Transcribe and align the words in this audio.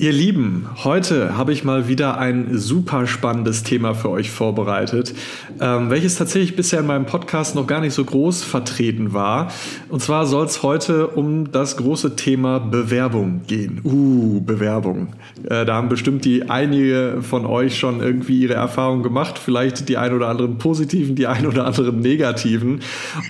Ihr 0.00 0.12
Lieben, 0.12 0.68
heute 0.84 1.36
habe 1.36 1.52
ich 1.52 1.64
mal 1.64 1.88
wieder 1.88 2.18
ein 2.18 2.56
super 2.56 3.08
spannendes 3.08 3.64
Thema 3.64 3.94
für 3.94 4.10
euch 4.10 4.30
vorbereitet, 4.30 5.12
ähm, 5.60 5.90
welches 5.90 6.14
tatsächlich 6.14 6.54
bisher 6.54 6.78
in 6.78 6.86
meinem 6.86 7.04
Podcast 7.04 7.56
noch 7.56 7.66
gar 7.66 7.80
nicht 7.80 7.94
so 7.94 8.04
groß 8.04 8.44
vertreten 8.44 9.12
war. 9.12 9.50
Und 9.88 10.00
zwar 10.00 10.26
soll 10.26 10.46
es 10.46 10.62
heute 10.62 11.08
um 11.08 11.50
das 11.50 11.78
große 11.78 12.14
Thema 12.14 12.60
Bewerbung 12.60 13.40
gehen. 13.48 13.80
Uh, 13.82 14.40
Bewerbung. 14.40 15.14
Äh, 15.42 15.66
da 15.66 15.74
haben 15.74 15.88
bestimmt 15.88 16.24
die 16.24 16.48
einige 16.48 17.18
von 17.22 17.44
euch 17.44 17.76
schon 17.76 18.00
irgendwie 18.00 18.42
ihre 18.42 18.54
Erfahrungen 18.54 19.02
gemacht, 19.02 19.36
vielleicht 19.36 19.88
die 19.88 19.96
ein 19.96 20.14
oder 20.14 20.28
anderen 20.28 20.58
positiven, 20.58 21.16
die 21.16 21.26
ein 21.26 21.44
oder 21.44 21.66
anderen 21.66 21.98
negativen. 21.98 22.82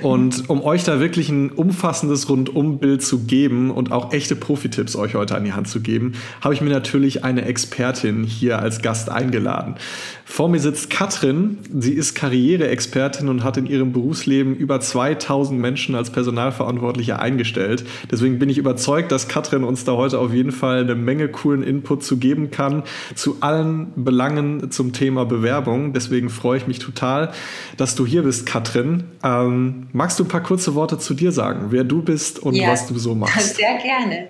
Und 0.02 0.50
um 0.50 0.62
euch 0.62 0.84
da 0.84 1.00
wirklich 1.00 1.30
ein 1.30 1.48
umfassendes 1.48 2.28
Rundumbild 2.28 3.02
zu 3.02 3.20
geben 3.20 3.70
und 3.70 3.90
auch 3.90 4.12
echte 4.12 4.36
Profi-Tipps 4.36 4.96
euch 4.96 5.14
heute 5.14 5.34
an 5.34 5.44
die 5.44 5.54
Hand 5.54 5.68
zu 5.68 5.80
geben, 5.80 6.12
habe 6.42 6.52
ich 6.52 6.57
ich 6.59 6.62
mir 6.62 6.70
natürlich 6.70 7.25
eine 7.25 7.45
Expertin 7.45 8.24
hier 8.24 8.59
als 8.59 8.82
Gast 8.82 9.10
eingeladen. 9.10 9.77
Vor 10.24 10.48
mir 10.48 10.60
sitzt 10.60 10.91
Katrin. 10.91 11.59
Sie 11.73 11.95
ist 11.95 12.15
Karriereexpertin 12.15 13.28
und 13.28 13.45
hat 13.45 13.56
in 13.56 13.66
ihrem 13.66 13.92
Berufsleben 13.92 14.55
über 14.55 14.79
2000 14.79 15.59
Menschen 15.59 15.95
als 15.95 16.10
Personalverantwortliche 16.10 17.18
eingestellt. 17.18 17.84
Deswegen 18.10 18.38
bin 18.38 18.51
ich 18.51 18.59
überzeugt, 18.59 19.10
dass 19.10 19.29
Katrin 19.29 19.65
uns 19.65 19.84
da 19.84 19.92
heute 19.92 20.18
auf 20.18 20.32
jeden 20.32 20.52
Fall 20.52 20.80
eine 20.80 20.95
Menge 20.95 21.29
coolen 21.29 21.62
Input 21.62 22.05
zu 22.05 22.18
geben 22.18 22.51
kann 22.51 22.82
zu 23.15 23.38
allen 23.40 23.93
Belangen 23.96 24.70
zum 24.70 24.93
Thema 24.93 25.24
Bewerbung. 25.24 25.93
Deswegen 25.93 26.29
freue 26.29 26.59
ich 26.59 26.66
mich 26.66 26.79
total, 26.79 27.32
dass 27.77 27.95
du 27.95 28.04
hier 28.04 28.23
bist, 28.23 28.45
Katrin. 28.45 29.04
Ähm, 29.24 29.88
magst 29.93 30.18
du 30.18 30.24
ein 30.24 30.29
paar 30.29 30.43
kurze 30.43 30.74
Worte 30.74 30.98
zu 30.98 31.15
dir 31.15 31.32
sagen, 31.32 31.68
wer 31.70 31.84
du 31.84 32.02
bist 32.02 32.38
und 32.38 32.54
ja, 32.54 32.68
was 32.68 32.87
du 32.87 32.98
so 32.98 33.15
machst? 33.15 33.56
Sehr 33.56 33.79
gerne. 33.79 34.29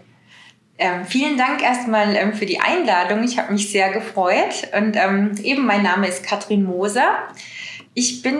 Ähm, 0.78 1.05
vielen 1.05 1.37
Dank 1.37 1.60
erstmal 1.60 2.14
ähm, 2.14 2.32
für 2.34 2.46
die 2.46 2.60
Einladung. 2.60 3.24
Ich 3.24 3.37
habe 3.37 3.52
mich 3.52 3.70
sehr 3.70 3.92
gefreut. 3.92 4.68
Und 4.77 4.96
ähm, 4.96 5.32
eben, 5.42 5.66
mein 5.66 5.82
Name 5.82 6.07
ist 6.07 6.23
Katrin 6.23 6.65
Moser. 6.65 7.29
Ich 7.95 8.23
bin 8.23 8.37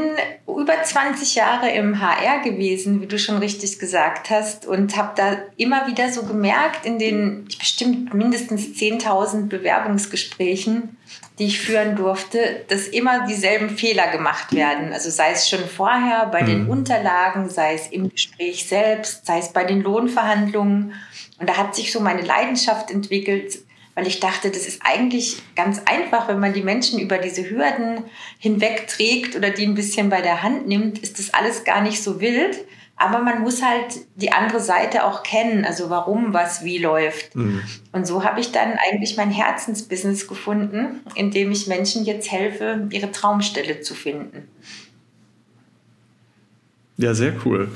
über 0.47 0.80
20 0.84 1.34
Jahre 1.34 1.69
im 1.70 2.00
HR 2.00 2.42
gewesen, 2.45 3.03
wie 3.03 3.06
du 3.06 3.19
schon 3.19 3.39
richtig 3.39 3.80
gesagt 3.80 4.30
hast, 4.30 4.67
und 4.67 4.97
habe 4.97 5.14
da 5.17 5.36
immer 5.56 5.89
wieder 5.89 6.12
so 6.12 6.22
gemerkt 6.22 6.86
in 6.86 7.00
den 7.00 7.48
bestimmt 7.58 8.14
mindestens 8.14 8.67
10.000 8.78 9.48
Bewerbungsgesprächen, 9.48 10.97
die 11.41 11.47
ich 11.47 11.58
führen 11.61 11.97
durfte, 11.97 12.64
dass 12.69 12.86
immer 12.86 13.27
dieselben 13.27 13.70
Fehler 13.70 14.12
gemacht 14.12 14.55
werden. 14.55 14.92
Also 14.92 15.11
sei 15.11 15.33
es 15.33 15.48
schon 15.48 15.67
vorher 15.67 16.27
bei 16.27 16.42
mhm. 16.42 16.47
den 16.47 16.69
Unterlagen, 16.69 17.50
sei 17.50 17.75
es 17.75 17.89
im 17.89 18.11
Gespräch 18.11 18.64
selbst, 18.69 19.27
sei 19.27 19.39
es 19.39 19.52
bei 19.52 19.64
den 19.64 19.83
Lohnverhandlungen. 19.83 20.95
Und 21.39 21.48
da 21.48 21.56
hat 21.56 21.75
sich 21.75 21.92
so 21.92 22.00
meine 22.00 22.22
Leidenschaft 22.22 22.91
entwickelt, 22.91 23.58
weil 23.94 24.06
ich 24.06 24.20
dachte, 24.20 24.50
das 24.50 24.69
ist 24.69 24.81
eigentlich 24.84 25.42
ganz 25.56 25.83
einfach, 25.84 26.28
wenn 26.28 26.39
man 26.39 26.53
die 26.53 26.62
Menschen 26.62 27.00
über 27.00 27.19
diese 27.19 27.50
Hürden 27.50 28.05
hinwegträgt 28.39 29.34
oder 29.34 29.50
die 29.50 29.67
ein 29.67 29.75
bisschen 29.75 30.08
bei 30.08 30.20
der 30.22 30.42
Hand 30.42 30.69
nimmt, 30.69 31.00
ist 31.00 31.19
das 31.19 31.34
alles 31.34 31.64
gar 31.64 31.80
nicht 31.80 32.03
so 32.03 32.20
wild. 32.20 32.58
Aber 32.95 33.20
man 33.20 33.42
muss 33.42 33.62
halt 33.62 33.95
die 34.17 34.33
andere 34.33 34.61
Seite 34.61 35.05
auch 35.05 35.22
kennen, 35.22 35.64
also 35.64 35.89
warum 35.89 36.33
was 36.33 36.64
wie 36.64 36.78
läuft. 36.78 37.36
Mhm. 37.36 37.62
Und 37.92 38.06
so 38.06 38.25
habe 38.25 38.41
ich 38.41 38.50
dann 38.50 38.73
eigentlich 38.73 39.17
mein 39.17 39.30
Herzensbusiness 39.30 40.27
gefunden, 40.27 41.00
in 41.14 41.30
dem 41.30 41.52
ich 41.52 41.69
Menschen 41.69 42.05
jetzt 42.05 42.30
helfe, 42.30 42.89
ihre 42.91 43.12
Traumstelle 43.12 43.80
zu 43.80 43.95
finden. 43.95 44.48
Ja, 46.97 47.14
sehr 47.14 47.34
cool. 47.45 47.70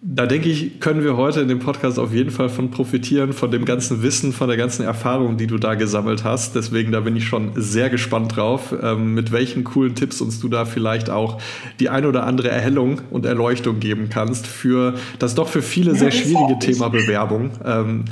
Da 0.00 0.26
denke 0.26 0.48
ich, 0.48 0.78
können 0.78 1.02
wir 1.02 1.16
heute 1.16 1.40
in 1.40 1.48
dem 1.48 1.58
Podcast 1.58 1.98
auf 1.98 2.14
jeden 2.14 2.30
Fall 2.30 2.48
von 2.48 2.70
profitieren, 2.70 3.32
von 3.32 3.50
dem 3.50 3.64
ganzen 3.64 4.00
Wissen, 4.00 4.32
von 4.32 4.46
der 4.46 4.56
ganzen 4.56 4.84
Erfahrung, 4.84 5.36
die 5.36 5.48
du 5.48 5.58
da 5.58 5.74
gesammelt 5.74 6.22
hast. 6.22 6.54
Deswegen, 6.54 6.92
da 6.92 7.00
bin 7.00 7.16
ich 7.16 7.26
schon 7.26 7.50
sehr 7.56 7.90
gespannt 7.90 8.36
drauf, 8.36 8.72
ähm, 8.80 9.14
mit 9.14 9.32
welchen 9.32 9.64
coolen 9.64 9.96
Tipps 9.96 10.20
uns 10.20 10.38
du 10.38 10.48
da 10.48 10.66
vielleicht 10.66 11.10
auch 11.10 11.40
die 11.80 11.88
ein 11.88 12.06
oder 12.06 12.24
andere 12.24 12.48
Erhellung 12.48 13.00
und 13.10 13.26
Erleuchtung 13.26 13.80
geben 13.80 14.08
kannst 14.08 14.46
für 14.46 14.94
das 15.18 15.34
doch 15.34 15.48
für 15.48 15.62
viele 15.62 15.96
sehr 15.96 16.12
schwierige 16.12 16.60
Thema 16.60 16.90
Bewerbung. 16.90 17.50
Ähm, 17.64 18.04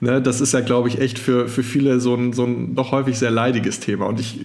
ne, 0.00 0.20
das 0.20 0.42
ist 0.42 0.52
ja, 0.52 0.60
glaube 0.60 0.88
ich, 0.88 1.00
echt 1.00 1.18
für, 1.18 1.48
für 1.48 1.62
viele 1.62 2.00
so 2.00 2.14
ein, 2.14 2.34
so 2.34 2.44
ein 2.44 2.74
doch 2.74 2.92
häufig 2.92 3.18
sehr 3.18 3.30
leidiges 3.30 3.80
Thema. 3.80 4.06
Und 4.06 4.20
ich 4.20 4.40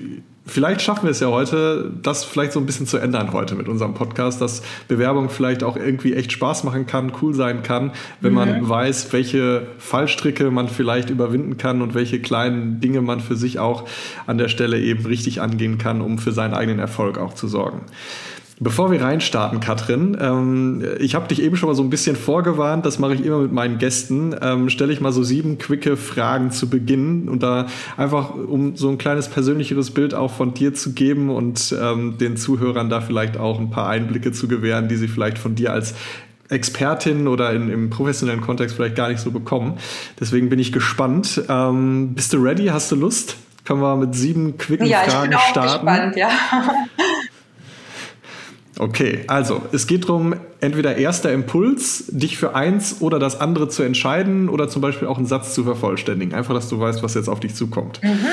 vielleicht 0.46 0.82
schaffen 0.82 1.04
wir 1.04 1.12
es 1.12 1.20
ja 1.20 1.28
heute, 1.28 1.92
das 2.02 2.24
vielleicht 2.24 2.52
so 2.52 2.60
ein 2.60 2.66
bisschen 2.66 2.86
zu 2.86 2.98
ändern 2.98 3.34
heute 3.34 3.56
mit 3.56 3.68
unserem 3.68 3.94
Podcast, 3.94 4.42
dass 4.42 4.62
Bewerbung 4.88 5.30
vielleicht 5.30 5.64
auch 5.64 5.76
irgendwie 5.76 6.14
echt 6.14 6.32
Spaß 6.32 6.64
machen 6.64 6.86
kann, 6.86 7.12
cool 7.22 7.34
sein 7.34 7.64
kann, 7.64 7.92
wenn 8.22 8.32
mhm. 8.32 8.38
man 8.38 8.70
weiß, 8.70 9.12
welche 9.14 9.68
Fallstricke 9.78 10.52
man 10.52 10.68
vielleicht 10.68 11.10
überwinden 11.10 11.58
kann 11.58 11.82
und 11.82 11.96
welche 11.96 12.22
kleinen 12.22 12.80
Dinge 12.80 13.02
man 13.02 13.20
für 13.20 13.36
sich 13.36 13.60
auch 13.60 13.88
an 14.28 14.38
der 14.38 14.48
Stelle 14.48 14.80
eben 14.80 15.06
richtig 15.06 15.42
angehen 15.42 15.78
kann, 15.78 16.02
um 16.02 16.18
für 16.18 16.32
seinen 16.32 16.54
eigenen 16.54 16.80
Erfolg 16.80 17.18
auch 17.18 17.34
zu 17.34 17.48
sorgen. 17.48 17.82
Bevor 18.58 18.90
wir 18.90 19.02
reinstarten, 19.02 19.60
Katrin, 19.60 20.18
ähm, 20.20 20.82
ich 21.00 21.14
habe 21.14 21.28
dich 21.28 21.42
eben 21.42 21.58
schon 21.58 21.68
mal 21.68 21.76
so 21.76 21.84
ein 21.84 21.90
bisschen 21.90 22.16
vorgewarnt, 22.16 22.86
das 22.86 23.00
mache 23.00 23.14
ich 23.14 23.26
immer 23.26 23.40
mit 23.40 23.52
meinen 23.52 23.80
Gästen, 23.80 24.34
ähm, 24.42 24.70
stelle 24.70 24.94
ich 24.94 25.02
mal 25.02 25.12
so 25.12 25.24
sieben 25.24 25.58
quicke 25.58 25.98
Fragen 25.98 26.52
zu 26.52 26.70
Beginn 26.70 27.28
und 27.28 27.44
da 27.44 27.68
einfach, 27.98 28.34
um 28.34 28.78
so 28.78 28.88
ein 28.88 28.98
kleines 28.98 29.28
persönlicheres 29.28 29.92
Bild 29.92 30.14
auch 30.14 30.32
von 30.32 30.54
dir 30.54 30.74
zu 30.74 30.94
geben 30.94 31.30
und 31.30 31.76
ähm, 31.82 32.18
den 32.18 32.38
Zuhörern 32.38 32.90
da 32.90 33.02
vielleicht 33.02 33.36
auch 33.36 33.60
ein 33.60 33.72
paar 33.72 33.90
Einblicke 33.90 34.32
zu 34.32 34.48
gewähren, 34.48 34.88
die 34.88 34.96
sie 34.96 35.10
vielleicht 35.10 35.38
von 35.38 35.56
dir 35.56 35.74
als 35.74 35.94
Expertin 36.48 37.28
oder 37.28 37.52
in, 37.52 37.70
im 37.70 37.90
professionellen 37.90 38.40
Kontext 38.40 38.78
vielleicht 38.78 38.96
gar 38.96 39.10
nicht 39.10 39.20
so 39.20 39.32
bekommen. 39.32 39.80
Deswegen 40.18 40.48
bin 40.48 40.60
ich 40.60 40.72
gespannt. 40.72 41.42
Ähm, 41.50 42.14
bist 42.14 42.32
du 42.32 42.38
ready? 42.38 42.68
Hast 42.68 42.90
du 42.90 42.96
Lust? 42.96 43.36
Können 43.66 43.82
wir 43.82 43.98
mit 43.98 44.16
sieben 44.16 44.58
quicken 44.58 44.86
ja, 44.86 45.00
Fragen 45.00 45.34
starten? 45.50 45.88
Ja, 45.88 46.06
ich 46.06 46.12
bin 46.14 46.24
auch 46.24 46.32
gespannt, 46.32 46.96
ja. 46.98 47.06
Okay, 48.78 49.24
also 49.28 49.62
es 49.72 49.88
geht 49.88 50.06
darum, 50.06 50.36
entweder 50.60 50.98
erster 50.98 51.32
Impuls, 51.32 52.06
dich 52.10 52.38
für 52.38 52.56
eins 52.56 52.98
oder 53.00 53.20
das 53.20 53.40
andere 53.40 53.70
zu 53.70 53.84
entscheiden 53.84 54.50
oder 54.50 54.68
zum 54.68 54.82
Beispiel 54.82 55.08
auch 55.08 55.18
einen 55.18 55.28
Satz 55.28 55.54
zu 55.54 55.64
vervollständigen. 55.64 56.34
Einfach, 56.34 56.54
dass 56.54 56.68
du 56.68 56.80
weißt, 56.80 57.02
was 57.02 57.14
jetzt 57.14 57.30
auf 57.30 57.40
dich 57.40 57.56
zukommt. 57.56 58.02
Mhm. 58.04 58.28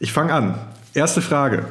Ich 0.00 0.12
fange 0.12 0.32
an. 0.32 0.54
Erste 0.94 1.22
Frage. 1.22 1.66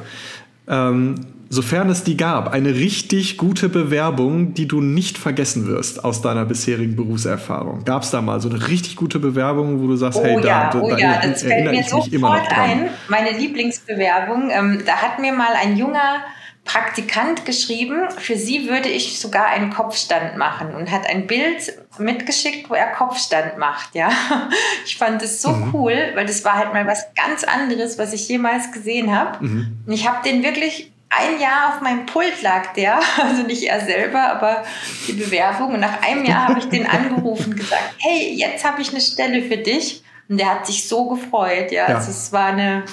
Ähm, 0.66 1.16
sofern 1.50 1.90
es 1.90 2.04
die 2.04 2.16
gab, 2.16 2.52
eine 2.52 2.74
richtig 2.74 3.36
gute 3.36 3.68
Bewerbung, 3.68 4.54
die 4.54 4.66
du 4.66 4.80
nicht 4.80 5.18
vergessen 5.18 5.66
wirst 5.66 6.02
aus 6.02 6.22
deiner 6.22 6.46
bisherigen 6.46 6.96
Berufserfahrung. 6.96 7.84
Gab 7.84 8.04
es 8.04 8.10
da 8.10 8.22
mal 8.22 8.40
so 8.40 8.48
eine 8.48 8.68
richtig 8.68 8.96
gute 8.96 9.18
Bewerbung, 9.18 9.82
wo 9.82 9.88
du 9.88 9.96
sagst, 9.96 10.20
oh, 10.20 10.24
hey, 10.24 10.36
ja, 10.42 10.70
da, 10.70 10.80
oh, 10.80 10.88
da 10.88 10.96
ja, 10.96 11.20
das 11.20 11.42
fällt 11.42 11.70
mir 11.70 11.82
sofort 11.82 12.50
ein. 12.50 12.88
Meine 13.08 13.36
Lieblingsbewerbung, 13.36 14.50
ähm, 14.50 14.82
da 14.86 14.92
hat 14.92 15.18
mir 15.18 15.32
mal 15.32 15.52
ein 15.60 15.76
junger 15.76 16.22
Praktikant 16.64 17.46
geschrieben, 17.46 18.10
für 18.18 18.36
sie 18.36 18.68
würde 18.68 18.88
ich 18.88 19.18
sogar 19.18 19.46
einen 19.46 19.70
Kopfstand 19.70 20.36
machen 20.36 20.74
und 20.74 20.90
hat 20.90 21.06
ein 21.06 21.26
Bild 21.26 21.72
mitgeschickt, 21.98 22.70
wo 22.70 22.74
er 22.74 22.92
Kopfstand 22.92 23.58
macht, 23.58 23.94
ja. 23.94 24.10
Ich 24.84 24.96
fand 24.96 25.22
es 25.22 25.42
so 25.42 25.50
mhm. 25.50 25.74
cool, 25.74 26.12
weil 26.14 26.26
das 26.26 26.44
war 26.44 26.54
halt 26.54 26.72
mal 26.72 26.86
was 26.86 27.06
ganz 27.14 27.44
anderes, 27.44 27.98
was 27.98 28.12
ich 28.12 28.28
jemals 28.28 28.72
gesehen 28.72 29.14
habe. 29.14 29.44
Mhm. 29.44 29.78
Und 29.86 29.92
ich 29.92 30.06
habe 30.08 30.22
den 30.22 30.42
wirklich 30.42 30.92
ein 31.10 31.40
Jahr 31.40 31.74
auf 31.74 31.80
meinem 31.80 32.06
Pult 32.06 32.40
lag 32.42 32.72
der, 32.74 33.00
also 33.18 33.42
nicht 33.42 33.64
er 33.64 33.80
selber, 33.80 34.30
aber 34.30 34.64
die 35.08 35.12
Bewerbung. 35.12 35.74
Und 35.74 35.80
nach 35.80 36.02
einem 36.02 36.24
Jahr 36.24 36.48
habe 36.48 36.60
ich 36.60 36.66
den 36.66 36.86
angerufen 36.88 37.52
und 37.52 37.56
gesagt, 37.56 37.94
hey, 37.98 38.32
jetzt 38.34 38.64
habe 38.64 38.80
ich 38.80 38.90
eine 38.90 39.00
Stelle 39.00 39.42
für 39.42 39.56
dich. 39.56 40.02
Und 40.28 40.38
der 40.38 40.50
hat 40.50 40.66
sich 40.66 40.86
so 40.86 41.08
gefreut, 41.08 41.72
ja. 41.72 41.88
ja. 41.88 41.96
Also 41.96 42.10
es 42.10 42.32
war 42.32 42.46
eine 42.46 42.84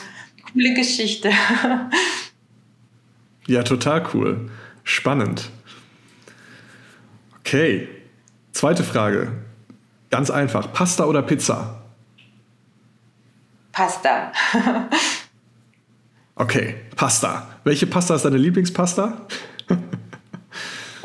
coole 0.51 0.73
Geschichte. 0.73 1.31
Ja, 3.47 3.63
total 3.63 4.05
cool. 4.13 4.51
Spannend. 4.83 5.49
Okay. 7.39 7.87
Zweite 8.51 8.83
Frage. 8.83 9.31
Ganz 10.09 10.29
einfach. 10.29 10.71
Pasta 10.73 11.05
oder 11.05 11.21
Pizza? 11.21 11.81
Pasta. 13.71 14.31
okay, 16.35 16.75
Pasta. 16.95 17.47
Welche 17.63 17.87
Pasta 17.87 18.15
ist 18.15 18.25
deine 18.25 18.37
Lieblingspasta? 18.37 19.27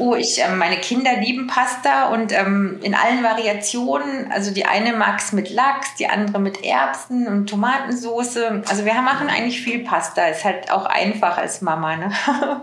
Oh, 0.05 0.17
ich, 0.17 0.43
äh, 0.43 0.53
meine 0.57 0.79
Kinder 0.79 1.21
lieben 1.21 1.47
Pasta 1.47 2.09
und 2.09 2.33
ähm, 2.33 2.81
in 2.83 2.93
allen 2.93 3.23
Variationen. 3.23 4.33
Also 4.33 4.53
die 4.53 4.65
eine 4.65 4.95
mag 4.95 5.21
es 5.21 5.31
mit 5.31 5.49
Lachs, 5.49 5.95
die 5.95 6.09
andere 6.09 6.41
mit 6.41 6.65
Erbsen 6.65 7.29
und 7.29 7.49
Tomatensoße. 7.49 8.65
Also 8.69 8.85
wir 8.85 8.95
machen 8.95 9.29
eigentlich 9.29 9.61
viel 9.61 9.85
Pasta. 9.85 10.27
Ist 10.27 10.45
halt 10.45 10.73
auch 10.73 10.87
einfach 10.87 11.39
als 11.39 11.63
Mama. 11.63 11.95
Ne? 11.95 12.11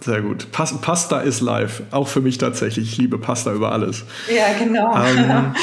Sehr 0.00 0.20
gut. 0.20 0.50
Pas 0.50 0.76
Pasta 0.80 1.20
ist 1.20 1.42
live. 1.42 1.84
Auch 1.92 2.08
für 2.08 2.20
mich 2.20 2.38
tatsächlich. 2.38 2.94
Ich 2.94 2.98
liebe 2.98 3.18
Pasta 3.18 3.52
über 3.52 3.70
alles. 3.70 4.02
Ja, 4.34 4.52
genau. 4.58 4.96
Ähm, 4.96 5.54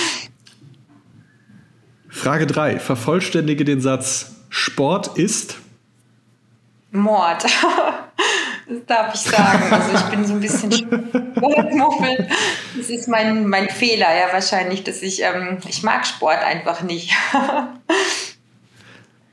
Frage 2.07 2.47
3. 2.47 2.79
Vervollständige 2.79 3.65
den 3.65 3.81
Satz: 3.81 4.37
Sport 4.47 5.17
ist 5.17 5.57
Mord. 6.91 7.45
Das 8.69 8.85
darf 8.85 9.15
ich 9.15 9.21
sagen. 9.21 9.63
Also 9.71 9.91
ich 9.95 10.03
bin 10.11 10.25
so 10.25 10.33
ein 10.33 10.39
bisschen 10.39 10.71
Sportmuffel. 10.71 12.27
Das 12.77 12.89
ist 12.89 13.07
mein, 13.07 13.47
mein 13.47 13.67
Fehler, 13.67 14.15
ja 14.15 14.31
wahrscheinlich, 14.31 14.83
dass 14.83 15.01
ich, 15.01 15.23
ähm, 15.23 15.57
ich 15.67 15.81
mag 15.81 16.05
Sport 16.05 16.43
einfach 16.43 16.83
nicht. 16.83 17.11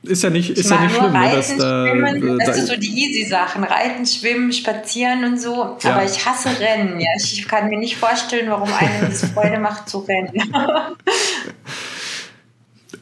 Ist 0.01 0.23
ja 0.23 0.29
nicht, 0.29 0.51
ist 0.51 0.69
ja 0.69 0.79
nicht 0.81 0.95
schlimm. 0.95 1.11
Ne, 1.11 1.19
Reiten, 1.19 1.35
dass, 1.35 1.47
schwimmen, 1.47 2.39
äh, 2.39 2.45
das 2.45 2.57
ist 2.57 2.67
so 2.67 2.77
die 2.77 2.87
easy 2.87 3.29
Sachen. 3.29 3.63
Reiten, 3.63 4.05
schwimmen, 4.05 4.53
spazieren 4.53 5.23
und 5.25 5.39
so. 5.39 5.77
Ja. 5.81 5.93
Aber 5.93 6.05
ich 6.05 6.25
hasse 6.25 6.49
Rennen. 6.59 6.99
Ja. 6.99 7.09
Ich 7.17 7.47
kann 7.47 7.69
mir 7.69 7.77
nicht 7.77 7.97
vorstellen, 7.97 8.49
warum 8.49 8.71
einem 8.73 9.09
das 9.09 9.25
Freude 9.31 9.59
macht 9.59 9.89
zu 9.89 9.99
rennen. 9.99 10.31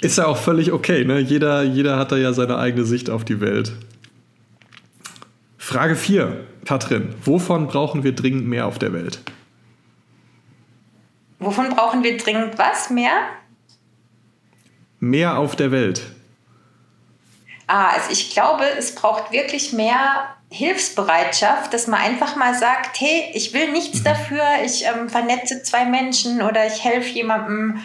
Ist 0.01 0.17
ja 0.17 0.25
auch 0.25 0.37
völlig 0.37 0.71
okay. 0.71 1.05
Ne? 1.05 1.19
Jeder, 1.19 1.63
jeder 1.63 1.97
hat 1.97 2.11
da 2.11 2.17
ja 2.17 2.33
seine 2.33 2.57
eigene 2.57 2.85
Sicht 2.85 3.09
auf 3.09 3.23
die 3.23 3.39
Welt. 3.39 3.71
Frage 5.65 5.95
4, 5.95 6.45
Katrin. 6.63 7.15
Wovon 7.23 7.65
brauchen 7.65 8.03
wir 8.03 8.13
dringend 8.13 8.47
mehr 8.47 8.67
auf 8.67 8.77
der 8.77 8.93
Welt? 8.93 9.21
Wovon 11.39 11.69
brauchen 11.69 12.03
wir 12.03 12.17
dringend 12.17 12.59
was? 12.59 12.91
Mehr? 12.91 13.09
Mehr 14.99 15.39
auf 15.39 15.55
der 15.55 15.71
Welt. 15.71 16.03
Ah, 17.65 17.87
also 17.87 18.11
ich 18.11 18.29
glaube, 18.29 18.63
es 18.77 18.93
braucht 18.93 19.31
wirklich 19.31 19.73
mehr 19.73 20.35
Hilfsbereitschaft, 20.51 21.73
dass 21.73 21.87
man 21.87 21.99
einfach 21.99 22.35
mal 22.35 22.53
sagt, 22.53 23.01
hey, 23.01 23.31
ich 23.33 23.51
will 23.55 23.71
nichts 23.71 24.01
mhm. 24.01 24.03
dafür, 24.03 24.43
ich 24.63 24.85
ähm, 24.85 25.09
vernetze 25.09 25.63
zwei 25.63 25.85
Menschen 25.85 26.43
oder 26.43 26.67
ich 26.67 26.83
helfe 26.83 27.09
jemandem, 27.09 27.81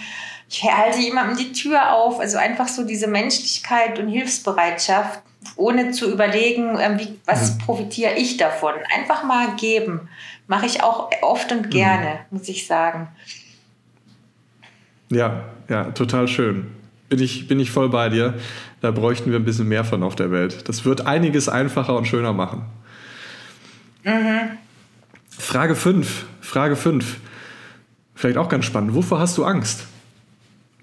ich 0.51 0.71
halte 0.71 0.99
jemandem 0.99 1.39
die 1.39 1.53
Tür 1.53 1.95
auf. 1.95 2.21
Also 2.21 2.37
einfach 2.37 2.69
so 2.69 2.85
diese 2.85 3.07
Menschlichkeit 3.07 3.99
und 3.99 4.09
Hilfsbereitschaft, 4.09 5.23
ohne 5.57 5.91
zu 5.91 6.11
überlegen, 6.13 6.79
ähm, 6.79 6.99
wie, 6.99 7.19
was 7.27 7.55
mhm. 7.55 7.59
profitiere 7.59 8.15
ich 8.17 8.37
davon. 8.37 8.75
Einfach 8.95 9.25
mal 9.25 9.57
geben. 9.57 10.09
Mache 10.47 10.67
ich 10.67 10.83
auch 10.83 11.11
oft 11.23 11.51
und 11.53 11.67
mhm. 11.67 11.71
gerne, 11.71 12.11
mhm. 12.31 12.39
muss 12.39 12.49
ich 12.49 12.67
sagen. 12.67 13.09
Ja, 15.11 15.45
ja, 15.69 15.85
total 15.93 16.29
schön. 16.29 16.69
Bin 17.09 17.21
ich, 17.21 17.49
bin 17.49 17.59
ich 17.59 17.71
voll 17.71 17.89
bei 17.89 18.09
dir. 18.09 18.35
Da 18.81 18.93
bräuchten 18.93 19.31
wir 19.31 19.39
ein 19.39 19.45
bisschen 19.45 19.69
mehr 19.69 19.85
von 19.85 20.03
auf 20.03 20.15
der 20.15 20.31
Welt. 20.31 20.69
Das 20.69 20.85
wird 20.85 21.07
einiges 21.07 21.49
einfacher 21.49 21.97
und 21.97 22.07
schöner 22.07 22.33
machen. 22.33 22.65
Mhm. 24.05 24.59
Frage 25.29 25.75
5. 25.75 26.27
Frage 26.41 26.77
5. 26.77 27.17
Vielleicht 28.15 28.39
auch 28.39 28.49
ganz 28.49 28.65
spannend. 28.67 28.95
Wovor 28.95 29.19
hast 29.19 29.37
du 29.39 29.45
Angst? 29.45 29.87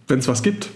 Wenn 0.08 0.20
es 0.20 0.28
was 0.28 0.44
gibt. 0.44 0.70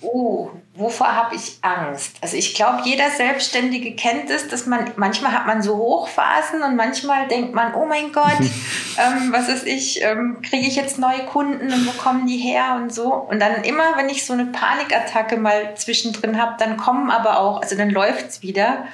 Oh, 0.00 0.50
wovor 0.76 1.14
habe 1.14 1.34
ich 1.34 1.58
Angst? 1.62 2.16
Also 2.20 2.36
ich 2.36 2.54
glaube, 2.54 2.82
jeder 2.84 3.10
Selbstständige 3.10 3.94
kennt 3.96 4.30
es, 4.30 4.48
dass 4.48 4.66
man 4.66 4.90
manchmal 4.96 5.32
hat 5.32 5.46
man 5.46 5.62
so 5.62 5.76
Hochphasen 5.76 6.62
und 6.62 6.76
manchmal 6.76 7.28
denkt 7.28 7.54
man, 7.54 7.74
oh 7.74 7.86
mein 7.86 8.12
Gott, 8.12 8.38
ähm, 8.40 9.32
was 9.32 9.48
ist 9.48 9.66
ich, 9.66 10.02
ähm, 10.02 10.38
kriege 10.42 10.66
ich 10.66 10.76
jetzt 10.76 10.98
neue 10.98 11.24
Kunden 11.26 11.72
und 11.72 11.86
wo 11.86 11.92
kommen 11.92 12.26
die 12.26 12.38
her 12.38 12.78
und 12.80 12.92
so. 12.92 13.12
Und 13.12 13.40
dann 13.40 13.64
immer, 13.64 13.96
wenn 13.96 14.08
ich 14.08 14.24
so 14.26 14.32
eine 14.32 14.46
Panikattacke 14.46 15.36
mal 15.36 15.74
zwischendrin 15.76 16.40
habe, 16.40 16.56
dann 16.58 16.76
kommen 16.76 17.10
aber 17.10 17.40
auch, 17.40 17.62
also 17.62 17.76
dann 17.76 17.90
läuft 17.90 18.28
es 18.28 18.42
wieder. 18.42 18.86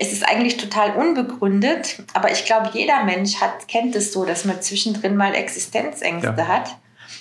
Es 0.00 0.12
ist 0.12 0.26
eigentlich 0.26 0.56
total 0.56 0.92
unbegründet, 0.92 2.02
aber 2.14 2.30
ich 2.30 2.44
glaube, 2.44 2.70
jeder 2.72 3.02
Mensch 3.02 3.40
hat, 3.40 3.66
kennt 3.66 3.96
es 3.96 4.12
so, 4.12 4.24
dass 4.24 4.44
man 4.44 4.62
zwischendrin 4.62 5.16
mal 5.16 5.34
Existenzängste 5.34 6.34
ja. 6.38 6.46
hat. 6.46 6.76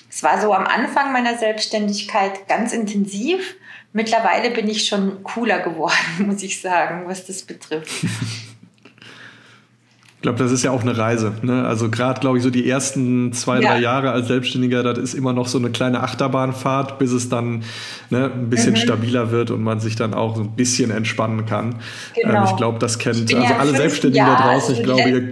Es 0.10 0.22
war 0.22 0.40
so 0.40 0.54
am 0.54 0.66
Anfang 0.66 1.12
meiner 1.12 1.38
Selbstständigkeit 1.38 2.48
ganz 2.48 2.74
intensiv. 2.74 3.56
Mittlerweile 3.98 4.52
bin 4.52 4.70
ich 4.70 4.88
schon 4.88 5.24
cooler 5.24 5.58
geworden, 5.58 5.96
muss 6.28 6.44
ich 6.44 6.62
sagen, 6.62 7.06
was 7.08 7.26
das 7.26 7.42
betrifft. 7.42 8.04
Ich 8.04 10.22
glaube, 10.22 10.38
das 10.38 10.52
ist 10.52 10.64
ja 10.64 10.70
auch 10.70 10.84
eine 10.84 10.96
Reise. 10.96 11.34
Ne? 11.42 11.66
Also 11.66 11.90
gerade, 11.90 12.20
glaube 12.20 12.38
ich, 12.38 12.44
so 12.44 12.52
die 12.52 12.70
ersten 12.70 13.34
zwei, 13.34 13.60
ja. 13.60 13.72
drei 13.72 13.80
Jahre 13.80 14.12
als 14.12 14.28
Selbstständiger, 14.28 14.84
das 14.84 15.00
ist 15.00 15.16
immer 15.16 15.34
noch 15.34 15.48
so 15.48 15.58
eine 15.58 15.72
kleine 15.72 16.04
Achterbahnfahrt, 16.04 17.00
bis 17.00 17.12
es 17.12 17.30
dann 17.30 17.64
ne, 18.12 18.32
ein 18.32 18.52
bisschen 18.52 18.74
mhm. 18.74 18.78
stabiler 18.78 19.32
wird 19.32 19.50
und 19.50 19.64
man 19.64 19.80
sich 19.80 19.96
dann 19.96 20.14
auch 20.14 20.36
so 20.36 20.44
ein 20.44 20.56
bisschen 20.56 20.92
entspannen 20.92 21.48
kann. 21.48 21.78
Genau. 22.14 22.36
Ähm, 22.36 22.44
ich 22.46 22.56
glaube, 22.56 22.78
das 22.78 23.00
kennt 23.00 23.34
also 23.34 23.36
ja 23.36 23.58
alle 23.58 23.76
Selbstständigen 23.76 24.28
da 24.28 24.36
draußen. 24.36 24.76
Ich 24.76 24.84
glaube, 24.84 25.10
ihr, 25.10 25.24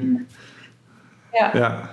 ja. 1.40 1.56
ja. 1.56 1.90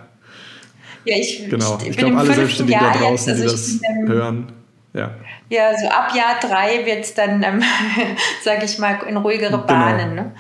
Ja, 1.04 1.16
ich, 1.16 1.50
genau. 1.50 1.76
Ich, 1.82 1.90
ich 1.90 1.98
glaube, 1.98 2.16
alle 2.16 2.32
Selbstständigen 2.32 2.80
da 2.80 2.92
draußen, 2.98 3.36
jetzt, 3.36 3.42
also 3.42 3.42
die 3.42 3.50
das 3.50 3.78
bin, 3.80 4.08
hören. 4.08 4.61
Ja. 4.94 5.14
ja, 5.48 5.72
so 5.78 5.88
ab 5.88 6.14
Jahr 6.14 6.38
drei 6.38 6.84
wird 6.84 7.04
es 7.04 7.14
dann, 7.14 7.42
ähm, 7.42 7.62
sage 8.42 8.64
ich 8.66 8.78
mal, 8.78 9.00
in 9.08 9.16
ruhigere 9.16 9.52
genau. 9.52 9.66
Bahnen. 9.66 10.14
Ne? 10.14 10.32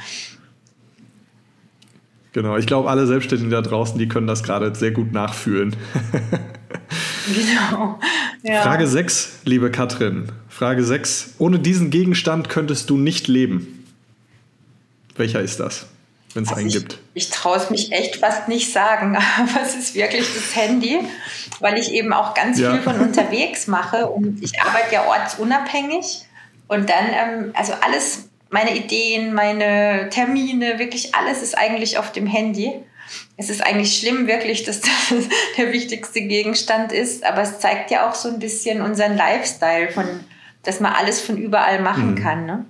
Genau, 2.32 2.56
ich 2.56 2.66
glaube, 2.66 2.90
alle 2.90 3.06
Selbstständigen 3.06 3.50
da 3.50 3.62
draußen, 3.62 3.98
die 3.98 4.08
können 4.08 4.26
das 4.26 4.42
gerade 4.42 4.74
sehr 4.74 4.90
gut 4.90 5.12
nachfühlen. 5.12 5.76
genau. 7.34 7.98
Ja. 8.42 8.62
Frage 8.62 8.86
6, 8.86 9.40
liebe 9.44 9.70
Katrin. 9.70 10.32
Frage 10.48 10.84
6. 10.84 11.34
Ohne 11.38 11.58
diesen 11.58 11.90
Gegenstand 11.90 12.48
könntest 12.48 12.90
du 12.90 12.98
nicht 12.98 13.28
leben. 13.28 13.86
Welcher 15.16 15.40
ist 15.40 15.60
das? 15.60 15.86
Wenn 16.34 16.44
es 16.44 16.50
also 16.50 16.60
einen 16.60 16.68
ich, 16.68 16.74
gibt? 16.74 16.98
Ich 17.14 17.30
traue 17.30 17.56
es 17.56 17.70
mich 17.70 17.92
echt 17.92 18.16
fast 18.16 18.48
nicht 18.48 18.72
sagen, 18.72 19.16
aber 19.38 19.62
es 19.62 19.74
ist 19.74 19.94
wirklich 19.94 20.26
das 20.34 20.56
Handy, 20.56 20.98
weil 21.60 21.78
ich 21.78 21.92
eben 21.92 22.12
auch 22.12 22.34
ganz 22.34 22.58
ja. 22.58 22.72
viel 22.72 22.82
von 22.82 23.00
unterwegs 23.00 23.66
mache 23.66 24.08
und 24.08 24.42
ich 24.42 24.60
arbeite 24.60 24.94
ja 24.94 25.06
ortsunabhängig 25.06 26.26
und 26.68 26.88
dann, 26.88 27.06
ähm, 27.12 27.50
also 27.54 27.74
alles, 27.82 28.28
meine 28.50 28.74
Ideen, 28.76 29.34
meine 29.34 30.08
Termine, 30.10 30.78
wirklich 30.78 31.14
alles 31.14 31.42
ist 31.42 31.56
eigentlich 31.56 31.98
auf 31.98 32.12
dem 32.12 32.26
Handy. 32.26 32.72
Es 33.36 33.50
ist 33.50 33.62
eigentlich 33.62 33.98
schlimm, 33.98 34.26
wirklich, 34.26 34.62
dass 34.62 34.80
das 34.80 34.90
der 35.58 35.72
wichtigste 35.72 36.22
Gegenstand 36.22 36.92
ist, 36.92 37.24
aber 37.24 37.42
es 37.42 37.58
zeigt 37.58 37.90
ja 37.90 38.08
auch 38.08 38.14
so 38.14 38.28
ein 38.28 38.38
bisschen 38.38 38.80
unseren 38.80 39.16
Lifestyle, 39.16 39.90
von, 39.90 40.06
dass 40.62 40.80
man 40.80 40.92
alles 40.92 41.20
von 41.20 41.36
überall 41.36 41.80
machen 41.80 42.12
mhm. 42.12 42.22
kann. 42.22 42.46
Ne? 42.46 42.64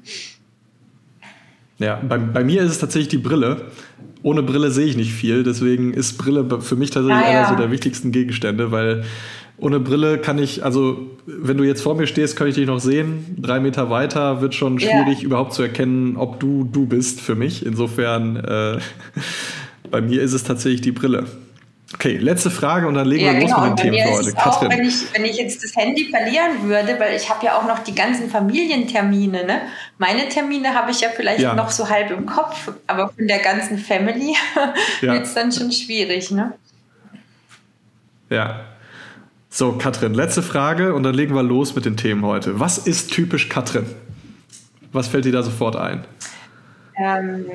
Ja, 1.83 2.01
bei, 2.09 2.19
bei 2.19 2.45
mir 2.45 2.63
ist 2.63 2.71
es 2.71 2.79
tatsächlich 2.79 3.09
die 3.09 3.19
Brille. 3.19 3.63
Ohne 4.23 4.43
Brille 4.43 4.71
sehe 4.71 4.87
ich 4.87 4.97
nicht 4.97 5.13
viel, 5.13 5.43
deswegen 5.43 5.93
ist 5.93 6.17
Brille 6.17 6.61
für 6.61 6.77
mich 6.77 6.91
tatsächlich 6.91 7.25
ah, 7.25 7.33
ja. 7.33 7.41
einer 7.41 7.49
so 7.49 7.57
der 7.57 7.73
wichtigsten 7.73 8.13
Gegenstände, 8.13 8.71
weil 8.71 9.03
ohne 9.59 9.81
Brille 9.81 10.19
kann 10.19 10.39
ich, 10.39 10.65
also 10.65 11.11
wenn 11.27 11.57
du 11.57 11.65
jetzt 11.65 11.83
vor 11.83 11.95
mir 11.95 12.07
stehst, 12.07 12.37
kann 12.37 12.47
ich 12.47 12.55
dich 12.55 12.67
noch 12.67 12.81
sehen. 12.81 13.37
Drei 13.39 13.61
Meter 13.61 13.91
weiter 13.91 14.41
wird 14.41 14.55
schon 14.55 14.79
schwierig, 14.79 15.21
ja. 15.21 15.25
überhaupt 15.25 15.55
zu 15.55 15.63
erkennen, 15.63 16.17
ob 16.17 16.41
du 16.41 16.65
du 16.65 16.87
bist 16.87 17.21
für 17.21 17.35
mich. 17.35 17.67
Insofern, 17.67 18.37
äh, 18.37 18.79
bei 19.91 20.01
mir 20.01 20.23
ist 20.23 20.33
es 20.33 20.45
tatsächlich 20.45 20.81
die 20.81 20.93
Brille. 20.93 21.27
Okay, 21.95 22.17
letzte 22.17 22.51
Frage 22.51 22.89
und 22.89 22.95
dann 22.95 23.07
legen 23.07 23.27
ja, 23.27 23.33
wir 23.33 23.41
genau. 23.41 23.61
los 23.61 23.71
mit 23.71 23.79
den 23.79 23.93
Themen 23.93 24.09
für 24.09 24.15
heute. 24.15 24.37
Auch, 24.39 24.63
wenn, 24.63 24.85
ich, 24.85 25.15
wenn 25.15 25.25
ich 25.25 25.37
jetzt 25.37 25.63
das 25.63 25.77
Handy 25.77 26.09
verlieren 26.09 26.63
würde, 26.69 26.99
weil 26.99 27.15
ich 27.15 27.29
habe 27.29 27.45
ja 27.45 27.59
auch 27.59 27.67
noch 27.67 27.81
die 27.81 27.95
ganzen 27.95 28.31
Familientermine. 28.31 29.45
Ne? 29.45 29.63
Meine 29.99 30.29
Termine 30.29 30.75
habe 30.75 30.91
ich 30.91 31.01
ja 31.01 31.09
vielleicht 31.15 31.41
ja. 31.41 31.55
noch 31.55 31.71
so 31.71 31.89
halb 31.89 32.11
im 32.11 32.27
Kopf, 32.27 32.73
aber 32.87 33.11
von 33.11 33.27
der 33.27 33.41
ganzen 33.41 33.79
Family 33.79 34.35
ja. 35.01 35.13
wird 35.15 35.27
es 35.27 35.35
dann 35.35 35.53
schon 35.53 35.71
schwierig. 35.71 36.31
Ne? 36.31 36.55
Ja. 38.31 38.61
So, 39.51 39.73
Katrin, 39.73 40.15
letzte 40.15 40.43
Frage 40.43 40.95
und 40.95 41.03
dann 41.03 41.15
legen 41.15 41.35
wir 41.35 41.43
los 41.43 41.75
mit 41.75 41.85
den 41.85 41.99
Themen 41.99 42.25
heute. 42.25 42.59
Was 42.59 42.79
ist 42.79 43.13
typisch 43.13 43.51
Katrin? 43.51 43.85
Was 44.93 45.09
fällt 45.09 45.27
dir 45.27 45.33
da 45.33 45.43
sofort 45.43 45.77
ein? 45.77 46.05
Ähm, 46.97 47.47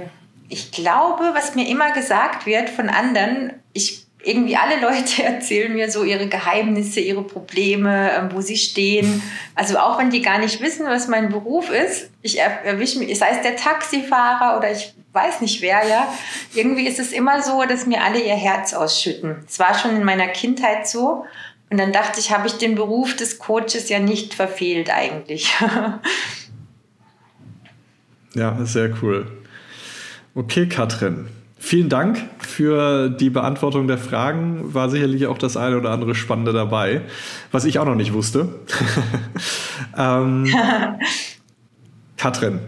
ich 0.47 0.71
glaube, 0.71 1.23
was 1.33 1.55
mir 1.55 1.67
immer 1.67 1.91
gesagt 1.93 2.45
wird 2.45 2.69
von 2.69 2.89
anderen, 2.89 3.53
ich 3.73 4.06
irgendwie 4.23 4.57
alle 4.57 4.81
Leute 4.81 5.23
erzählen 5.23 5.73
mir 5.73 5.89
so 5.89 6.03
ihre 6.03 6.27
Geheimnisse, 6.27 6.99
ihre 6.99 7.23
Probleme, 7.23 8.11
ähm, 8.11 8.29
wo 8.31 8.41
sie 8.41 8.57
stehen. 8.57 9.21
Also 9.55 9.77
auch 9.77 9.99
wenn 9.99 10.09
die 10.09 10.21
gar 10.21 10.39
nicht 10.39 10.61
wissen, 10.61 10.85
was 10.85 11.07
mein 11.07 11.29
Beruf 11.29 11.69
ist, 11.69 12.09
ich 12.21 12.39
erwische 12.39 12.99
mich, 12.99 13.17
sei 13.17 13.29
es 13.31 13.41
der 13.41 13.55
Taxifahrer 13.55 14.57
oder 14.57 14.71
ich 14.71 14.93
weiß 15.13 15.41
nicht 15.41 15.61
wer, 15.61 15.87
ja. 15.87 16.13
Irgendwie 16.53 16.87
ist 16.87 16.99
es 16.99 17.11
immer 17.11 17.41
so, 17.41 17.63
dass 17.63 17.87
mir 17.87 18.03
alle 18.03 18.19
ihr 18.19 18.35
Herz 18.35 18.73
ausschütten. 18.73 19.43
Es 19.47 19.59
war 19.59 19.77
schon 19.77 19.95
in 19.95 20.03
meiner 20.03 20.27
Kindheit 20.27 20.87
so. 20.87 21.25
Und 21.69 21.77
dann 21.77 21.91
dachte 21.91 22.19
ich, 22.19 22.31
habe 22.31 22.47
ich 22.47 22.53
den 22.53 22.75
Beruf 22.75 23.15
des 23.15 23.39
Coaches 23.39 23.89
ja 23.89 23.99
nicht 23.99 24.33
verfehlt 24.33 24.89
eigentlich. 24.89 25.53
ja, 28.35 28.57
sehr 28.63 28.93
cool. 29.01 29.29
Okay, 30.33 30.69
Katrin. 30.69 31.27
Vielen 31.59 31.89
Dank 31.89 32.19
für 32.39 33.09
die 33.09 33.29
Beantwortung 33.29 33.87
der 33.87 33.97
Fragen. 33.97 34.73
War 34.73 34.89
sicherlich 34.89 35.27
auch 35.27 35.37
das 35.37 35.57
eine 35.57 35.77
oder 35.77 35.89
andere 35.89 36.13
Spannende 36.13 36.53
dabei, 36.53 37.01
was 37.51 37.65
ich 37.65 37.79
auch 37.79 37.85
noch 37.85 37.95
nicht 37.95 38.13
wusste. 38.13 38.49
ähm, 39.97 40.47
Katrin, 42.17 42.59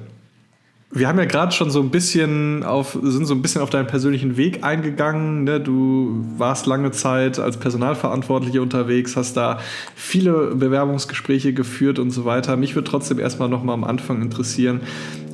wir 0.92 1.08
haben 1.08 1.20
ja 1.20 1.26
gerade 1.26 1.52
schon 1.52 1.70
so 1.70 1.82
ein 1.82 1.92
bisschen 1.92 2.64
auf, 2.64 2.98
sind 3.04 3.28
so 3.28 3.36
ein 3.36 3.44
bisschen 3.44 3.62
auf 3.62 3.70
deinen 3.70 3.86
persönlichen 3.86 4.38
Weg 4.38 4.64
eingegangen. 4.64 5.44
Ne? 5.44 5.60
Du 5.60 6.26
warst 6.38 6.66
lange 6.66 6.90
Zeit 6.90 7.38
als 7.38 7.58
Personalverantwortliche 7.58 8.60
unterwegs, 8.60 9.16
hast 9.16 9.38
da 9.38 9.60
viele 9.96 10.56
Bewerbungsgespräche 10.56 11.54
geführt 11.54 12.00
und 12.00 12.10
so 12.10 12.26
weiter. 12.26 12.58
Mich 12.58 12.74
würde 12.74 12.90
trotzdem 12.90 13.20
erstmal 13.20 13.50
noch 13.50 13.64
mal 13.64 13.74
am 13.74 13.84
Anfang 13.84 14.24
interessieren, 14.24 14.82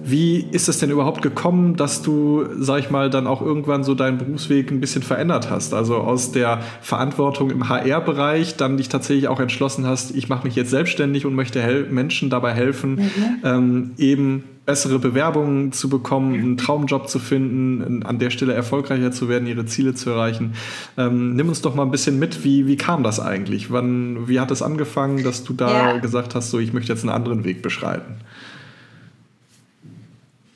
wie 0.05 0.45
ist 0.51 0.69
es 0.69 0.77
denn 0.77 0.91
überhaupt 0.91 1.21
gekommen, 1.21 1.75
dass 1.75 2.03
du, 2.03 2.45
sag 2.59 2.79
ich 2.79 2.91
mal, 2.91 3.09
dann 3.09 3.25
auch 3.25 3.41
irgendwann 3.41 3.83
so 3.83 3.95
deinen 3.95 4.19
Berufsweg 4.19 4.69
ein 4.69 4.79
bisschen 4.79 5.01
verändert 5.01 5.50
hast? 5.50 5.74
Also 5.74 5.95
aus 5.95 6.31
der 6.31 6.62
Verantwortung 6.81 7.50
im 7.50 7.69
HR-Bereich 7.69 8.55
dann 8.55 8.77
dich 8.77 8.88
tatsächlich 8.88 9.27
auch 9.27 9.39
entschlossen 9.39 9.88
hast, 9.88 10.15
ich 10.15 10.29
mache 10.29 10.45
mich 10.45 10.55
jetzt 10.55 10.69
selbstständig 10.69 11.25
und 11.25 11.33
möchte 11.33 11.88
Menschen 11.89 12.29
dabei 12.29 12.53
helfen, 12.53 12.95
mhm. 12.95 13.38
ähm, 13.43 13.91
eben 13.97 14.43
bessere 14.65 15.00
Bewerbungen 15.00 15.71
zu 15.71 15.89
bekommen, 15.89 16.33
einen 16.33 16.57
Traumjob 16.57 17.07
zu 17.07 17.19
finden, 17.19 18.03
an 18.03 18.19
der 18.19 18.31
Stelle 18.31 18.53
erfolgreicher 18.53 19.12
zu 19.12 19.29
werden, 19.29 19.47
ihre 19.47 19.65
Ziele 19.65 19.93
zu 19.93 20.09
erreichen. 20.09 20.53
Ähm, 20.97 21.35
nimm 21.35 21.50
uns 21.50 21.62
doch 21.62 21.75
mal 21.75 21.83
ein 21.83 21.91
bisschen 21.91 22.17
mit, 22.17 22.43
wie, 22.43 22.65
wie 22.65 22.75
kam 22.75 23.03
das 23.03 23.19
eigentlich? 23.19 23.71
Wann, 23.71 24.27
wie 24.27 24.39
hat 24.39 24.51
es 24.51 24.62
angefangen, 24.62 25.24
dass 25.24 25.43
du 25.43 25.53
da 25.53 25.93
ja. 25.93 25.97
gesagt 25.97 26.35
hast, 26.35 26.50
so 26.50 26.59
ich 26.59 26.74
möchte 26.74 26.91
jetzt 26.91 27.03
einen 27.03 27.12
anderen 27.12 27.43
Weg 27.43 27.62
beschreiten? 27.62 28.15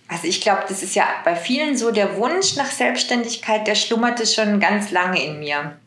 Also 0.09 0.27
ich 0.27 0.41
glaube, 0.41 0.63
das 0.67 0.81
ist 0.81 0.95
ja 0.95 1.05
bei 1.23 1.35
vielen 1.35 1.77
so 1.77 1.91
der 1.91 2.17
Wunsch 2.17 2.55
nach 2.55 2.71
Selbstständigkeit, 2.71 3.67
der 3.67 3.75
schlummerte 3.75 4.25
schon 4.25 4.59
ganz 4.59 4.89
lange 4.89 5.23
in 5.23 5.39
mir. 5.39 5.77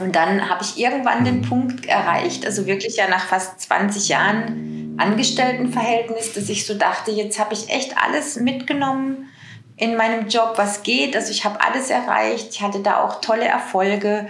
Und 0.00 0.16
dann 0.16 0.48
habe 0.48 0.64
ich 0.64 0.78
irgendwann 0.78 1.24
den 1.24 1.42
Punkt 1.42 1.86
erreicht, 1.86 2.46
also 2.46 2.66
wirklich 2.66 2.96
ja 2.96 3.08
nach 3.08 3.26
fast 3.26 3.60
20 3.60 4.08
Jahren 4.08 4.94
Angestelltenverhältnis, 4.96 6.32
dass 6.32 6.48
ich 6.48 6.66
so 6.66 6.74
dachte, 6.74 7.10
jetzt 7.10 7.38
habe 7.38 7.54
ich 7.54 7.68
echt 7.68 7.96
alles 7.98 8.36
mitgenommen 8.36 9.28
in 9.76 9.96
meinem 9.96 10.28
Job, 10.28 10.54
was 10.56 10.82
geht. 10.82 11.14
Also 11.14 11.30
ich 11.30 11.44
habe 11.44 11.60
alles 11.60 11.90
erreicht, 11.90 12.48
ich 12.50 12.62
hatte 12.62 12.80
da 12.80 13.04
auch 13.04 13.20
tolle 13.20 13.44
Erfolge. 13.44 14.28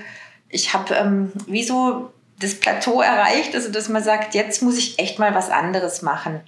Ich 0.48 0.74
habe 0.74 0.94
ähm, 0.94 1.32
wie 1.46 1.62
so 1.62 2.10
das 2.40 2.54
Plateau 2.54 3.00
erreicht, 3.00 3.54
also 3.54 3.70
dass 3.70 3.88
man 3.88 4.02
sagt, 4.02 4.34
jetzt 4.34 4.62
muss 4.62 4.78
ich 4.78 4.98
echt 4.98 5.18
mal 5.18 5.34
was 5.34 5.50
anderes 5.50 6.02
machen. 6.02 6.40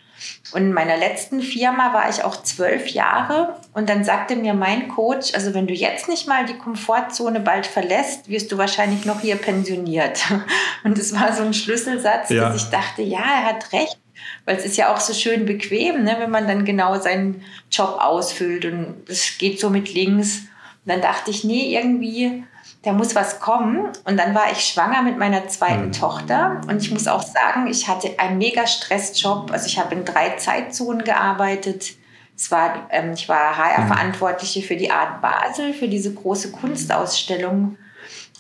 Und 0.53 0.63
in 0.63 0.73
meiner 0.73 0.97
letzten 0.97 1.41
Firma 1.41 1.95
war 1.95 2.11
ich 2.11 2.23
auch 2.23 2.43
zwölf 2.43 2.89
Jahre 2.89 3.57
und 3.73 3.89
dann 3.89 4.05
sagte 4.05 4.37
mir 4.37 4.53
mein 4.53 4.89
Coach, 4.89 5.35
also 5.35 5.55
wenn 5.55 5.67
du 5.67 5.73
jetzt 5.75 6.09
nicht 6.09 6.29
mal 6.29 6.45
die 6.45 6.59
Komfortzone 6.59 7.41
bald 7.41 7.67
verlässt, 7.67 8.29
wirst 8.29 8.53
du 8.53 8.59
wahrscheinlich 8.59 9.07
noch 9.07 9.21
hier 9.21 9.37
pensioniert. 9.37 10.21
Und 10.85 10.99
es 10.99 11.19
war 11.19 11.33
so 11.33 11.43
ein 11.43 11.55
Schlüsselsatz, 11.55 12.31
ja. 12.31 12.49
dass 12.49 12.63
ich 12.63 12.71
dachte, 12.71 13.03
ja, 13.03 13.21
er 13.21 13.45
hat 13.47 13.73
recht, 13.73 13.99
weil 14.45 14.57
es 14.57 14.65
ist 14.65 14.77
ja 14.77 14.93
auch 14.93 15.01
so 15.01 15.15
schön 15.15 15.47
bequem, 15.47 16.05
ne, 16.05 16.17
wenn 16.19 16.31
man 16.31 16.47
dann 16.47 16.65
genau 16.65 16.99
seinen 17.01 17.45
Job 17.71 17.99
ausfüllt 18.01 18.65
und 18.65 19.05
es 19.09 19.39
geht 19.39 19.59
so 19.59 19.71
mit 19.71 19.93
links. 19.93 20.41
Und 20.85 20.93
dann 20.93 21.01
dachte 21.01 21.31
ich, 21.31 21.45
nee, 21.45 21.75
irgendwie 21.75 22.45
da 22.83 22.93
muss 22.93 23.15
was 23.15 23.41
kommen. 23.41 23.89
Und 24.05 24.17
dann 24.17 24.35
war 24.35 24.51
ich 24.51 24.61
schwanger 24.61 25.03
mit 25.03 25.19
meiner 25.19 25.49
zweiten 25.49 25.87
mhm. 25.87 25.93
Tochter. 25.93 26.61
Und 26.67 26.83
ich 26.83 26.91
muss 26.91 27.09
auch 27.09 27.23
sagen, 27.23 27.67
ich 27.67 27.89
hatte 27.89 28.19
einen 28.19 28.39
mega 28.39 28.67
Stressjob. 28.67 29.53
Also 29.53 29.67
ich 29.67 29.79
habe 29.79 29.95
in 29.95 30.05
drei 30.05 30.31
Zeitzonen 30.37 31.05
gearbeitet. 31.05 31.93
Es 32.37 32.51
war, 32.51 32.89
ähm, 32.91 33.13
ich 33.13 33.29
war 33.29 33.59
HR-Verantwortliche 33.59 34.63
für 34.63 34.77
die 34.77 34.91
Art 34.91 35.21
Basel, 35.21 35.75
für 35.75 35.89
diese 35.89 36.15
große 36.15 36.53
Kunstausstellung 36.53 37.77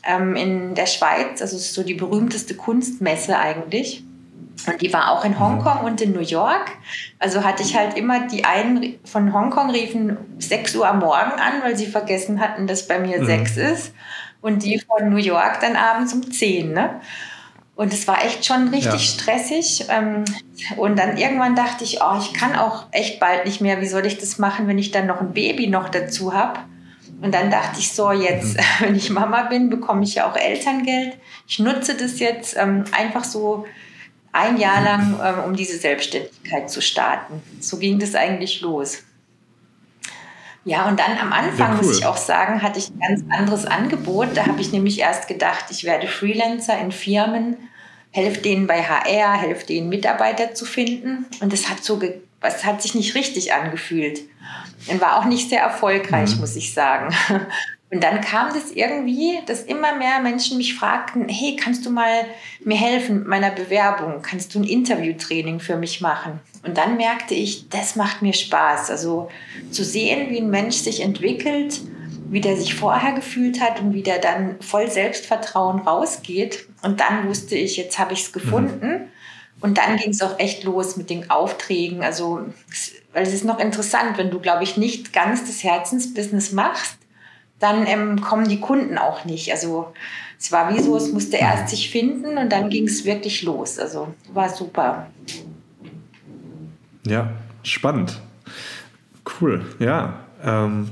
ähm, 0.04 0.36
in 0.36 0.74
der 0.74 0.86
Schweiz. 0.86 1.42
Also 1.42 1.56
es 1.56 1.66
ist 1.66 1.74
so 1.74 1.82
die 1.82 1.94
berühmteste 1.94 2.54
Kunstmesse 2.54 3.38
eigentlich. 3.38 4.04
Und 4.66 4.80
die 4.80 4.92
war 4.92 5.10
auch 5.10 5.24
in 5.24 5.38
Hongkong 5.38 5.84
und 5.84 6.00
in 6.00 6.12
New 6.12 6.20
York. 6.20 6.72
Also 7.18 7.44
hatte 7.44 7.62
ich 7.62 7.76
halt 7.76 7.96
immer 7.96 8.26
die 8.26 8.44
einen 8.44 8.98
von 9.04 9.34
Hongkong 9.34 9.70
riefen 9.70 10.16
6 10.38 10.76
Uhr 10.76 10.88
am 10.88 11.00
Morgen 11.00 11.32
an, 11.32 11.62
weil 11.62 11.76
sie 11.76 11.86
vergessen 11.86 12.40
hatten, 12.40 12.66
dass 12.66 12.86
bei 12.86 12.98
mir 12.98 13.20
mhm. 13.20 13.26
6 13.26 13.56
ist 13.58 13.92
und 14.42 14.62
die 14.62 14.78
von 14.78 15.10
New 15.10 15.16
York 15.16 15.60
dann 15.60 15.76
abends 15.76 16.12
um 16.12 16.30
10. 16.30 16.72
Ne? 16.72 17.00
Und 17.74 17.92
es 17.92 18.06
war 18.06 18.24
echt 18.24 18.44
schon 18.44 18.68
richtig 18.68 18.92
ja. 18.92 18.98
stressig. 18.98 19.86
Ähm, 19.88 20.24
und 20.76 20.98
dann 20.98 21.16
irgendwann 21.16 21.56
dachte 21.56 21.84
ich, 21.84 22.00
oh, 22.02 22.18
ich 22.18 22.34
kann 22.34 22.54
auch 22.56 22.84
echt 22.92 23.20
bald 23.20 23.46
nicht 23.46 23.60
mehr. 23.60 23.80
Wie 23.80 23.86
soll 23.86 24.04
ich 24.06 24.18
das 24.18 24.38
machen, 24.38 24.66
wenn 24.66 24.78
ich 24.78 24.90
dann 24.90 25.06
noch 25.06 25.20
ein 25.20 25.32
Baby 25.32 25.66
noch 25.66 25.88
dazu 25.88 26.34
habe? 26.34 26.60
Und 27.22 27.34
dann 27.34 27.50
dachte 27.50 27.80
ich 27.80 27.92
so, 27.92 28.12
jetzt, 28.12 28.56
mhm. 28.56 28.62
wenn 28.80 28.94
ich 28.96 29.10
Mama 29.10 29.42
bin, 29.42 29.70
bekomme 29.70 30.04
ich 30.04 30.16
ja 30.16 30.30
auch 30.30 30.36
Elterngeld. 30.36 31.16
Ich 31.46 31.58
nutze 31.58 31.94
das 31.94 32.18
jetzt 32.20 32.56
ähm, 32.56 32.84
einfach 32.92 33.24
so 33.24 33.66
ein 34.32 34.58
Jahr 34.58 34.82
lang, 34.82 35.18
ähm, 35.22 35.44
um 35.44 35.56
diese 35.56 35.76
Selbstständigkeit 35.76 36.70
zu 36.70 36.80
starten. 36.80 37.42
So 37.60 37.78
ging 37.78 37.98
das 37.98 38.14
eigentlich 38.14 38.60
los. 38.60 39.02
Ja, 40.64 40.88
und 40.88 41.00
dann 41.00 41.16
am 41.18 41.32
Anfang, 41.32 41.58
ja, 41.58 41.78
cool. 41.80 41.86
muss 41.86 41.98
ich 41.98 42.06
auch 42.06 42.16
sagen, 42.16 42.62
hatte 42.62 42.78
ich 42.78 42.90
ein 42.90 43.00
ganz 43.00 43.24
anderes 43.30 43.64
Angebot. 43.64 44.28
Da 44.34 44.46
habe 44.46 44.60
ich 44.60 44.72
nämlich 44.72 44.98
erst 44.98 45.26
gedacht, 45.26 45.66
ich 45.70 45.84
werde 45.84 46.06
Freelancer 46.06 46.78
in 46.78 46.92
Firmen, 46.92 47.56
helfe 48.10 48.40
denen 48.40 48.66
bei 48.66 48.82
HR, 48.82 49.40
helfe 49.40 49.66
denen 49.66 49.88
Mitarbeiter 49.88 50.54
zu 50.54 50.66
finden. 50.66 51.26
Und 51.40 51.52
das 51.52 51.70
hat 51.70 51.82
so, 51.82 52.00
es 52.42 52.64
hat 52.64 52.82
sich 52.82 52.94
nicht 52.94 53.14
richtig 53.14 53.54
angefühlt. 53.54 54.20
Und 54.86 55.00
war 55.00 55.18
auch 55.18 55.24
nicht 55.24 55.48
sehr 55.48 55.60
erfolgreich, 55.60 56.34
mhm. 56.34 56.40
muss 56.40 56.56
ich 56.56 56.74
sagen. 56.74 57.14
Und 57.92 58.04
dann 58.04 58.20
kam 58.20 58.54
das 58.54 58.70
irgendwie, 58.70 59.40
dass 59.46 59.62
immer 59.62 59.96
mehr 59.96 60.20
Menschen 60.20 60.58
mich 60.58 60.74
fragten, 60.74 61.28
hey, 61.28 61.56
kannst 61.56 61.84
du 61.84 61.90
mal 61.90 62.24
mir 62.64 62.76
helfen 62.76 63.18
mit 63.18 63.26
meiner 63.26 63.50
Bewerbung? 63.50 64.22
Kannst 64.22 64.54
du 64.54 64.60
ein 64.60 64.64
Interviewtraining 64.64 65.58
für 65.58 65.76
mich 65.76 66.00
machen? 66.00 66.38
Und 66.62 66.76
dann 66.76 66.96
merkte 66.96 67.34
ich, 67.34 67.68
das 67.68 67.96
macht 67.96 68.22
mir 68.22 68.34
Spaß. 68.34 68.90
Also 68.90 69.30
zu 69.70 69.84
sehen, 69.84 70.30
wie 70.30 70.40
ein 70.40 70.50
Mensch 70.50 70.76
sich 70.76 71.00
entwickelt, 71.00 71.80
wie 72.28 72.40
der 72.40 72.56
sich 72.56 72.74
vorher 72.74 73.12
gefühlt 73.12 73.60
hat 73.60 73.80
und 73.80 73.94
wie 73.94 74.02
der 74.02 74.18
dann 74.18 74.60
voll 74.60 74.90
Selbstvertrauen 74.90 75.80
rausgeht. 75.80 76.66
Und 76.82 77.00
dann 77.00 77.28
wusste 77.28 77.56
ich, 77.56 77.76
jetzt 77.76 77.98
habe 77.98 78.12
ich 78.12 78.22
es 78.22 78.32
gefunden. 78.32 78.86
Mhm. 78.86 79.00
Und 79.62 79.78
dann 79.78 79.96
ging 79.96 80.10
es 80.10 80.22
auch 80.22 80.38
echt 80.38 80.64
los 80.64 80.96
mit 80.96 81.10
den 81.10 81.30
Aufträgen. 81.30 82.02
Also, 82.02 82.40
weil 83.12 83.22
es 83.22 83.34
ist 83.34 83.44
noch 83.44 83.58
interessant, 83.58 84.16
wenn 84.16 84.30
du, 84.30 84.38
glaube 84.38 84.64
ich, 84.64 84.76
nicht 84.76 85.12
ganz 85.12 85.44
das 85.44 85.62
Herzensbusiness 85.62 86.52
machst, 86.52 86.96
dann 87.58 87.86
ähm, 87.86 88.20
kommen 88.20 88.48
die 88.48 88.60
Kunden 88.60 88.98
auch 88.98 89.24
nicht. 89.24 89.52
Also 89.52 89.92
es 90.38 90.50
war 90.50 90.74
wie 90.74 90.80
so, 90.80 90.96
es 90.96 91.12
musste 91.12 91.36
erst 91.36 91.68
sich 91.68 91.90
finden 91.90 92.38
und 92.38 92.50
dann 92.50 92.70
ging 92.70 92.88
es 92.88 93.04
wirklich 93.04 93.42
los. 93.42 93.78
Also 93.78 94.08
war 94.32 94.48
super. 94.48 95.08
Ja, 97.06 97.32
spannend. 97.62 98.20
Cool, 99.40 99.62
ja. 99.78 100.20
Ähm, 100.42 100.88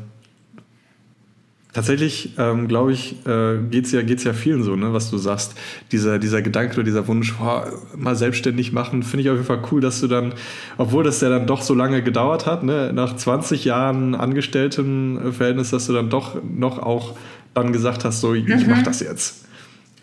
tatsächlich, 1.73 2.35
ähm, 2.39 2.69
glaube 2.69 2.93
ich, 2.93 3.25
äh, 3.27 3.59
geht 3.71 3.87
es 3.87 3.93
ja, 3.93 4.03
geht's 4.03 4.25
ja 4.25 4.33
vielen 4.33 4.63
so, 4.63 4.77
ne, 4.77 4.93
was 4.93 5.11
du 5.11 5.19
sagst. 5.19 5.55
Dieser, 5.93 6.19
dieser 6.19 6.43
Gedanke 6.43 6.75
oder 6.75 6.85
dieser 6.85 7.07
Wunsch, 7.09 7.35
boah, 7.35 7.71
mal 7.97 8.17
selbstständig 8.17 8.73
machen, 8.73 9.03
finde 9.03 9.23
ich 9.23 9.31
auf 9.31 9.37
jeden 9.37 9.47
Fall 9.47 9.63
cool, 9.71 9.81
dass 9.81 10.01
du 10.01 10.07
dann, 10.07 10.35
obwohl 10.77 11.05
das 11.05 11.21
ja 11.21 11.29
dann 11.29 11.47
doch 11.47 11.63
so 11.63 11.75
lange 11.75 12.03
gedauert 12.03 12.47
hat, 12.47 12.63
ne, 12.63 12.93
nach 12.93 13.17
20 13.17 13.65
Jahren 13.65 14.15
Angestelltenverhältnis, 14.15 15.71
dass 15.71 15.87
du 15.87 15.93
dann 15.93 16.11
doch 16.11 16.37
noch 16.43 16.79
auch 16.79 17.17
dann 17.55 17.73
gesagt 17.73 18.05
hast, 18.05 18.21
so, 18.21 18.35
ich 18.35 18.47
mhm. 18.47 18.71
mache 18.71 18.83
das 18.83 19.01
jetzt. 19.01 19.48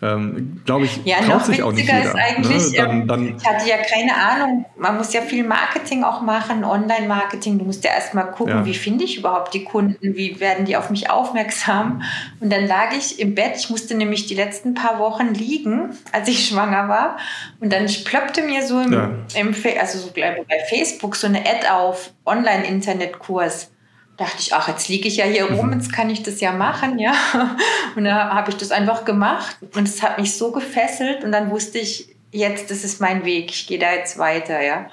Ähm, 0.02 0.60
Glaube 0.64 0.84
ich, 0.84 1.00
ja, 1.04 1.16
traut 1.20 1.46
sich 1.46 1.62
auch 1.62 1.72
nicht 1.72 1.90
jeder. 1.90 2.04
Ist 2.04 2.14
eigentlich, 2.14 2.72
ne? 2.72 2.76
dann, 2.76 2.90
ähm, 2.90 3.08
dann 3.08 3.36
ich 3.36 3.46
hatte 3.46 3.68
ja 3.68 3.76
keine 3.78 4.14
Ahnung. 4.14 4.66
Man 4.76 4.96
muss 4.98 5.12
ja 5.12 5.22
viel 5.22 5.44
Marketing 5.44 6.04
auch 6.04 6.20
machen, 6.20 6.64
Online-Marketing. 6.64 7.58
Du 7.58 7.64
musst 7.64 7.82
ja 7.84 7.92
erstmal 7.92 8.30
gucken, 8.30 8.54
ja. 8.54 8.64
wie 8.66 8.74
finde 8.74 9.04
ich 9.04 9.18
überhaupt 9.18 9.54
die 9.54 9.64
Kunden, 9.64 10.14
wie 10.16 10.38
werden 10.38 10.66
die 10.66 10.76
auf 10.76 10.90
mich 10.90 11.08
aufmerksam. 11.10 12.02
Und 12.40 12.52
dann 12.52 12.66
lag 12.66 12.92
ich 12.96 13.20
im 13.20 13.34
Bett. 13.34 13.56
Ich 13.56 13.70
musste 13.70 13.94
nämlich 13.94 14.26
die 14.26 14.34
letzten 14.34 14.74
paar 14.74 14.98
Wochen 14.98 15.32
liegen, 15.32 15.90
als 16.12 16.28
ich 16.28 16.46
schwanger 16.48 16.88
war. 16.88 17.16
Und 17.60 17.72
dann 17.72 17.86
plöppte 18.04 18.42
mir 18.42 18.66
so 18.66 18.80
im, 18.80 18.92
ja. 18.92 19.10
im 19.34 19.54
also 19.80 19.98
so 19.98 20.10
bei 20.12 20.58
Facebook 20.68 21.16
so 21.16 21.26
eine 21.26 21.40
Ad 21.40 21.68
auf, 21.68 22.10
Online-Internet-Kurs 22.26 23.70
dachte 24.16 24.36
ich, 24.38 24.54
ach, 24.54 24.68
jetzt 24.68 24.88
liege 24.88 25.08
ich 25.08 25.16
ja 25.16 25.24
hier 25.24 25.50
rum, 25.50 25.68
mhm. 25.68 25.72
jetzt 25.74 25.92
kann 25.92 26.08
ich 26.10 26.22
das 26.22 26.40
ja 26.40 26.52
machen, 26.52 26.98
ja. 26.98 27.12
Und 27.96 28.04
da 28.04 28.34
habe 28.34 28.50
ich 28.50 28.56
das 28.56 28.70
einfach 28.70 29.04
gemacht 29.04 29.56
und 29.74 29.88
es 29.88 30.02
hat 30.02 30.18
mich 30.18 30.36
so 30.36 30.52
gefesselt 30.52 31.24
und 31.24 31.32
dann 31.32 31.50
wusste 31.50 31.78
ich, 31.78 32.14
jetzt, 32.30 32.70
das 32.70 32.84
ist 32.84 33.00
mein 33.00 33.24
Weg, 33.24 33.50
ich 33.50 33.66
gehe 33.66 33.78
da 33.78 33.92
jetzt 33.92 34.18
weiter, 34.18 34.62
ja. 34.62 34.86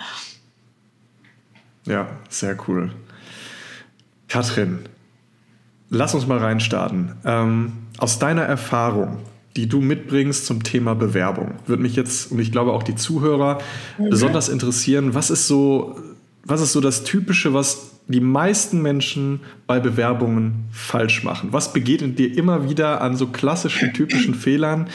Ja, 1.85 2.07
sehr 2.29 2.57
cool. 2.67 2.91
Katrin, 4.29 4.87
lass 5.89 6.13
uns 6.13 6.27
mal 6.27 6.37
reinstarten. 6.37 7.15
Ähm, 7.25 7.73
aus 7.97 8.19
deiner 8.19 8.43
Erfahrung, 8.43 9.19
die 9.57 9.67
du 9.67 9.81
mitbringst 9.81 10.45
zum 10.45 10.63
Thema 10.63 10.95
Bewerbung, 10.95 11.55
würde 11.65 11.83
mich 11.83 11.95
jetzt 11.95 12.31
und 12.31 12.39
ich 12.39 12.51
glaube 12.51 12.71
auch 12.71 12.83
die 12.83 12.95
Zuhörer 12.95 13.59
mhm. 13.97 14.09
besonders 14.09 14.47
interessieren, 14.47 15.13
was 15.13 15.29
ist 15.29 15.47
so, 15.47 15.99
was 16.45 16.61
ist 16.61 16.71
so 16.71 16.79
das 16.79 17.03
Typische, 17.03 17.53
was 17.53 17.92
die 18.07 18.19
meisten 18.19 18.81
Menschen 18.81 19.41
bei 19.67 19.79
Bewerbungen 19.79 20.65
falsch 20.71 21.23
machen? 21.23 21.53
Was 21.53 21.73
begegnet 21.73 22.19
dir 22.19 22.37
immer 22.37 22.69
wieder 22.69 23.01
an 23.01 23.15
so 23.15 23.27
klassischen, 23.27 23.93
typischen 23.93 24.35
Fehlern? 24.35 24.89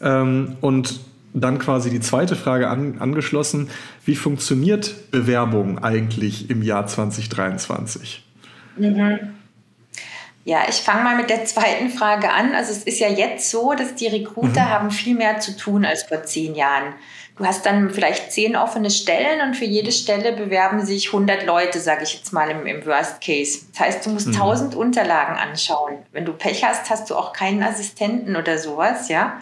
Ähm, 0.00 0.56
und 0.60 1.00
dann 1.34 1.58
quasi 1.58 1.90
die 1.90 2.00
zweite 2.00 2.36
Frage 2.36 2.68
an, 2.68 2.98
angeschlossen. 2.98 3.68
Wie 4.04 4.16
funktioniert 4.16 5.10
Bewerbung 5.10 5.78
eigentlich 5.78 6.50
im 6.50 6.62
Jahr 6.62 6.86
2023? 6.86 8.24
Mhm. 8.76 9.18
Ja, 10.44 10.60
ich 10.66 10.76
fange 10.76 11.02
mal 11.02 11.16
mit 11.16 11.28
der 11.28 11.44
zweiten 11.44 11.90
Frage 11.90 12.32
an. 12.32 12.54
Also 12.54 12.72
es 12.72 12.84
ist 12.84 13.00
ja 13.00 13.08
jetzt 13.08 13.50
so, 13.50 13.74
dass 13.74 13.94
die 13.96 14.06
Recruiter 14.06 14.62
mhm. 14.62 14.68
haben 14.68 14.90
viel 14.90 15.14
mehr 15.14 15.40
zu 15.40 15.54
tun 15.56 15.84
als 15.84 16.04
vor 16.04 16.22
zehn 16.22 16.54
Jahren. 16.54 16.94
Du 17.38 17.46
hast 17.46 17.64
dann 17.64 17.90
vielleicht 17.90 18.32
zehn 18.32 18.56
offene 18.56 18.90
Stellen 18.90 19.40
und 19.46 19.54
für 19.54 19.64
jede 19.64 19.92
Stelle 19.92 20.32
bewerben 20.32 20.84
sich 20.84 21.06
100 21.08 21.46
Leute, 21.46 21.78
sage 21.78 22.02
ich 22.02 22.14
jetzt 22.14 22.32
mal 22.32 22.50
im, 22.50 22.66
im, 22.66 22.84
Worst 22.84 23.20
Case. 23.20 23.60
Das 23.70 23.80
heißt, 23.80 24.06
du 24.06 24.10
musst 24.10 24.26
mhm. 24.26 24.34
1000 24.34 24.74
Unterlagen 24.74 25.36
anschauen. 25.36 25.98
Wenn 26.10 26.24
du 26.24 26.32
Pech 26.32 26.64
hast, 26.64 26.90
hast 26.90 27.08
du 27.10 27.14
auch 27.14 27.32
keinen 27.32 27.62
Assistenten 27.62 28.34
oder 28.34 28.58
sowas, 28.58 29.08
ja. 29.08 29.40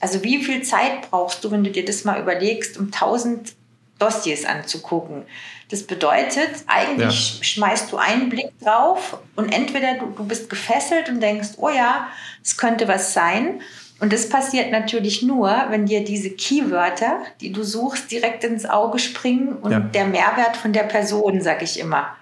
Also 0.00 0.24
wie 0.24 0.42
viel 0.42 0.62
Zeit 0.62 1.08
brauchst 1.08 1.44
du, 1.44 1.52
wenn 1.52 1.62
du 1.62 1.70
dir 1.70 1.84
das 1.84 2.04
mal 2.04 2.20
überlegst, 2.20 2.76
um 2.78 2.86
1000 2.86 3.54
Dossiers 4.00 4.44
anzugucken? 4.44 5.24
Das 5.70 5.84
bedeutet, 5.84 6.50
eigentlich 6.66 7.38
ja. 7.38 7.44
schmeißt 7.44 7.92
du 7.92 7.96
einen 7.96 8.28
Blick 8.28 8.58
drauf 8.60 9.18
und 9.36 9.52
entweder 9.52 9.94
du, 9.94 10.06
du 10.06 10.24
bist 10.24 10.50
gefesselt 10.50 11.08
und 11.08 11.20
denkst, 11.20 11.50
oh 11.58 11.70
ja, 11.70 12.08
es 12.42 12.56
könnte 12.56 12.88
was 12.88 13.14
sein 13.14 13.60
und 13.98 14.12
das 14.12 14.28
passiert 14.28 14.72
natürlich 14.72 15.22
nur, 15.22 15.50
wenn 15.70 15.86
dir 15.86 16.04
diese 16.04 16.30
Keywörter, 16.30 17.20
die 17.40 17.52
du 17.52 17.62
suchst, 17.62 18.10
direkt 18.10 18.44
ins 18.44 18.66
Auge 18.66 18.98
springen 18.98 19.54
und 19.54 19.72
ja. 19.72 19.80
der 19.80 20.04
Mehrwert 20.06 20.56
von 20.56 20.72
der 20.72 20.82
Person, 20.82 21.40
sag 21.40 21.62
ich 21.62 21.80
immer. 21.80 22.14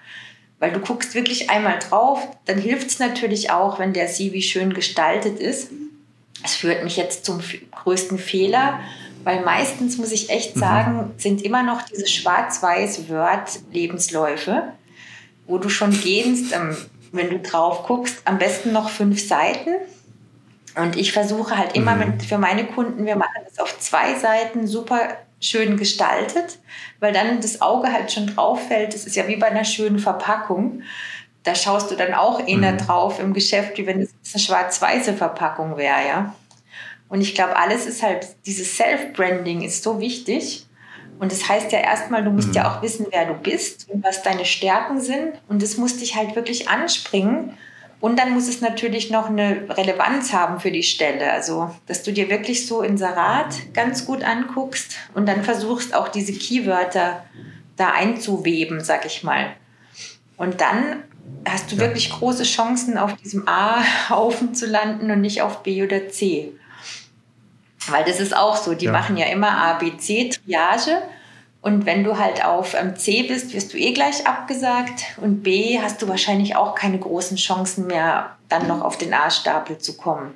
Weil 0.59 0.71
du 0.71 0.79
guckst 0.79 1.15
wirklich 1.15 1.49
einmal 1.49 1.79
drauf, 1.79 2.25
dann 2.45 2.59
hilft 2.59 2.87
es 2.87 2.99
natürlich 2.99 3.51
auch, 3.51 3.77
wenn 3.77 3.91
der 3.91 4.07
CV 4.07 4.39
schön 4.39 4.73
gestaltet 4.73 5.37
ist. 5.37 5.69
Es 6.45 6.55
führt 6.55 6.83
mich 6.83 6.95
jetzt 6.95 7.25
zum 7.25 7.41
größten 7.71 8.19
Fehler, 8.19 8.79
weil 9.25 9.41
meistens, 9.43 9.97
muss 9.97 10.13
ich 10.13 10.29
echt 10.29 10.55
mhm. 10.55 10.59
sagen, 10.61 10.95
mhm. 10.95 11.11
sind 11.17 11.41
immer 11.41 11.63
noch 11.63 11.81
diese 11.81 12.07
schwarz-weiß 12.07 13.09
Word-Lebensläufe, 13.09 14.71
wo 15.45 15.57
du 15.57 15.67
schon 15.67 15.91
gehst, 15.91 16.53
ähm, 16.53 16.77
wenn 17.11 17.29
du 17.29 17.39
drauf 17.39 17.83
guckst, 17.83 18.21
am 18.23 18.37
besten 18.37 18.71
noch 18.71 18.89
fünf 18.89 19.25
Seiten 19.25 19.71
und 20.75 20.97
ich 20.97 21.13
versuche 21.13 21.57
halt 21.57 21.75
immer 21.75 21.95
mhm. 21.95 21.99
mit, 21.99 22.23
für 22.23 22.37
meine 22.37 22.65
Kunden, 22.65 23.05
wir 23.05 23.15
machen 23.15 23.41
das 23.47 23.59
auf 23.59 23.79
zwei 23.79 24.15
Seiten 24.15 24.67
super 24.67 25.17
schön 25.39 25.77
gestaltet, 25.77 26.59
weil 26.99 27.13
dann 27.13 27.41
das 27.41 27.61
Auge 27.61 27.91
halt 27.91 28.11
schon 28.11 28.27
drauf 28.27 28.67
fällt. 28.67 28.93
Das 28.93 29.05
ist 29.05 29.15
ja 29.15 29.27
wie 29.27 29.35
bei 29.35 29.47
einer 29.47 29.65
schönen 29.65 29.99
Verpackung. 29.99 30.81
Da 31.43 31.53
schaust 31.53 31.91
du 31.91 31.95
dann 31.95 32.13
auch 32.13 32.45
eher 32.47 32.71
mhm. 32.71 32.77
drauf 32.77 33.19
im 33.19 33.33
Geschäft, 33.33 33.77
wie 33.77 33.85
wenn 33.85 34.01
es 34.01 34.13
eine 34.33 34.41
schwarz-weiße 34.41 35.13
Verpackung 35.13 35.77
wäre, 35.77 36.07
ja. 36.07 36.35
Und 37.07 37.21
ich 37.21 37.35
glaube, 37.35 37.55
alles 37.55 37.85
ist 37.85 38.01
halt, 38.01 38.27
dieses 38.47 38.77
Self-Branding 38.77 39.61
ist 39.61 39.83
so 39.83 39.99
wichtig. 39.99 40.65
Und 41.19 41.31
das 41.31 41.47
heißt 41.47 41.71
ja 41.71 41.79
erstmal, 41.79 42.23
du 42.23 42.31
musst 42.31 42.49
mhm. 42.49 42.55
ja 42.55 42.69
auch 42.69 42.81
wissen, 42.81 43.05
wer 43.11 43.25
du 43.25 43.35
bist 43.35 43.87
und 43.89 44.03
was 44.03 44.23
deine 44.23 44.43
Stärken 44.43 44.99
sind. 44.99 45.39
Und 45.47 45.61
das 45.61 45.77
muss 45.77 45.97
dich 45.97 46.15
halt 46.15 46.35
wirklich 46.35 46.67
anspringen. 46.67 47.55
Und 47.99 48.19
dann 48.19 48.33
muss 48.33 48.47
es 48.47 48.61
natürlich 48.61 49.09
noch 49.09 49.29
eine 49.29 49.67
Relevanz 49.69 50.33
haben 50.33 50.59
für 50.59 50.71
die 50.71 50.83
Stelle. 50.83 51.31
Also, 51.31 51.73
dass 51.87 52.03
du 52.03 52.11
dir 52.11 52.29
wirklich 52.29 52.67
so 52.67 52.81
Inserat 52.81 53.73
ganz 53.73 54.05
gut 54.05 54.23
anguckst 54.23 54.95
und 55.13 55.27
dann 55.27 55.43
versuchst 55.43 55.95
auch 55.95 56.09
diese 56.09 56.33
Keywörter 56.33 57.25
da 57.77 57.91
einzuweben, 57.91 58.83
sag 58.83 59.05
ich 59.05 59.23
mal. 59.23 59.55
Und 60.37 60.61
dann 60.61 61.03
hast 61.47 61.71
du 61.71 61.77
wirklich 61.77 62.11
große 62.11 62.43
Chancen, 62.43 62.97
auf 62.97 63.15
diesem 63.15 63.47
A-Haufen 63.47 64.53
zu 64.55 64.65
landen 64.65 65.09
und 65.11 65.21
nicht 65.21 65.41
auf 65.41 65.63
B 65.63 65.83
oder 65.83 66.09
C. 66.09 66.51
Weil 67.87 68.03
das 68.03 68.19
ist 68.19 68.35
auch 68.35 68.55
so, 68.55 68.73
die 68.73 68.85
ja. 68.85 68.91
machen 68.91 69.15
ja 69.17 69.27
immer 69.27 69.51
A, 69.51 69.73
B, 69.73 69.95
C, 69.97 70.29
Triage. 70.29 71.01
Und 71.65 71.87
wenn 71.87 72.03
du 72.03 72.19
halt 72.19 72.45
auf 72.45 72.75
ähm, 72.75 72.95
C 72.95 73.23
bist, 73.23 73.51
wirst 73.55 73.73
du 73.73 73.77
eh 73.79 73.91
gleich 73.91 74.27
abgesagt. 74.27 75.03
Und 75.17 75.41
B 75.41 75.79
hast 75.81 75.99
du 75.99 76.07
wahrscheinlich 76.07 76.55
auch 76.55 76.75
keine 76.75 76.99
großen 76.99 77.37
Chancen 77.37 77.87
mehr, 77.87 78.35
dann 78.49 78.67
noch 78.67 78.81
auf 78.81 78.99
den 78.99 79.11
A-Stapel 79.15 79.79
zu 79.79 79.97
kommen. 79.97 80.35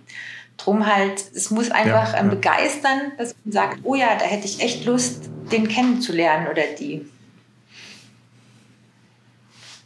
Drum 0.58 0.88
halt, 0.88 1.24
es 1.36 1.52
muss 1.52 1.70
einfach 1.70 2.14
ja, 2.14 2.20
ähm, 2.20 2.30
ja. 2.30 2.34
begeistern, 2.34 3.12
dass 3.20 3.36
man 3.44 3.52
sagt, 3.52 3.78
oh 3.84 3.94
ja, 3.94 4.16
da 4.18 4.26
hätte 4.26 4.46
ich 4.46 4.60
echt 4.60 4.86
Lust, 4.86 5.30
den 5.52 5.68
kennenzulernen 5.68 6.48
oder 6.48 6.64
die. 6.80 7.08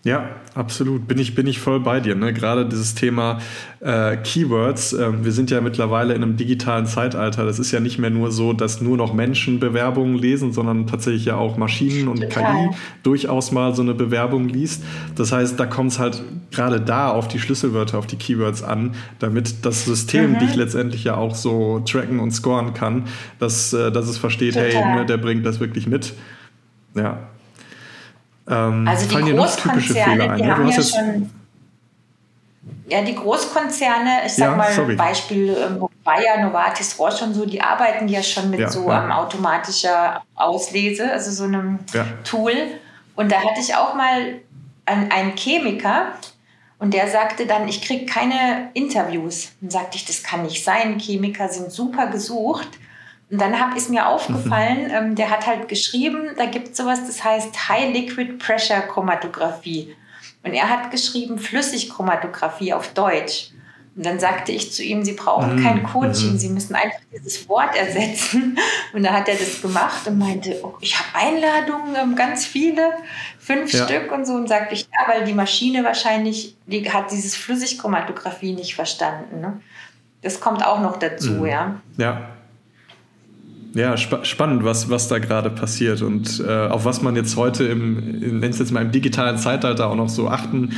Ja, 0.05 0.31
absolut. 0.53 1.07
Bin 1.07 1.17
ich, 1.17 1.33
bin 1.33 1.47
ich 1.47 1.59
voll 1.59 1.79
bei 1.79 2.01
dir. 2.01 2.15
Ne? 2.15 2.33
Gerade 2.33 2.65
dieses 2.65 2.93
Thema 2.93 3.39
äh, 3.79 4.17
Keywords. 4.17 4.91
Äh, 4.91 5.23
wir 5.23 5.31
sind 5.31 5.49
ja 5.49 5.61
mittlerweile 5.61 6.13
in 6.13 6.21
einem 6.21 6.35
digitalen 6.35 6.85
Zeitalter. 6.85 7.45
Das 7.45 7.57
ist 7.57 7.71
ja 7.71 7.79
nicht 7.79 7.99
mehr 7.99 8.09
nur 8.09 8.29
so, 8.29 8.51
dass 8.51 8.81
nur 8.81 8.97
noch 8.97 9.13
Menschen 9.13 9.61
Bewerbungen 9.61 10.17
lesen, 10.17 10.51
sondern 10.51 10.87
tatsächlich 10.87 11.23
ja 11.23 11.37
auch 11.37 11.55
Maschinen 11.55 12.09
und 12.09 12.19
Total. 12.19 12.69
KI 12.69 12.75
durchaus 13.03 13.53
mal 13.53 13.73
so 13.73 13.81
eine 13.81 13.93
Bewerbung 13.93 14.49
liest. 14.49 14.83
Das 15.15 15.31
heißt, 15.31 15.57
da 15.57 15.65
kommt 15.65 15.93
es 15.93 15.99
halt 15.99 16.21
gerade 16.51 16.81
da 16.81 17.09
auf 17.09 17.29
die 17.29 17.39
Schlüsselwörter, 17.39 17.97
auf 17.97 18.07
die 18.07 18.17
Keywords 18.17 18.61
an, 18.61 18.95
damit 19.19 19.65
das 19.65 19.85
System 19.85 20.33
mhm. 20.33 20.39
dich 20.39 20.55
letztendlich 20.55 21.05
ja 21.05 21.15
auch 21.15 21.33
so 21.33 21.79
tracken 21.79 22.19
und 22.19 22.31
scoren 22.31 22.73
kann, 22.73 23.05
dass, 23.39 23.71
äh, 23.71 23.89
dass 23.89 24.09
es 24.09 24.17
versteht, 24.17 24.55
Total. 24.55 24.69
hey, 24.69 24.95
ne, 24.97 25.05
der 25.05 25.17
bringt 25.17 25.45
das 25.45 25.61
wirklich 25.61 25.87
mit. 25.87 26.13
Ja, 26.93 27.29
ähm, 28.47 28.87
also 28.87 29.07
die 29.07 29.31
Großkonzerne, 29.31 30.35
die 30.37 30.51
haben 30.51 30.67
ja 30.67 30.81
schon. 30.81 31.29
Ja, 32.89 33.01
die 33.01 33.15
Großkonzerne, 33.15 34.25
ich 34.25 34.33
sag 34.33 34.51
ja, 34.51 34.55
mal 34.55 34.71
sorry. 34.71 34.95
Beispiel 34.95 35.55
ähm, 35.57 35.87
Bayer, 36.03 36.45
Novartis, 36.45 36.99
Roche 36.99 37.23
und 37.23 37.33
so, 37.33 37.45
die 37.45 37.61
arbeiten 37.61 38.07
ja 38.07 38.21
schon 38.21 38.49
mit 38.49 38.59
ja, 38.59 38.69
so 38.69 38.89
ja. 38.89 39.05
Ähm, 39.05 39.11
automatischer 39.11 40.21
Auslese, 40.35 41.09
also 41.11 41.31
so 41.31 41.45
einem 41.45 41.79
Tool. 42.23 42.53
Und 43.15 43.31
da 43.31 43.37
hatte 43.37 43.61
ich 43.61 43.73
auch 43.75 43.95
mal 43.95 44.35
einen, 44.85 45.11
einen 45.11 45.35
Chemiker, 45.35 46.13
und 46.83 46.93
der 46.93 47.07
sagte 47.07 47.45
dann, 47.45 47.69
ich 47.69 47.81
kriege 47.81 48.05
keine 48.05 48.69
Interviews. 48.73 49.53
Dann 49.61 49.69
sagte 49.69 49.95
ich, 49.95 50.03
das 50.03 50.21
kann 50.21 50.43
nicht 50.43 50.65
sein. 50.65 50.99
Chemiker 50.99 51.47
sind 51.47 51.71
super 51.71 52.07
gesucht. 52.07 52.67
Und 53.33 53.41
dann 53.41 53.59
hab, 53.59 53.75
ist 53.75 53.89
mir 53.89 54.07
aufgefallen, 54.07 54.89
mhm. 54.89 54.93
ähm, 54.93 55.15
der 55.15 55.31
hat 55.31 55.47
halt 55.47 55.67
geschrieben, 55.67 56.29
da 56.37 56.45
gibt 56.45 56.67
es 56.69 56.77
sowas, 56.77 56.99
das 57.07 57.23
heißt 57.23 57.67
High 57.67 57.91
Liquid 57.91 58.33
Pressure 58.33 58.81
Chromatographie. 58.81 59.95
Und 60.43 60.53
er 60.53 60.69
hat 60.69 60.91
geschrieben 60.91 61.39
Flüssigchromatographie 61.39 62.73
auf 62.73 62.93
Deutsch. 62.93 63.49
Und 63.95 64.05
dann 64.05 64.19
sagte 64.19 64.51
ich 64.51 64.71
zu 64.71 64.83
ihm, 64.83 65.03
Sie 65.03 65.13
brauchen 65.13 65.55
mhm. 65.55 65.63
kein 65.63 65.81
Coaching, 65.81 66.33
mhm. 66.33 66.37
Sie 66.37 66.49
müssen 66.49 66.75
einfach 66.75 66.99
dieses 67.11 67.49
Wort 67.49 67.75
ersetzen. 67.75 68.55
Und 68.93 69.01
da 69.01 69.13
hat 69.13 69.27
er 69.27 69.35
das 69.35 69.63
gemacht 69.63 70.05
und 70.05 70.19
meinte, 70.19 70.59
oh, 70.61 70.75
ich 70.79 70.95
habe 70.95 71.07
Einladungen, 71.15 71.95
ähm, 71.95 72.15
ganz 72.15 72.45
viele, 72.45 72.91
fünf 73.39 73.73
ja. 73.73 73.85
Stück 73.85 74.11
und 74.11 74.27
so. 74.27 74.33
Und 74.33 74.47
sagte 74.47 74.75
ich, 74.75 74.81
ja, 74.81 75.11
weil 75.11 75.23
die 75.23 75.33
Maschine 75.33 75.83
wahrscheinlich, 75.83 76.55
die 76.67 76.87
hat 76.91 77.09
dieses 77.09 77.35
Flüssigchromatographie 77.35 78.53
nicht 78.53 78.75
verstanden. 78.75 79.41
Ne? 79.41 79.59
Das 80.21 80.39
kommt 80.39 80.63
auch 80.63 80.79
noch 80.81 80.97
dazu, 80.97 81.31
mhm. 81.31 81.45
ja. 81.47 81.75
Ja, 81.97 82.32
ja, 83.73 83.97
spa 83.97 84.23
spannend, 84.23 84.63
was, 84.63 84.89
was 84.89 85.07
da 85.07 85.19
gerade 85.19 85.49
passiert 85.49 86.01
und 86.01 86.43
äh, 86.47 86.67
auf 86.67 86.85
was 86.85 87.01
man 87.01 87.15
jetzt 87.15 87.35
heute 87.37 87.63
im, 87.65 88.41
wenn 88.41 88.51
es 88.51 88.59
jetzt 88.59 88.71
mal 88.71 88.81
im 88.81 88.91
digitalen 88.91 89.37
Zeitalter 89.37 89.89
auch 89.89 89.95
noch 89.95 90.09
so 90.09 90.27
achten 90.27 90.69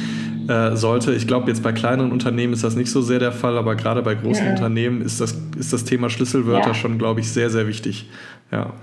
äh, 0.48 0.76
sollte. 0.76 1.14
Ich 1.14 1.28
glaube, 1.28 1.50
jetzt 1.50 1.62
bei 1.62 1.74
kleineren 1.74 2.12
Unternehmen 2.12 2.54
ist 2.54 2.64
das 2.64 2.76
nicht 2.76 2.90
so 2.90 3.02
sehr 3.02 3.20
der 3.20 3.32
Fall, 3.32 3.58
aber 3.58 3.76
gerade 3.76 4.02
bei 4.02 4.16
großen 4.16 4.46
ja. 4.46 4.52
Unternehmen 4.52 5.02
ist 5.02 5.20
das, 5.20 5.38
ist 5.58 5.74
das 5.74 5.84
Thema 5.84 6.10
Schlüsselwörter 6.10 6.70
ja. 6.70 6.74
schon, 6.74 6.98
glaube 6.98 7.20
ich, 7.20 7.30
sehr, 7.30 7.50
sehr 7.50 7.68
wichtig. 7.68 8.10
Ja. 8.52 8.74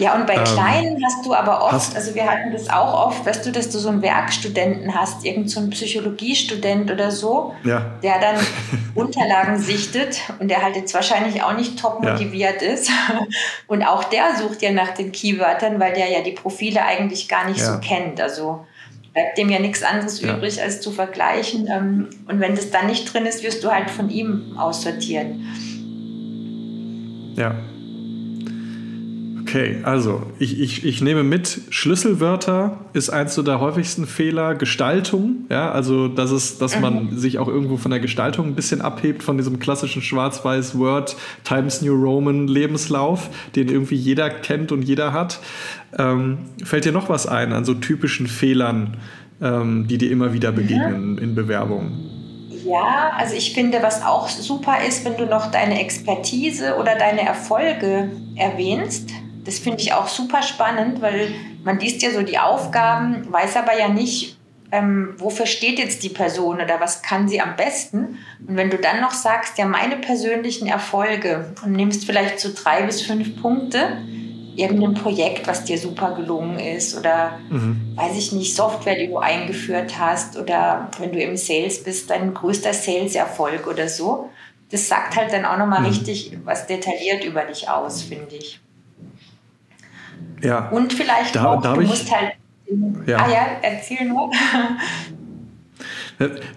Ja, 0.00 0.14
und 0.14 0.26
bei 0.26 0.34
ähm, 0.34 0.44
Kleinen 0.44 1.04
hast 1.04 1.26
du 1.26 1.34
aber 1.34 1.62
oft, 1.62 1.94
also 1.94 2.14
wir 2.14 2.24
hatten 2.24 2.52
das 2.52 2.70
auch 2.70 3.08
oft, 3.08 3.26
weißt 3.26 3.44
du, 3.44 3.52
dass 3.52 3.68
du 3.68 3.78
so 3.78 3.90
einen 3.90 4.00
Werkstudenten 4.00 4.94
hast, 4.94 5.26
irgend 5.26 5.50
so 5.50 5.60
einen 5.60 5.68
Psychologiestudent 5.70 6.90
oder 6.90 7.10
so, 7.10 7.54
ja. 7.64 7.82
der 8.02 8.18
dann 8.18 8.36
Unterlagen 8.94 9.58
sichtet 9.58 10.22
und 10.38 10.48
der 10.48 10.62
halt 10.62 10.76
jetzt 10.76 10.94
wahrscheinlich 10.94 11.42
auch 11.42 11.52
nicht 11.52 11.78
top 11.78 12.02
motiviert 12.02 12.62
ja. 12.62 12.68
ist. 12.68 12.90
Und 13.66 13.84
auch 13.84 14.04
der 14.04 14.36
sucht 14.36 14.62
ja 14.62 14.72
nach 14.72 14.90
den 14.90 15.12
Keywörtern, 15.12 15.78
weil 15.78 15.92
der 15.92 16.08
ja 16.10 16.22
die 16.22 16.32
Profile 16.32 16.82
eigentlich 16.82 17.28
gar 17.28 17.46
nicht 17.46 17.60
ja. 17.60 17.74
so 17.74 17.80
kennt. 17.80 18.20
Also 18.20 18.66
bleibt 19.12 19.38
dem 19.38 19.50
ja 19.50 19.58
nichts 19.58 19.82
anderes 19.82 20.20
übrig, 20.20 20.60
als 20.60 20.80
zu 20.80 20.90
vergleichen. 20.90 21.68
Ähm, 21.68 22.10
und 22.26 22.40
wenn 22.40 22.56
das 22.56 22.70
dann 22.70 22.86
nicht 22.86 23.12
drin 23.12 23.26
ist, 23.26 23.42
wirst 23.44 23.62
du 23.62 23.70
halt 23.70 23.90
von 23.90 24.10
ihm 24.10 24.56
aussortieren. 24.58 25.46
Ja. 27.36 27.54
Okay, 29.50 29.78
also 29.82 30.22
ich, 30.38 30.60
ich, 30.60 30.84
ich 30.84 31.02
nehme 31.02 31.24
mit, 31.24 31.62
Schlüsselwörter 31.70 32.78
ist 32.92 33.10
eins 33.10 33.34
so 33.34 33.42
der 33.42 33.58
häufigsten 33.58 34.06
Fehler. 34.06 34.54
Gestaltung, 34.54 35.46
ja, 35.48 35.72
also 35.72 36.06
das 36.06 36.30
ist, 36.30 36.62
dass 36.62 36.78
man 36.78 37.06
mhm. 37.06 37.18
sich 37.18 37.40
auch 37.40 37.48
irgendwo 37.48 37.76
von 37.76 37.90
der 37.90 37.98
Gestaltung 37.98 38.46
ein 38.46 38.54
bisschen 38.54 38.80
abhebt, 38.80 39.24
von 39.24 39.36
diesem 39.36 39.58
klassischen 39.58 40.02
schwarz-weiß 40.02 40.78
Word, 40.78 41.16
Times 41.42 41.82
New 41.82 41.94
Roman 41.94 42.46
Lebenslauf, 42.46 43.28
den 43.56 43.68
irgendwie 43.68 43.96
jeder 43.96 44.30
kennt 44.30 44.70
und 44.70 44.82
jeder 44.82 45.12
hat. 45.12 45.40
Ähm, 45.98 46.38
fällt 46.62 46.84
dir 46.84 46.92
noch 46.92 47.08
was 47.08 47.26
ein 47.26 47.52
an 47.52 47.64
so 47.64 47.74
typischen 47.74 48.28
Fehlern, 48.28 48.98
ähm, 49.42 49.88
die 49.88 49.98
dir 49.98 50.12
immer 50.12 50.32
wieder 50.32 50.52
begegnen 50.52 51.14
mhm. 51.14 51.18
in 51.18 51.34
Bewerbungen? 51.34 52.20
Ja, 52.64 53.14
also 53.16 53.34
ich 53.34 53.52
finde, 53.52 53.82
was 53.82 54.04
auch 54.04 54.28
super 54.28 54.76
ist, 54.86 55.04
wenn 55.04 55.16
du 55.16 55.26
noch 55.26 55.50
deine 55.50 55.80
Expertise 55.80 56.76
oder 56.76 56.94
deine 56.94 57.22
Erfolge 57.22 58.10
erwähnst. 58.36 59.10
Das 59.44 59.58
finde 59.58 59.80
ich 59.80 59.92
auch 59.92 60.08
super 60.08 60.42
spannend, 60.42 61.00
weil 61.00 61.28
man 61.64 61.78
liest 61.78 62.02
ja 62.02 62.10
so 62.10 62.22
die 62.22 62.38
Aufgaben, 62.38 63.30
weiß 63.32 63.56
aber 63.56 63.78
ja 63.78 63.88
nicht, 63.88 64.36
ähm, 64.72 65.14
wofür 65.18 65.46
steht 65.46 65.78
jetzt 65.78 66.02
die 66.02 66.08
Person 66.10 66.60
oder 66.60 66.80
was 66.80 67.02
kann 67.02 67.28
sie 67.28 67.40
am 67.40 67.56
besten. 67.56 68.18
Und 68.46 68.56
wenn 68.56 68.70
du 68.70 68.78
dann 68.78 69.00
noch 69.00 69.12
sagst, 69.12 69.58
ja, 69.58 69.66
meine 69.66 69.96
persönlichen 69.96 70.68
Erfolge 70.68 71.52
und 71.64 71.72
nimmst 71.72 72.04
vielleicht 72.04 72.38
so 72.38 72.50
drei 72.54 72.82
bis 72.82 73.02
fünf 73.02 73.40
Punkte, 73.40 73.98
irgendein 74.56 74.94
Projekt, 74.94 75.46
was 75.46 75.64
dir 75.64 75.78
super 75.78 76.14
gelungen 76.14 76.58
ist 76.58 76.96
oder 76.96 77.38
mhm. 77.48 77.94
weiß 77.96 78.16
ich 78.16 78.32
nicht, 78.32 78.54
Software, 78.54 78.96
die 78.96 79.08
du 79.08 79.18
eingeführt 79.18 79.98
hast 79.98 80.36
oder 80.36 80.90
wenn 80.98 81.12
du 81.12 81.20
im 81.20 81.36
Sales 81.36 81.82
bist, 81.82 82.10
dein 82.10 82.34
größter 82.34 82.74
Sales-Erfolg 82.74 83.66
oder 83.66 83.88
so. 83.88 84.30
Das 84.70 84.86
sagt 84.86 85.16
halt 85.16 85.32
dann 85.32 85.44
auch 85.44 85.56
nochmal 85.56 85.80
mhm. 85.80 85.86
richtig 85.86 86.36
was 86.44 86.66
detailliert 86.66 87.24
über 87.24 87.42
dich 87.42 87.68
aus, 87.68 88.02
finde 88.02 88.36
ich. 88.36 88.60
Ja. 90.42 90.68
Und 90.70 90.92
vielleicht 90.92 91.34
da, 91.34 91.54
auch, 91.54 91.62
du 91.62 91.80
musst 91.82 92.14
halt. 92.14 92.32
Ja. 93.06 93.18
Ah 93.18 93.30
ja, 93.30 93.46
erzähl 93.62 94.06
nur. 94.06 94.30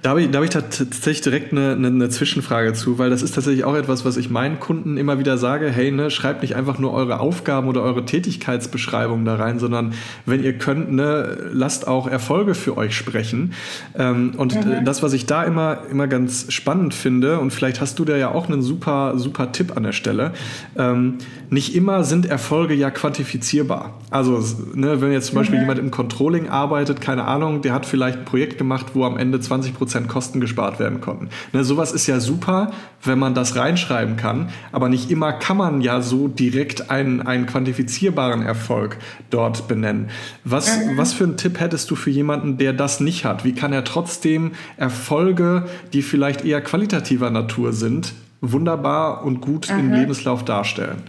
Da 0.02 0.10
habe 0.10 0.22
ich, 0.22 0.30
da 0.30 0.40
hab 0.40 0.44
ich 0.44 0.50
tatsächlich 0.50 1.22
direkt 1.22 1.54
eine, 1.54 1.72
eine, 1.72 1.88
eine, 1.88 2.10
Zwischenfrage 2.10 2.74
zu, 2.74 3.00
weil 3.00 3.10
das 3.10 3.22
ist 3.22 3.34
tatsächlich 3.34 3.64
auch 3.64 3.76
etwas, 3.76 4.04
was 4.04 4.18
ich 4.18 4.30
meinen 4.30 4.60
Kunden 4.60 4.98
immer 4.98 5.20
wieder 5.20 5.38
sage, 5.38 5.72
hey, 5.72 5.90
ne, 5.90 6.12
schreibt 6.12 6.42
nicht 6.42 6.58
einfach 6.58 6.80
nur 6.80 6.92
eure 6.92 7.22
Aufgaben 7.22 7.70
oder 7.70 7.82
eure 7.82 8.04
Tätigkeitsbeschreibung 8.04 9.24
da 9.24 9.36
rein, 9.36 9.60
sondern 9.60 9.94
wenn 10.26 10.44
ihr 10.44 10.58
könnt, 10.58 10.92
ne, 10.92 11.38
lasst 11.54 11.88
auch 11.88 12.08
Erfolge 12.08 12.56
für 12.56 12.76
euch 12.76 12.94
sprechen. 12.94 13.54
Ähm, 13.98 14.34
und 14.36 14.54
mhm. 14.54 14.84
das, 14.84 15.02
was 15.02 15.14
ich 15.14 15.28
da 15.28 15.46
immer, 15.46 15.84
immer 15.90 16.08
ganz 16.08 16.52
spannend 16.52 16.94
finde, 16.94 17.40
und 17.40 17.52
vielleicht 17.52 17.80
hast 17.80 17.98
du 18.00 18.04
da 18.04 18.18
ja 18.18 18.32
auch 18.32 18.50
einen 18.50 18.62
super, 18.62 19.14
super 19.18 19.54
Tipp 19.54 19.78
an 19.78 19.84
der 19.84 19.94
Stelle, 19.94 20.34
ähm, 20.78 21.20
nicht 21.50 21.74
immer 21.74 22.04
sind 22.04 22.26
Erfolge 22.26 22.74
ja 22.74 22.92
quantifizierbar. 22.92 23.98
Also, 24.10 24.44
ne, 24.74 25.00
wenn 25.00 25.14
jetzt 25.14 25.28
zum 25.28 25.36
Beispiel 25.36 25.56
mhm. 25.56 25.62
jemand 25.62 25.80
im 25.80 25.90
Controlling 25.90 26.50
arbeitet, 26.50 27.00
keine 27.00 27.24
Ahnung, 27.24 27.62
der 27.62 27.72
hat 27.72 27.86
vielleicht 27.86 28.20
ein 28.20 28.26
Projekt 28.26 28.58
gemacht, 28.58 28.88
wo 28.94 29.06
am 29.06 29.18
Ende 29.18 29.40
20 29.40 29.53
Prozent 29.62 30.08
Kosten 30.08 30.40
gespart 30.40 30.80
werden 30.80 31.02
konnten. 31.02 31.30
Ne, 31.52 31.64
sowas 31.64 31.92
ist 31.92 32.08
ja 32.08 32.20
super, 32.20 32.72
wenn 33.04 33.20
man 33.20 33.34
das 33.34 33.56
reinschreiben 33.56 34.16
kann, 34.16 34.50
aber 34.72 34.90
nicht 34.90 35.12
immer 35.12 35.34
kann 35.34 35.58
man 35.58 35.82
ja 35.82 36.02
so 36.02 36.28
direkt 36.28 36.90
einen, 36.90 37.22
einen 37.22 37.46
quantifizierbaren 37.46 38.42
Erfolg 38.42 38.98
dort 39.30 39.68
benennen. 39.68 40.10
Was, 40.44 40.78
mhm. 40.78 40.98
was 40.98 41.14
für 41.14 41.26
einen 41.26 41.38
Tipp 41.38 41.60
hättest 41.60 41.90
du 41.92 41.96
für 41.96 42.10
jemanden, 42.10 42.58
der 42.58 42.74
das 42.74 43.00
nicht 43.00 43.26
hat? 43.26 43.46
Wie 43.46 43.54
kann 43.54 43.74
er 43.74 43.84
trotzdem 43.84 44.52
Erfolge, 44.78 45.66
die 45.94 46.02
vielleicht 46.02 46.44
eher 46.46 46.62
qualitativer 46.62 47.30
Natur 47.30 47.74
sind, 47.74 48.14
wunderbar 48.42 49.24
und 49.24 49.42
gut 49.42 49.72
mhm. 49.72 49.80
im 49.80 49.94
Lebenslauf 49.94 50.44
darstellen? 50.44 51.04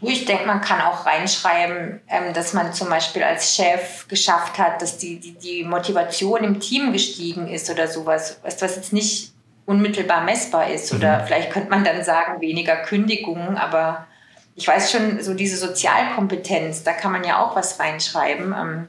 Ich 0.00 0.24
denke, 0.26 0.46
man 0.46 0.60
kann 0.60 0.80
auch 0.80 1.06
reinschreiben, 1.06 2.00
ähm, 2.08 2.32
dass 2.32 2.52
man 2.52 2.72
zum 2.72 2.88
Beispiel 2.88 3.22
als 3.24 3.56
Chef 3.56 4.06
geschafft 4.08 4.58
hat, 4.58 4.80
dass 4.80 4.98
die, 4.98 5.18
die, 5.18 5.32
die 5.32 5.64
Motivation 5.64 6.44
im 6.44 6.60
Team 6.60 6.92
gestiegen 6.92 7.48
ist 7.48 7.68
oder 7.68 7.88
sowas, 7.88 8.38
was, 8.42 8.62
was 8.62 8.76
jetzt 8.76 8.92
nicht 8.92 9.32
unmittelbar 9.66 10.22
messbar 10.22 10.70
ist. 10.70 10.92
Oder 10.92 11.20
mhm. 11.20 11.26
vielleicht 11.26 11.50
könnte 11.50 11.70
man 11.70 11.84
dann 11.84 12.04
sagen, 12.04 12.40
weniger 12.40 12.76
Kündigungen, 12.76 13.56
aber 13.58 14.06
ich 14.54 14.66
weiß 14.66 14.90
schon, 14.90 15.22
so 15.22 15.34
diese 15.34 15.56
Sozialkompetenz, 15.56 16.82
da 16.82 16.92
kann 16.92 17.12
man 17.12 17.22
ja 17.22 17.40
auch 17.40 17.54
was 17.54 17.78
reinschreiben, 17.78 18.52
ähm, 18.52 18.88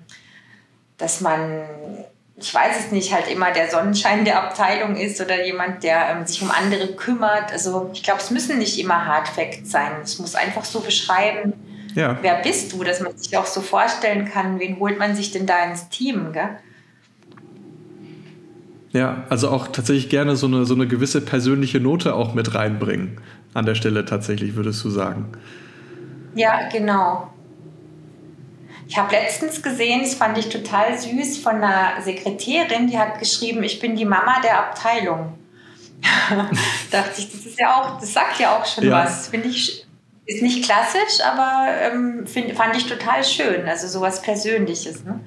dass 0.98 1.22
man 1.22 1.66
ich 2.42 2.54
weiß 2.54 2.86
es 2.86 2.92
nicht, 2.92 3.14
halt 3.14 3.30
immer 3.30 3.52
der 3.52 3.70
Sonnenschein 3.70 4.26
der 4.26 4.44
Abteilung 4.44 4.96
ist 4.96 5.20
oder 5.20 5.46
jemand, 5.46 5.84
der 5.84 6.10
ähm, 6.10 6.26
sich 6.26 6.42
um 6.42 6.52
andere 6.52 6.88
kümmert. 6.94 7.52
Also 7.52 7.90
ich 7.94 8.04
glaube, 8.04 8.22
es 8.22 8.32
müssen 8.32 8.60
nicht 8.60 8.80
immer 8.80 9.06
Hard 9.06 9.28
Facts 9.28 9.72
sein. 9.72 9.92
Es 10.04 10.20
muss 10.20 10.36
einfach 10.36 10.64
so 10.64 10.80
beschreiben, 10.80 11.54
ja. 11.96 12.18
wer 12.22 12.36
bist 12.42 12.74
du, 12.74 12.84
dass 12.84 13.02
man 13.02 13.18
sich 13.18 13.38
auch 13.38 13.46
so 13.46 13.62
vorstellen 13.62 14.26
kann, 14.26 14.60
wen 14.60 14.80
holt 14.80 15.00
man 15.00 15.16
sich 15.16 15.32
denn 15.32 15.46
da 15.46 15.64
ins 15.66 15.90
Team, 15.90 16.34
gell? 16.34 16.50
Ja, 18.92 19.24
also 19.30 19.50
auch 19.50 19.68
tatsächlich 19.68 20.10
gerne 20.10 20.36
so 20.36 20.48
eine, 20.48 20.66
so 20.66 20.74
eine 20.74 20.88
gewisse 20.88 21.22
persönliche 21.22 21.80
Note 21.80 22.16
auch 22.16 22.34
mit 22.34 22.56
reinbringen. 22.56 23.22
An 23.54 23.66
der 23.66 23.76
Stelle 23.76 24.06
tatsächlich, 24.06 24.56
würdest 24.56 24.84
du 24.84 24.90
sagen. 24.90 25.26
Ja, 26.36 26.70
genau. 26.72 27.32
Ich 28.90 28.98
habe 28.98 29.12
letztens 29.12 29.62
gesehen, 29.62 30.02
das 30.02 30.16
fand 30.16 30.36
ich 30.40 30.50
total 30.50 30.98
süß, 30.98 31.38
von 31.38 31.58
einer 31.58 32.02
Sekretärin, 32.02 32.88
die 32.88 32.98
hat 32.98 33.20
geschrieben, 33.20 33.62
ich 33.64 33.80
bin 33.80 33.96
die 33.96 34.04
Mama 34.04 34.42
der 34.42 34.58
Abteilung. 34.58 35.38
dachte 36.92 37.22
ich, 37.22 37.32
das 37.32 37.46
ist 37.46 37.60
ja 37.60 37.76
auch, 37.76 38.00
das 38.00 38.14
sagt 38.14 38.40
ja 38.40 38.58
auch 38.58 38.66
schon 38.66 38.86
ja. 38.86 39.04
was. 39.04 39.28
Finde 39.28 39.50
ich, 39.50 39.86
ist 40.26 40.42
nicht 40.42 40.66
klassisch, 40.66 41.24
aber 41.24 41.68
ähm, 41.82 42.26
find, 42.26 42.54
fand 42.54 42.76
ich 42.76 42.88
total 42.88 43.24
schön. 43.24 43.70
Also 43.70 43.88
sowas 43.88 44.24
Persönliches. 44.24 45.04
Ne? 45.04 45.20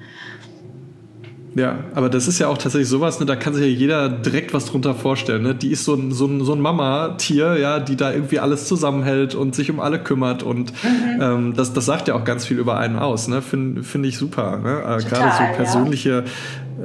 Ja, 1.55 1.79
aber 1.93 2.09
das 2.09 2.27
ist 2.27 2.39
ja 2.39 2.47
auch 2.47 2.57
tatsächlich 2.57 2.89
sowas, 2.89 3.19
ne, 3.19 3.25
da 3.25 3.35
kann 3.35 3.53
sich 3.53 3.63
ja 3.63 3.69
jeder 3.69 4.09
direkt 4.09 4.53
was 4.53 4.65
drunter 4.65 4.95
vorstellen. 4.95 5.43
Ne? 5.43 5.53
Die 5.53 5.71
ist 5.71 5.85
so 5.85 5.93
ein, 5.93 6.11
so 6.11 6.25
ein, 6.25 6.43
so 6.43 6.53
ein 6.53 6.61
Mama-Tier, 6.61 7.57
ja, 7.57 7.79
die 7.79 7.95
da 7.95 8.11
irgendwie 8.11 8.39
alles 8.39 8.67
zusammenhält 8.67 9.35
und 9.35 9.53
sich 9.53 9.69
um 9.69 9.79
alle 9.79 9.99
kümmert. 9.99 10.41
Und 10.41 10.73
mhm. 10.83 11.21
ähm, 11.21 11.53
das, 11.55 11.73
das 11.73 11.85
sagt 11.85 12.07
ja 12.07 12.15
auch 12.15 12.23
ganz 12.23 12.45
viel 12.45 12.57
über 12.57 12.77
einen 12.77 12.97
aus. 12.97 13.27
Ne? 13.27 13.41
Finde 13.41 13.83
find 13.83 14.05
ich 14.05 14.17
super. 14.17 14.57
Ne? 14.57 14.79
Äh, 14.81 15.03
Gerade 15.03 15.31
so 15.37 15.55
persönliche 15.55 16.23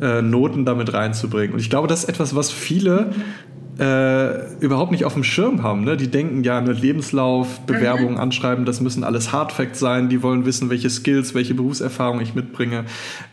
ja. 0.00 0.18
äh, 0.18 0.22
Noten 0.22 0.66
damit 0.66 0.92
reinzubringen. 0.92 1.54
Und 1.54 1.61
ich 1.61 1.70
glaube, 1.70 1.88
das 1.88 2.00
ist 2.04 2.09
etwas, 2.09 2.35
was 2.35 2.50
viele 2.50 3.11
äh, 3.79 4.55
überhaupt 4.59 4.91
nicht 4.91 5.05
auf 5.05 5.14
dem 5.14 5.25
Schirm 5.25 5.62
haben. 5.62 5.85
Ne? 5.85 5.97
Die 5.97 6.09
denken 6.09 6.43
ja, 6.43 6.59
eine 6.59 6.73
Lebenslauf, 6.73 7.61
Bewerbungen 7.61 8.14
mhm. 8.14 8.21
anschreiben, 8.21 8.64
das 8.64 8.81
müssen 8.81 9.05
alles 9.05 9.33
Hardfacts 9.33 9.79
sein. 9.79 10.09
Die 10.09 10.23
wollen 10.23 10.45
wissen, 10.45 10.69
welche 10.71 10.91
Skills, 10.91 11.35
welche 11.35 11.55
Berufserfahrung 11.55 12.21
ich 12.21 12.35
mitbringe. 12.35 12.85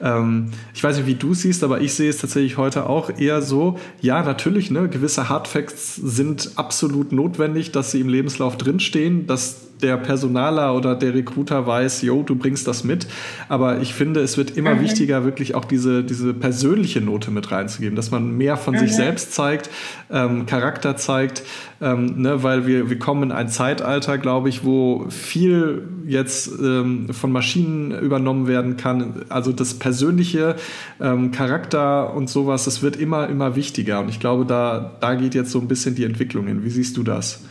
Ähm, 0.01 0.51
ich 0.73 0.84
weiß 0.84 0.97
nicht, 0.97 1.08
wie 1.08 1.15
du 1.15 1.34
siehst, 1.34 1.63
aber 1.63 1.81
ich 1.81 1.93
sehe 1.93 2.10
es 2.10 2.19
tatsächlich 2.19 2.58
heute 2.58 2.88
auch 2.88 3.10
eher 3.17 3.41
so, 3.41 3.79
ja, 4.01 4.21
natürlich, 4.21 4.69
ne, 4.69 4.88
gewisse 4.88 5.29
Hardfacts 5.29 5.95
sind 5.95 6.51
absolut 6.55 7.12
notwendig, 7.12 7.71
dass 7.71 7.91
sie 7.91 8.01
im 8.01 8.10
Lebenslauf 8.10 8.58
drinstehen, 8.58 9.25
dass 9.25 9.64
der 9.81 9.97
Personaler 9.97 10.75
oder 10.75 10.95
der 10.95 11.13
Recruiter 11.13 11.67
weiß, 11.67 12.01
yo, 12.01 12.23
du 12.23 12.35
bringst 12.35 12.67
das 12.67 12.83
mit. 12.83 13.07
Aber 13.49 13.81
ich 13.81 13.93
finde, 13.93 14.21
es 14.21 14.38
wird 14.38 14.55
immer 14.57 14.75
mhm. 14.75 14.81
wichtiger, 14.81 15.25
wirklich 15.25 15.55
auch 15.55 15.65
diese, 15.65 16.03
diese 16.03 16.33
persönliche 16.33 17.01
Note 17.01 17.31
mit 17.31 17.51
reinzugeben, 17.51 17.95
dass 17.95 18.11
man 18.11 18.38
mehr 18.38 18.57
von 18.57 18.75
mhm. 18.75 18.79
sich 18.79 18.95
selbst 18.95 19.33
zeigt, 19.33 19.69
ähm, 20.09 20.45
Charakter 20.45 20.95
zeigt, 20.95 21.43
ähm, 21.81 22.21
ne, 22.21 22.43
weil 22.43 22.67
wir, 22.67 22.89
wir 22.89 22.99
kommen 22.99 23.23
in 23.23 23.31
ein 23.31 23.49
Zeitalter, 23.49 24.17
glaube 24.17 24.49
ich, 24.49 24.63
wo 24.63 25.07
viel 25.09 25.88
jetzt 26.07 26.51
ähm, 26.61 27.09
von 27.11 27.31
Maschinen 27.31 27.91
übernommen 27.91 28.47
werden 28.47 28.77
kann. 28.77 29.25
Also 29.29 29.51
das 29.51 29.73
persönliche 29.73 30.55
ähm, 31.01 31.31
Charakter 31.31 32.13
und 32.13 32.29
sowas, 32.29 32.65
das 32.65 32.81
wird 32.81 32.95
immer, 32.95 33.27
immer 33.27 33.55
wichtiger. 33.55 33.99
Und 33.99 34.09
ich 34.09 34.19
glaube, 34.19 34.45
da, 34.45 34.95
da 35.01 35.15
geht 35.15 35.35
jetzt 35.35 35.51
so 35.51 35.59
ein 35.59 35.67
bisschen 35.67 35.95
die 35.95 36.05
Entwicklung 36.05 36.47
hin. 36.47 36.63
Wie 36.63 36.69
siehst 36.69 36.95
du 36.97 37.03
das? 37.03 37.41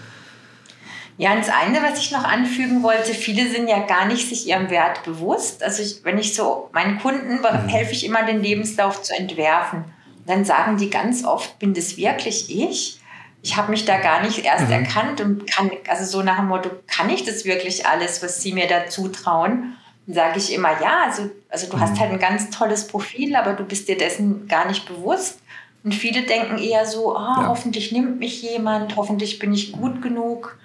Ja, 1.16 1.32
und 1.32 1.38
das 1.38 1.48
eine, 1.48 1.80
was 1.82 2.00
ich 2.00 2.10
noch 2.10 2.24
anfügen 2.24 2.82
wollte, 2.82 3.14
viele 3.14 3.48
sind 3.48 3.68
ja 3.68 3.80
gar 3.80 4.06
nicht 4.06 4.28
sich 4.28 4.48
ihrem 4.48 4.68
Wert 4.70 5.04
bewusst. 5.04 5.62
Also 5.62 5.82
ich, 5.82 6.04
wenn 6.04 6.18
ich 6.18 6.34
so 6.34 6.70
meinen 6.72 6.98
Kunden 6.98 7.36
mhm. 7.36 7.68
helfe 7.68 7.92
ich 7.92 8.04
immer, 8.04 8.24
den 8.24 8.42
Lebenslauf 8.42 9.02
zu 9.02 9.14
entwerfen. 9.14 9.84
Und 10.18 10.28
dann 10.28 10.44
sagen 10.44 10.76
die 10.76 10.90
ganz 10.90 11.24
oft, 11.24 11.58
bin 11.58 11.72
das 11.72 11.96
wirklich 11.96 12.50
ich? 12.50 12.98
Ich 13.42 13.56
habe 13.56 13.70
mich 13.70 13.84
da 13.84 13.98
gar 13.98 14.22
nicht 14.22 14.44
erst 14.44 14.66
mhm. 14.66 14.72
erkannt 14.72 15.20
und 15.20 15.48
kann, 15.48 15.70
also 15.86 16.04
so 16.04 16.24
nach 16.24 16.38
dem 16.38 16.48
Motto, 16.48 16.70
kann 16.88 17.10
ich 17.10 17.24
das 17.24 17.44
wirklich 17.44 17.86
alles, 17.86 18.22
was 18.22 18.42
sie 18.42 18.52
mir 18.52 18.66
da 18.66 18.86
zutrauen? 18.88 19.76
Dann 20.06 20.14
sage 20.14 20.38
ich 20.38 20.52
immer, 20.52 20.80
ja, 20.80 21.04
also, 21.04 21.30
also 21.48 21.68
du 21.68 21.76
mhm. 21.76 21.80
hast 21.80 22.00
halt 22.00 22.10
ein 22.10 22.18
ganz 22.18 22.50
tolles 22.50 22.88
Profil, 22.88 23.36
aber 23.36 23.52
du 23.52 23.64
bist 23.64 23.86
dir 23.86 23.96
dessen 23.96 24.48
gar 24.48 24.66
nicht 24.66 24.88
bewusst. 24.88 25.38
Und 25.84 25.94
viele 25.94 26.22
denken 26.22 26.58
eher 26.58 26.86
so, 26.86 27.14
oh, 27.14 27.18
ja. 27.18 27.46
hoffentlich 27.46 27.92
nimmt 27.92 28.18
mich 28.18 28.42
jemand, 28.42 28.96
hoffentlich 28.96 29.38
bin 29.38 29.52
ich 29.52 29.72
gut 29.72 30.02
genug. 30.02 30.58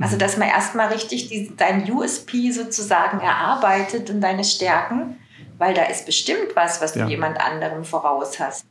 Also, 0.00 0.16
dass 0.16 0.36
man 0.36 0.48
erstmal 0.48 0.88
richtig 0.88 1.28
die, 1.28 1.52
dein 1.56 1.90
USP 1.90 2.50
sozusagen 2.50 3.20
erarbeitet 3.20 4.10
und 4.10 4.20
deine 4.20 4.44
Stärken, 4.44 5.16
weil 5.58 5.74
da 5.74 5.84
ist 5.84 6.06
bestimmt 6.06 6.54
was, 6.54 6.80
was 6.80 6.94
ja. 6.94 7.04
du 7.04 7.10
jemand 7.10 7.40
anderem 7.40 7.84
voraus 7.84 8.38
hast. 8.38 8.64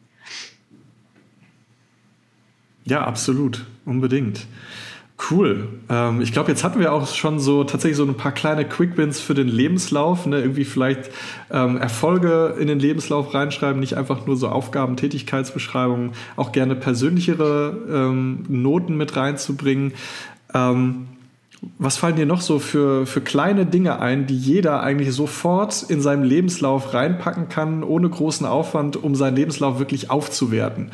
Ja, 2.86 3.04
absolut, 3.04 3.66
unbedingt. 3.86 4.48
Cool. 5.32 5.68
Ähm, 5.90 6.22
ich 6.22 6.32
glaube, 6.32 6.52
jetzt 6.52 6.64
hatten 6.64 6.80
wir 6.80 6.94
auch 6.94 7.08
schon 7.08 7.40
so 7.40 7.64
tatsächlich 7.64 7.98
so 7.98 8.06
ein 8.06 8.16
paar 8.16 8.32
kleine 8.32 8.66
Quick-Wins 8.66 9.20
für 9.20 9.34
den 9.34 9.48
Lebenslauf. 9.48 10.28
Ne? 10.28 10.40
Irgendwie 10.40 10.64
vielleicht 10.64 11.10
ähm, 11.52 11.78
Erfolge 11.78 12.56
in 12.60 12.68
den 12.68 12.80
Lebenslauf 12.80 13.34
reinschreiben, 13.34 13.80
nicht 13.80 13.96
einfach 13.96 14.28
nur 14.28 14.38
so 14.38 14.48
Aufgaben, 14.48 14.96
Tätigkeitsbeschreibungen, 14.96 16.12
auch 16.36 16.52
gerne 16.52 16.76
persönlichere 16.76 17.78
ähm, 17.90 18.46
Noten 18.48 18.96
mit 18.96 19.16
reinzubringen. 19.16 19.94
Ähm, 20.54 21.08
was 21.80 21.98
fallen 21.98 22.16
dir 22.16 22.26
noch 22.26 22.42
so 22.42 22.60
für, 22.60 23.06
für 23.08 23.22
kleine 23.22 23.66
Dinge 23.66 24.00
ein, 24.00 24.28
die 24.28 24.38
jeder 24.38 24.82
eigentlich 24.82 25.14
sofort 25.14 25.84
in 25.84 26.02
seinem 26.02 26.24
Lebenslauf 26.24 26.94
reinpacken 26.94 27.50
kann, 27.50 27.84
ohne 27.84 28.10
großen 28.10 28.46
Aufwand, 28.46 28.96
um 28.96 29.16
seinen 29.16 29.36
Lebenslauf 29.36 29.80
wirklich 29.80 30.12
aufzuwerten? 30.12 30.92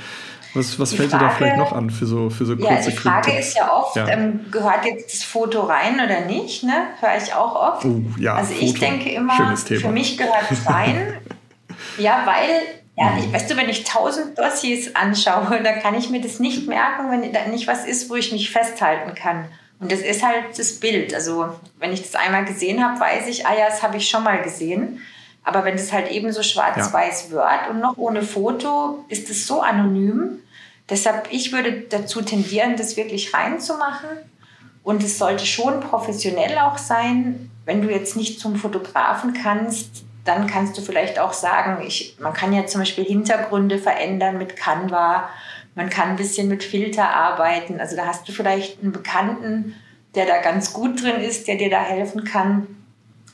Was, 0.53 0.79
was 0.79 0.93
fällt 0.93 1.09
Frage, 1.09 1.23
dir 1.25 1.29
da 1.29 1.35
vielleicht 1.35 1.57
noch 1.57 1.73
an 1.73 1.89
für 1.89 2.05
so, 2.05 2.29
für 2.29 2.45
so 2.45 2.55
kurze 2.55 2.71
Ja, 2.71 2.81
die 2.81 2.91
Frage 2.91 3.31
Clip 3.31 3.39
ist 3.39 3.57
ja 3.57 3.73
oft, 3.73 3.95
ja. 3.95 4.07
Ähm, 4.07 4.41
gehört 4.51 4.85
jetzt 4.85 5.11
das 5.11 5.23
Foto 5.23 5.61
rein 5.61 5.95
oder 5.95 6.25
nicht? 6.27 6.63
Ne? 6.63 6.73
Höre 6.99 7.17
ich 7.17 7.33
auch 7.33 7.55
oft. 7.55 7.85
Oh, 7.85 8.01
ja, 8.19 8.35
also 8.35 8.53
ich 8.57 8.79
denke 8.79 9.09
immer, 9.09 9.57
für 9.57 9.89
mich 9.89 10.17
gehört 10.17 10.51
es 10.51 10.69
rein. 10.69 11.13
ja, 11.97 12.23
weil 12.25 12.82
ja, 12.95 13.17
ich, 13.17 13.31
weißt 13.31 13.49
du, 13.49 13.57
wenn 13.57 13.69
ich 13.69 13.83
tausend 13.83 14.37
Dossiers 14.37 14.95
anschaue, 14.95 15.61
dann 15.63 15.79
kann 15.81 15.95
ich 15.95 16.09
mir 16.09 16.21
das 16.21 16.39
nicht 16.39 16.67
merken, 16.67 17.09
wenn 17.09 17.33
da 17.33 17.47
nicht 17.47 17.67
was 17.67 17.85
ist, 17.85 18.09
wo 18.09 18.15
ich 18.15 18.31
mich 18.31 18.51
festhalten 18.51 19.15
kann. 19.15 19.45
Und 19.79 19.91
das 19.91 19.99
ist 19.99 20.23
halt 20.23 20.57
das 20.57 20.79
Bild. 20.79 21.13
Also 21.13 21.49
wenn 21.79 21.91
ich 21.91 22.01
das 22.01 22.15
einmal 22.15 22.45
gesehen 22.45 22.83
habe, 22.83 22.99
weiß 22.99 23.27
ich, 23.27 23.45
ah 23.45 23.57
ja, 23.57 23.67
das 23.67 23.81
habe 23.83 23.97
ich 23.97 24.09
schon 24.09 24.23
mal 24.23 24.41
gesehen. 24.41 25.01
Aber 25.43 25.65
wenn 25.65 25.75
das 25.75 25.91
halt 25.91 26.09
eben 26.09 26.31
so 26.31 26.41
schwarz-weiß 26.41 27.29
ja. 27.29 27.31
wird 27.31 27.69
und 27.71 27.81
noch 27.81 27.97
ohne 27.97 28.21
Foto, 28.21 29.03
ist 29.09 29.29
es 29.29 29.45
so 29.45 29.61
anonym. 29.61 30.39
Deshalb, 30.89 31.27
ich 31.31 31.51
würde 31.51 31.81
dazu 31.89 32.21
tendieren, 32.21 32.77
das 32.77 32.95
wirklich 32.95 33.33
reinzumachen. 33.33 34.09
Und 34.83 35.03
es 35.03 35.17
sollte 35.17 35.45
schon 35.45 35.79
professionell 35.79 36.57
auch 36.59 36.77
sein. 36.77 37.49
Wenn 37.65 37.81
du 37.81 37.89
jetzt 37.89 38.15
nicht 38.15 38.39
zum 38.39 38.55
Fotografen 38.55 39.33
kannst, 39.33 40.05
dann 40.25 40.47
kannst 40.47 40.77
du 40.77 40.81
vielleicht 40.81 41.19
auch 41.19 41.33
sagen, 41.33 41.83
ich, 41.85 42.17
man 42.19 42.33
kann 42.33 42.53
ja 42.53 42.65
zum 42.65 42.81
Beispiel 42.81 43.03
Hintergründe 43.03 43.77
verändern 43.77 44.37
mit 44.37 44.55
Canva. 44.55 45.29
Man 45.75 45.89
kann 45.89 46.09
ein 46.09 46.15
bisschen 46.15 46.47
mit 46.47 46.63
Filter 46.63 47.09
arbeiten. 47.09 47.79
Also 47.79 47.95
da 47.95 48.05
hast 48.05 48.27
du 48.27 48.31
vielleicht 48.31 48.81
einen 48.81 48.91
Bekannten, 48.91 49.75
der 50.15 50.25
da 50.25 50.41
ganz 50.41 50.71
gut 50.71 51.01
drin 51.01 51.19
ist, 51.19 51.47
der 51.47 51.55
dir 51.55 51.69
da 51.69 51.81
helfen 51.81 52.23
kann. 52.23 52.67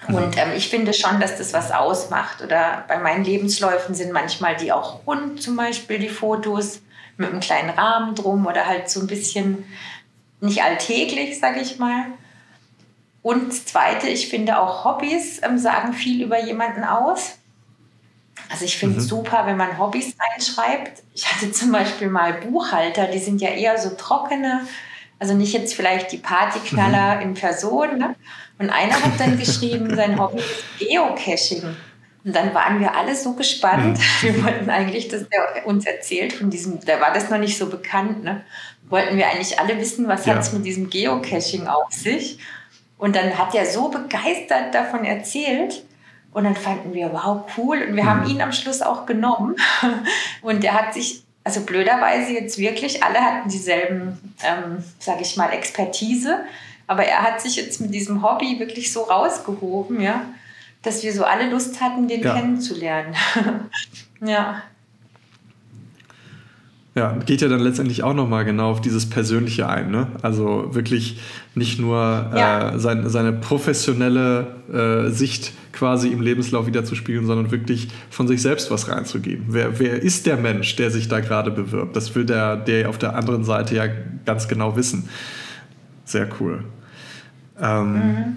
Mhm. 0.08 0.16
Und 0.16 0.38
ähm, 0.38 0.50
ich 0.56 0.70
finde 0.70 0.94
schon, 0.94 1.20
dass 1.20 1.38
das 1.38 1.54
was 1.54 1.72
ausmacht. 1.72 2.42
Oder 2.42 2.86
bei 2.88 2.98
meinen 2.98 3.24
Lebensläufen 3.24 3.94
sind 3.94 4.12
manchmal 4.12 4.56
die 4.56 4.72
auch 4.72 5.06
rund, 5.06 5.42
zum 5.42 5.56
Beispiel 5.56 6.00
die 6.00 6.10
Fotos 6.10 6.82
mit 7.18 7.30
einem 7.30 7.42
kleinen 7.42 7.70
Rahmen 7.70 8.16
drum 8.16 8.48
oder 8.48 8.66
halt 8.66 8.90
so 8.90 9.02
ein 9.02 9.08
bisschen 9.08 9.66
nicht 10.42 10.64
alltäglich, 10.64 11.40
sage 11.40 11.60
ich 11.60 11.78
mal. 11.78 12.06
Und 13.30 13.54
Zweite, 13.54 14.08
ich 14.08 14.28
finde 14.28 14.60
auch 14.60 14.86
Hobbys 14.86 15.40
ähm, 15.44 15.60
sagen 15.60 15.94
viel 15.94 16.24
über 16.24 16.44
jemanden 16.44 16.84
aus. 16.84 17.38
Also 18.50 18.66
ich 18.66 18.76
finde 18.76 18.98
es 18.98 19.04
mhm. 19.04 19.10
super, 19.10 19.46
wenn 19.46 19.56
man 19.56 19.78
Hobbys 19.78 20.16
einschreibt. 20.34 21.04
Ich 21.14 21.32
hatte 21.32 21.52
zum 21.52 21.72
Beispiel 21.72 22.10
mal 22.10 22.34
Buchhalter, 22.34 23.06
die 23.06 23.20
sind 23.20 23.40
ja 23.40 23.50
eher 23.50 23.78
so 23.78 23.92
trockene, 23.92 24.62
also 25.20 25.36
nicht 25.36 25.54
jetzt 25.54 25.76
vielleicht 25.76 26.12
die 26.12 26.18
Partyknaller 26.18 27.18
mhm. 27.18 27.22
in 27.22 27.34
Person. 27.36 28.00
Ne? 28.00 28.16
Und 28.58 28.72
einer 28.72 28.96
hat 28.96 29.20
dann 29.20 29.38
geschrieben, 29.40 29.96
sein 29.96 30.20
Hobby 30.20 30.40
ist 30.40 30.80
Geocaching. 30.80 31.76
Und 32.26 32.36
dann 32.36 32.52
waren 32.56 32.80
wir 32.80 32.96
alle 32.96 33.16
so 33.16 33.34
gespannt. 33.34 34.00
Mhm. 34.00 34.04
Wir 34.24 34.44
wollten 34.44 34.70
eigentlich, 34.72 35.08
dass 35.08 35.26
er 35.30 35.68
uns 35.68 35.86
erzählt 35.86 36.34
von 36.34 36.50
diesem, 36.50 36.84
da 36.84 37.00
war 37.00 37.14
das 37.14 37.30
noch 37.30 37.38
nicht 37.38 37.60
so 37.60 37.70
bekannt, 37.70 38.24
ne? 38.24 38.44
Wollten 38.90 39.18
wir 39.18 39.28
eigentlich 39.28 39.60
alle 39.60 39.78
wissen, 39.78 40.08
was 40.08 40.26
ja. 40.26 40.34
hat 40.34 40.42
es 40.42 40.52
mit 40.52 40.66
diesem 40.66 40.90
Geocaching 40.90 41.68
auf 41.68 41.92
sich? 41.92 42.40
Und 43.00 43.16
dann 43.16 43.38
hat 43.38 43.56
er 43.56 43.66
so 43.66 43.90
begeistert 43.90 44.76
davon 44.76 45.06
erzählt. 45.06 45.84
Und 46.32 46.44
dann 46.44 46.56
fanden 46.56 46.94
wir, 46.94 47.12
wow, 47.12 47.44
cool. 47.58 47.82
Und 47.82 47.96
wir 47.96 48.04
mhm. 48.04 48.10
haben 48.10 48.30
ihn 48.30 48.42
am 48.42 48.52
Schluss 48.52 48.84
auch 48.84 49.08
genommen. 49.08 49.56
Und 50.44 50.64
er 50.64 50.74
hat 50.74 50.94
sich, 50.94 51.24
also 51.44 51.62
blöderweise 51.62 52.34
jetzt 52.34 52.60
wirklich, 52.60 53.02
alle 53.04 53.20
hatten 53.20 53.50
dieselben, 53.50 54.36
ähm, 54.44 54.84
sage 55.00 55.22
ich 55.22 55.38
mal, 55.38 55.50
Expertise. 55.52 56.42
Aber 56.86 57.04
er 57.04 57.24
hat 57.24 57.42
sich 57.42 57.56
jetzt 57.56 57.82
mit 57.82 57.94
diesem 57.94 58.22
Hobby 58.22 58.60
wirklich 58.60 58.92
so 58.92 59.04
rausgehoben, 59.04 60.02
ja, 60.02 60.26
dass 60.84 61.02
wir 61.02 61.14
so 61.14 61.24
alle 61.24 61.50
Lust 61.50 61.82
hatten, 61.82 62.08
den 62.08 62.22
ja. 62.22 62.36
kennenzulernen. 62.36 63.16
ja. 64.22 64.62
Ja, 66.96 67.16
geht 67.26 67.42
ja 67.42 67.48
dann 67.48 67.60
letztendlich 67.60 68.04
auch 68.04 68.16
nochmal 68.16 68.46
genau 68.46 68.72
auf 68.72 68.82
dieses 68.82 69.10
Persönliche 69.10 69.70
ein. 69.70 69.92
Ne? 69.92 70.08
Also 70.22 70.74
wirklich 70.74 71.20
nicht 71.54 71.80
nur 71.80 71.98
ja. 71.98 72.74
äh, 72.74 72.80
sein, 72.80 73.08
seine 73.08 73.32
professionelle 73.32 74.48
äh, 75.08 75.10
Sicht 75.12 75.54
quasi 75.72 76.10
im 76.10 76.20
Lebenslauf 76.20 76.66
wieder 76.66 76.84
zu 76.84 76.96
spiegeln, 76.96 77.26
sondern 77.26 77.52
wirklich 77.52 77.90
von 78.10 78.28
sich 78.28 78.42
selbst 78.42 78.72
was 78.72 78.90
reinzugeben. 78.90 79.46
Wer, 79.50 79.80
wer 79.80 80.02
ist 80.02 80.26
der 80.26 80.36
Mensch, 80.36 80.76
der 80.78 80.90
sich 80.90 81.08
da 81.08 81.20
gerade 81.20 81.52
bewirbt? 81.52 81.96
Das 81.96 82.16
will 82.16 82.26
der, 82.26 82.58
der 82.58 82.90
auf 82.90 82.98
der 82.98 83.16
anderen 83.16 83.44
Seite 83.44 83.76
ja 83.76 83.86
ganz 84.26 84.48
genau 84.48 84.76
wissen. 84.76 85.08
Sehr 86.06 86.28
cool. 86.40 86.64
Ähm, 87.62 87.94
mhm. 87.94 88.36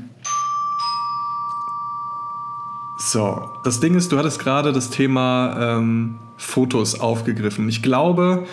So, 3.04 3.50
das 3.64 3.80
Ding 3.80 3.94
ist, 3.94 4.12
du 4.12 4.18
hattest 4.18 4.38
gerade 4.38 4.72
das 4.72 4.90
Thema 4.90 5.56
ähm, 5.58 6.18
Fotos 6.36 7.00
aufgegriffen. 7.00 7.68
Ich 7.68 7.82
glaube, 7.82 8.46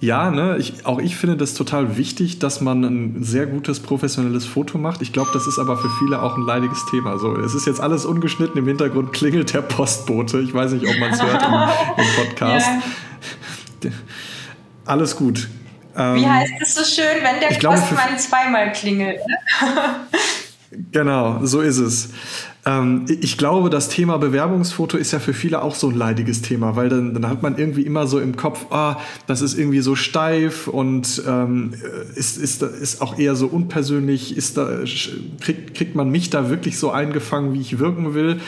ja, 0.00 0.32
ne, 0.32 0.56
ich, 0.58 0.84
auch 0.84 0.98
ich 0.98 1.16
finde 1.16 1.36
das 1.36 1.54
total 1.54 1.96
wichtig, 1.96 2.40
dass 2.40 2.60
man 2.60 2.82
ein 2.82 3.22
sehr 3.22 3.46
gutes 3.46 3.78
professionelles 3.78 4.44
Foto 4.44 4.76
macht. 4.76 5.02
Ich 5.02 5.12
glaube, 5.12 5.30
das 5.32 5.46
ist 5.46 5.60
aber 5.60 5.76
für 5.76 5.88
viele 6.00 6.20
auch 6.20 6.36
ein 6.36 6.42
leidiges 6.42 6.84
Thema. 6.90 7.18
So, 7.18 7.36
es 7.36 7.54
ist 7.54 7.66
jetzt 7.66 7.80
alles 7.80 8.04
ungeschnitten, 8.04 8.58
im 8.58 8.66
Hintergrund 8.66 9.12
klingelt 9.12 9.54
der 9.54 9.62
Postbote. 9.62 10.40
Ich 10.40 10.52
weiß 10.52 10.72
nicht, 10.72 10.86
ob 10.86 10.98
man 10.98 11.12
es 11.12 11.22
hört 11.22 11.42
im, 11.42 12.04
im 12.04 12.10
Podcast. 12.16 12.66
Ja. 13.84 13.90
Alles 14.84 15.16
gut. 15.16 15.48
Wie 15.94 16.00
ähm, 16.00 16.32
heißt 16.32 16.52
es 16.60 16.74
so 16.76 16.84
schön, 16.84 17.16
wenn 17.20 17.40
der 17.40 17.68
Postmann 17.68 18.16
zweimal 18.16 18.70
klingelt? 18.70 19.18
Ne? 19.26 19.36
genau, 20.92 21.40
so 21.44 21.60
ist 21.60 21.78
es. 21.78 22.10
Ähm, 22.64 23.06
ich 23.08 23.38
glaube, 23.38 23.70
das 23.70 23.88
Thema 23.88 24.18
Bewerbungsfoto 24.18 24.96
ist 24.96 25.12
ja 25.12 25.18
für 25.18 25.34
viele 25.34 25.62
auch 25.62 25.74
so 25.74 25.88
ein 25.88 25.96
leidiges 25.96 26.42
Thema, 26.42 26.76
weil 26.76 26.88
dann, 26.88 27.14
dann 27.14 27.28
hat 27.28 27.42
man 27.42 27.58
irgendwie 27.58 27.82
immer 27.82 28.06
so 28.06 28.20
im 28.20 28.36
Kopf, 28.36 28.66
ah, 28.70 28.98
das 29.26 29.42
ist 29.42 29.58
irgendwie 29.58 29.80
so 29.80 29.96
steif 29.96 30.68
und 30.68 31.22
ähm, 31.26 31.74
ist, 32.14 32.38
ist, 32.38 32.62
ist 32.62 33.02
auch 33.02 33.18
eher 33.18 33.34
so 33.34 33.46
unpersönlich. 33.48 34.36
Ist 34.36 34.56
da, 34.56 34.80
kriegt, 35.40 35.74
kriegt 35.74 35.94
man 35.94 36.10
mich 36.10 36.30
da 36.30 36.50
wirklich 36.50 36.78
so 36.78 36.90
eingefangen, 36.90 37.52
wie 37.52 37.60
ich 37.60 37.78
wirken 37.78 38.14
will? 38.14 38.40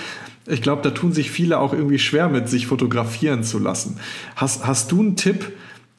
Ich 0.46 0.62
glaube, 0.62 0.82
da 0.82 0.90
tun 0.90 1.12
sich 1.12 1.30
viele 1.30 1.58
auch 1.58 1.72
irgendwie 1.72 1.98
schwer 1.98 2.28
mit, 2.28 2.48
sich 2.48 2.66
fotografieren 2.66 3.44
zu 3.44 3.58
lassen. 3.58 3.96
Hast, 4.36 4.66
hast 4.66 4.92
du 4.92 5.00
einen 5.00 5.16
Tipp? 5.16 5.52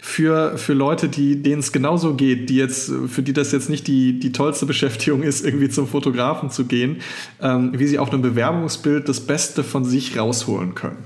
Für, 0.05 0.59
für 0.59 0.73
Leute, 0.73 1.09
die, 1.09 1.41
denen 1.41 1.61
es 1.61 1.71
genauso 1.71 2.13
geht, 2.13 2.51
die 2.51 2.57
jetzt, 2.57 2.91
für 3.07 3.23
die 3.23 3.33
das 3.33 3.51
jetzt 3.51 3.71
nicht 3.71 3.87
die, 3.87 4.19
die 4.19 4.31
tollste 4.31 4.67
Beschäftigung 4.67 5.23
ist, 5.23 5.43
irgendwie 5.43 5.67
zum 5.67 5.87
Fotografen 5.87 6.51
zu 6.51 6.65
gehen, 6.65 7.01
ähm, 7.41 7.71
wie 7.73 7.87
sie 7.87 7.97
auf 7.97 8.11
einem 8.11 8.21
Bewerbungsbild 8.21 9.09
das 9.09 9.19
Beste 9.19 9.63
von 9.63 9.83
sich 9.83 10.15
rausholen 10.15 10.75
können? 10.75 11.03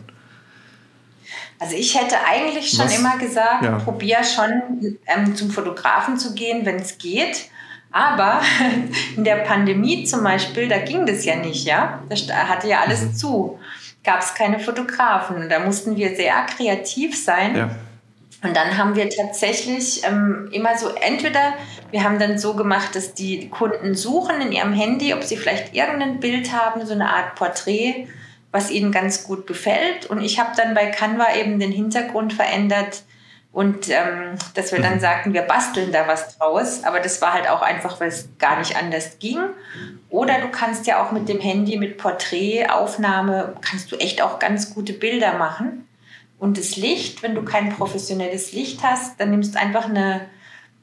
Also 1.59 1.77
ich 1.77 1.97
hätte 1.97 2.15
eigentlich 2.27 2.71
schon 2.71 2.85
Was? 2.85 2.99
immer 2.99 3.17
gesagt, 3.17 3.63
ja. 3.63 3.79
probier 3.79 4.17
schon 4.23 4.97
ähm, 5.07 5.33
zum 5.33 5.49
Fotografen 5.49 6.17
zu 6.17 6.35
gehen, 6.35 6.65
wenn 6.65 6.75
es 6.75 6.97
geht. 6.97 7.49
Aber 7.91 8.41
in 9.15 9.23
der 9.23 9.37
Pandemie 9.37 10.03
zum 10.03 10.23
Beispiel, 10.23 10.67
da 10.67 10.77
ging 10.77 11.05
das 11.05 11.23
ja 11.23 11.37
nicht, 11.37 11.65
ja. 11.65 12.03
Da 12.09 12.35
hatte 12.49 12.67
ja 12.67 12.81
alles 12.81 13.01
mhm. 13.01 13.13
zu. 13.15 13.59
Gab 14.03 14.19
es 14.19 14.33
keine 14.33 14.59
Fotografen. 14.59 15.47
Da 15.49 15.59
mussten 15.59 15.95
wir 15.95 16.15
sehr 16.17 16.45
kreativ 16.45 17.17
sein. 17.17 17.55
Ja 17.55 17.69
und 18.41 18.55
dann 18.55 18.77
haben 18.77 18.95
wir 18.95 19.09
tatsächlich 19.09 20.05
ähm, 20.05 20.49
immer 20.51 20.77
so, 20.77 20.89
entweder 20.89 21.53
wir 21.91 22.03
haben 22.03 22.19
dann 22.19 22.37
so 22.37 22.53
gemacht, 22.53 22.95
dass 22.95 23.13
die 23.13 23.49
Kunden 23.49 23.95
suchen 23.95 24.39
in 24.41 24.51
ihrem 24.51 24.73
Handy, 24.73 25.13
ob 25.13 25.23
sie 25.23 25.35
vielleicht 25.35 25.75
irgendein 25.75 26.19
Bild 26.19 26.53
haben, 26.53 26.85
so 26.85 26.93
eine 26.93 27.09
Art 27.09 27.35
Porträt, 27.35 28.07
was 28.51 28.71
ihnen 28.71 28.91
ganz 28.91 29.25
gut 29.25 29.45
gefällt. 29.45 30.05
Und 30.05 30.21
ich 30.21 30.39
habe 30.39 30.51
dann 30.55 30.73
bei 30.73 30.85
Canva 30.87 31.35
eben 31.35 31.59
den 31.59 31.71
Hintergrund 31.71 32.31
verändert 32.31 33.03
und 33.51 33.89
ähm, 33.89 34.35
dass 34.53 34.71
wir 34.71 34.79
dann 34.79 34.95
mhm. 34.95 34.99
sagten, 34.99 35.33
wir 35.33 35.41
basteln 35.41 35.91
da 35.91 36.07
was 36.07 36.37
draus. 36.37 36.83
Aber 36.85 37.01
das 37.01 37.21
war 37.21 37.33
halt 37.33 37.49
auch 37.49 37.61
einfach, 37.61 37.99
weil 37.99 38.07
es 38.07 38.29
gar 38.37 38.57
nicht 38.59 38.77
anders 38.77 39.19
ging. 39.19 39.39
Oder 40.09 40.39
du 40.39 40.49
kannst 40.49 40.87
ja 40.87 41.03
auch 41.03 41.11
mit 41.11 41.27
dem 41.27 41.41
Handy, 41.41 41.77
mit 41.77 41.97
Porträtaufnahme, 41.97 43.55
kannst 43.61 43.91
du 43.91 43.97
echt 43.97 44.21
auch 44.21 44.39
ganz 44.39 44.73
gute 44.73 44.93
Bilder 44.93 45.33
machen. 45.33 45.88
Und 46.39 46.57
das 46.57 46.77
Licht, 46.77 47.21
wenn 47.21 47.35
du 47.35 47.43
kein 47.43 47.69
professionelles 47.69 48.53
Licht 48.53 48.81
hast, 48.81 49.19
dann 49.19 49.31
nimmst 49.31 49.55
du 49.55 49.59
einfach 49.59 49.85
eine, 49.85 50.21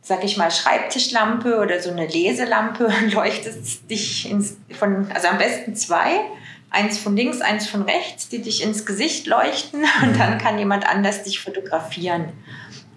sag 0.02 0.22
ich 0.22 0.36
mal, 0.36 0.50
Schreibtischlampe 0.50 1.58
oder 1.58 1.80
so 1.80 1.90
eine 1.90 2.06
Leselampe 2.06 2.86
und 2.86 3.12
leuchtest 3.14 3.90
dich 3.90 4.30
ins, 4.30 4.58
von, 4.78 5.10
also 5.12 5.28
am 5.28 5.38
besten 5.38 5.74
zwei, 5.74 6.20
eins 6.68 6.98
von 6.98 7.16
links, 7.16 7.40
eins 7.40 7.66
von 7.66 7.82
rechts, 7.82 8.28
die 8.28 8.42
dich 8.42 8.62
ins 8.62 8.84
Gesicht 8.84 9.26
leuchten 9.26 9.84
und 10.02 10.20
dann 10.20 10.38
kann 10.38 10.58
jemand 10.58 10.86
anders 10.86 11.22
dich 11.22 11.40
fotografieren. 11.40 12.28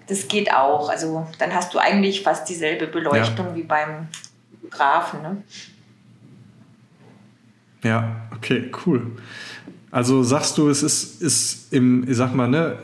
Das 0.06 0.28
geht 0.28 0.52
auch. 0.52 0.90
Also 0.90 1.26
dann 1.38 1.54
hast 1.54 1.72
du 1.72 1.78
eigentlich 1.78 2.22
fast 2.22 2.48
dieselbe 2.48 2.88
Beleuchtung 2.88 3.46
ja. 3.50 3.54
wie 3.54 3.62
beim 3.62 4.08
Fotografen. 4.60 5.22
Ne? 5.22 5.42
Ja, 7.82 8.28
okay, 8.36 8.70
cool. 8.84 9.16
Also 9.90 10.22
sagst 10.22 10.58
du, 10.58 10.68
es 10.68 10.82
ist, 10.82 11.20
ist 11.20 11.72
im, 11.72 12.08
ich 12.08 12.16
sag 12.16 12.34
mal, 12.34 12.48
ne, 12.48 12.76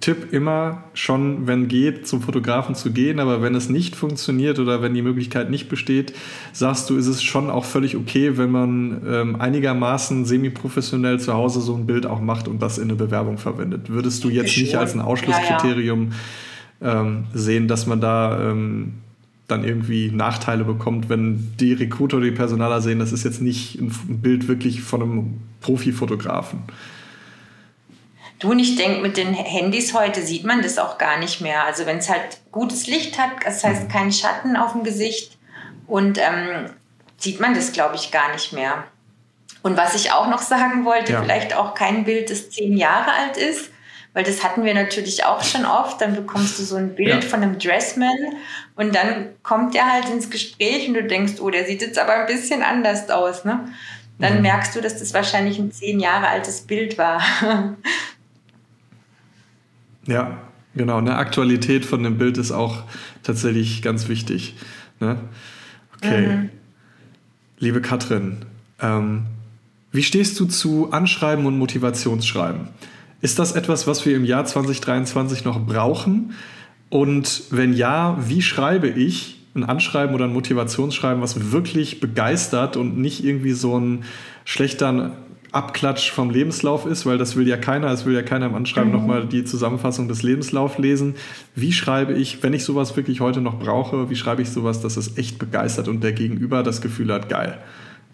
Tipp 0.00 0.32
immer 0.32 0.84
schon, 0.94 1.48
wenn 1.48 1.66
geht, 1.66 2.06
zum 2.06 2.22
Fotografen 2.22 2.76
zu 2.76 2.92
gehen, 2.92 3.18
aber 3.18 3.42
wenn 3.42 3.56
es 3.56 3.68
nicht 3.68 3.96
funktioniert 3.96 4.60
oder 4.60 4.80
wenn 4.80 4.94
die 4.94 5.02
Möglichkeit 5.02 5.50
nicht 5.50 5.68
besteht, 5.68 6.14
sagst 6.52 6.88
du, 6.88 6.96
ist 6.96 7.08
es 7.08 7.22
schon 7.22 7.50
auch 7.50 7.64
völlig 7.64 7.96
okay, 7.96 8.38
wenn 8.38 8.50
man 8.50 9.02
ähm, 9.08 9.40
einigermaßen 9.40 10.24
semi-professionell 10.24 11.18
zu 11.18 11.34
Hause 11.34 11.60
so 11.60 11.74
ein 11.74 11.86
Bild 11.86 12.06
auch 12.06 12.20
macht 12.20 12.46
und 12.46 12.62
das 12.62 12.78
in 12.78 12.84
eine 12.84 12.94
Bewerbung 12.94 13.38
verwendet. 13.38 13.90
Würdest 13.90 14.22
du 14.22 14.30
jetzt 14.30 14.56
nicht 14.56 14.76
als 14.76 14.94
ein 14.94 15.00
Ausschlusskriterium 15.00 16.12
ja, 16.80 16.86
ja. 16.88 17.00
Ähm, 17.00 17.24
sehen, 17.34 17.66
dass 17.66 17.88
man 17.88 18.00
da 18.00 18.50
ähm, 18.52 18.92
dann 19.48 19.64
irgendwie 19.64 20.10
Nachteile 20.10 20.64
bekommt, 20.64 21.08
wenn 21.08 21.54
die 21.58 21.72
Recruiter 21.72 22.18
oder 22.18 22.26
die 22.26 22.32
Personaler 22.32 22.80
sehen, 22.80 22.98
das 22.98 23.12
ist 23.12 23.24
jetzt 23.24 23.40
nicht 23.40 23.80
ein 23.80 23.90
Bild 24.22 24.46
wirklich 24.46 24.82
von 24.82 25.02
einem 25.02 25.40
Profifotografen. 25.60 26.62
Du 28.38 28.52
und 28.52 28.60
ich 28.60 28.76
denke, 28.76 29.00
mit 29.00 29.16
den 29.16 29.34
Handys 29.34 29.94
heute 29.94 30.22
sieht 30.22 30.44
man 30.44 30.62
das 30.62 30.78
auch 30.78 30.96
gar 30.96 31.18
nicht 31.18 31.40
mehr. 31.40 31.64
Also 31.64 31.86
wenn 31.86 31.98
es 31.98 32.08
halt 32.08 32.38
gutes 32.52 32.86
Licht 32.86 33.18
hat, 33.18 33.30
das 33.44 33.64
heißt 33.64 33.88
kein 33.88 34.12
Schatten 34.12 34.56
auf 34.56 34.72
dem 34.72 34.84
Gesicht 34.84 35.36
Und 35.88 36.18
ähm, 36.18 36.70
sieht 37.16 37.40
man 37.40 37.54
das, 37.54 37.72
glaube 37.72 37.96
ich, 37.96 38.10
gar 38.10 38.32
nicht 38.32 38.52
mehr. 38.52 38.84
Und 39.62 39.76
was 39.76 39.94
ich 39.94 40.12
auch 40.12 40.28
noch 40.28 40.40
sagen 40.40 40.84
wollte, 40.84 41.14
ja. 41.14 41.22
vielleicht 41.22 41.56
auch 41.56 41.74
kein 41.74 42.04
Bild, 42.04 42.30
das 42.30 42.50
zehn 42.50 42.76
Jahre 42.76 43.10
alt 43.10 43.36
ist, 43.36 43.70
weil 44.12 44.22
das 44.22 44.44
hatten 44.44 44.64
wir 44.64 44.74
natürlich 44.74 45.24
auch 45.24 45.42
schon 45.42 45.64
oft. 45.64 46.00
Dann 46.00 46.14
bekommst 46.14 46.58
du 46.58 46.62
so 46.62 46.76
ein 46.76 46.94
Bild 46.94 47.24
ja. 47.24 47.28
von 47.28 47.42
einem 47.42 47.58
Dressman 47.58 48.36
und 48.78 48.94
dann 48.94 49.26
kommt 49.42 49.74
der 49.74 49.92
halt 49.92 50.08
ins 50.08 50.30
Gespräch 50.30 50.86
und 50.86 50.94
du 50.94 51.02
denkst, 51.02 51.40
oh, 51.40 51.50
der 51.50 51.66
sieht 51.66 51.82
jetzt 51.82 51.98
aber 51.98 52.14
ein 52.14 52.26
bisschen 52.26 52.62
anders 52.62 53.10
aus. 53.10 53.44
Ne? 53.44 53.68
Dann 54.20 54.36
mhm. 54.36 54.42
merkst 54.42 54.76
du, 54.76 54.80
dass 54.80 55.00
das 55.00 55.12
wahrscheinlich 55.12 55.58
ein 55.58 55.72
zehn 55.72 55.98
Jahre 55.98 56.28
altes 56.28 56.60
Bild 56.60 56.96
war. 56.96 57.20
ja, 60.06 60.38
genau. 60.76 60.98
Eine 60.98 61.16
Aktualität 61.16 61.84
von 61.84 62.04
dem 62.04 62.18
Bild 62.18 62.38
ist 62.38 62.52
auch 62.52 62.84
tatsächlich 63.24 63.82
ganz 63.82 64.06
wichtig. 64.06 64.54
Ne? 65.00 65.18
Okay. 65.96 66.28
Mhm. 66.28 66.50
Liebe 67.58 67.80
Katrin, 67.80 68.44
ähm, 68.80 69.26
wie 69.90 70.04
stehst 70.04 70.38
du 70.38 70.44
zu 70.44 70.92
Anschreiben 70.92 71.46
und 71.46 71.58
Motivationsschreiben? 71.58 72.68
Ist 73.22 73.40
das 73.40 73.56
etwas, 73.56 73.88
was 73.88 74.06
wir 74.06 74.14
im 74.14 74.24
Jahr 74.24 74.44
2023 74.44 75.44
noch 75.44 75.66
brauchen? 75.66 76.34
Und 76.90 77.44
wenn 77.50 77.72
ja, 77.74 78.16
wie 78.26 78.42
schreibe 78.42 78.88
ich 78.88 79.36
ein 79.54 79.64
Anschreiben 79.64 80.14
oder 80.14 80.24
ein 80.24 80.32
Motivationsschreiben, 80.32 81.22
was 81.22 81.52
wirklich 81.52 82.00
begeistert 82.00 82.76
und 82.76 82.98
nicht 82.98 83.24
irgendwie 83.24 83.52
so 83.52 83.78
ein 83.78 84.04
schlechter 84.44 85.12
Abklatsch 85.50 86.10
vom 86.10 86.30
Lebenslauf 86.30 86.86
ist, 86.86 87.06
weil 87.06 87.18
das 87.18 87.34
will 87.34 87.48
ja 87.48 87.56
keiner, 87.56 87.90
es 87.90 88.04
will 88.04 88.14
ja 88.14 88.22
keiner 88.22 88.46
im 88.46 88.54
Anschreiben 88.54 88.90
mhm. 88.90 88.98
nochmal 88.98 89.26
die 89.26 89.44
Zusammenfassung 89.44 90.08
des 90.08 90.22
Lebenslaufs 90.22 90.78
lesen. 90.78 91.14
Wie 91.54 91.72
schreibe 91.72 92.12
ich, 92.14 92.42
wenn 92.42 92.52
ich 92.52 92.64
sowas 92.64 92.96
wirklich 92.96 93.20
heute 93.20 93.40
noch 93.40 93.58
brauche, 93.58 94.10
wie 94.10 94.16
schreibe 94.16 94.42
ich 94.42 94.50
sowas, 94.50 94.80
dass 94.80 94.96
es 94.96 95.16
echt 95.16 95.38
begeistert 95.38 95.88
und 95.88 96.04
der 96.04 96.12
Gegenüber 96.12 96.62
das 96.62 96.80
Gefühl 96.80 97.12
hat, 97.12 97.28
geil 97.28 97.58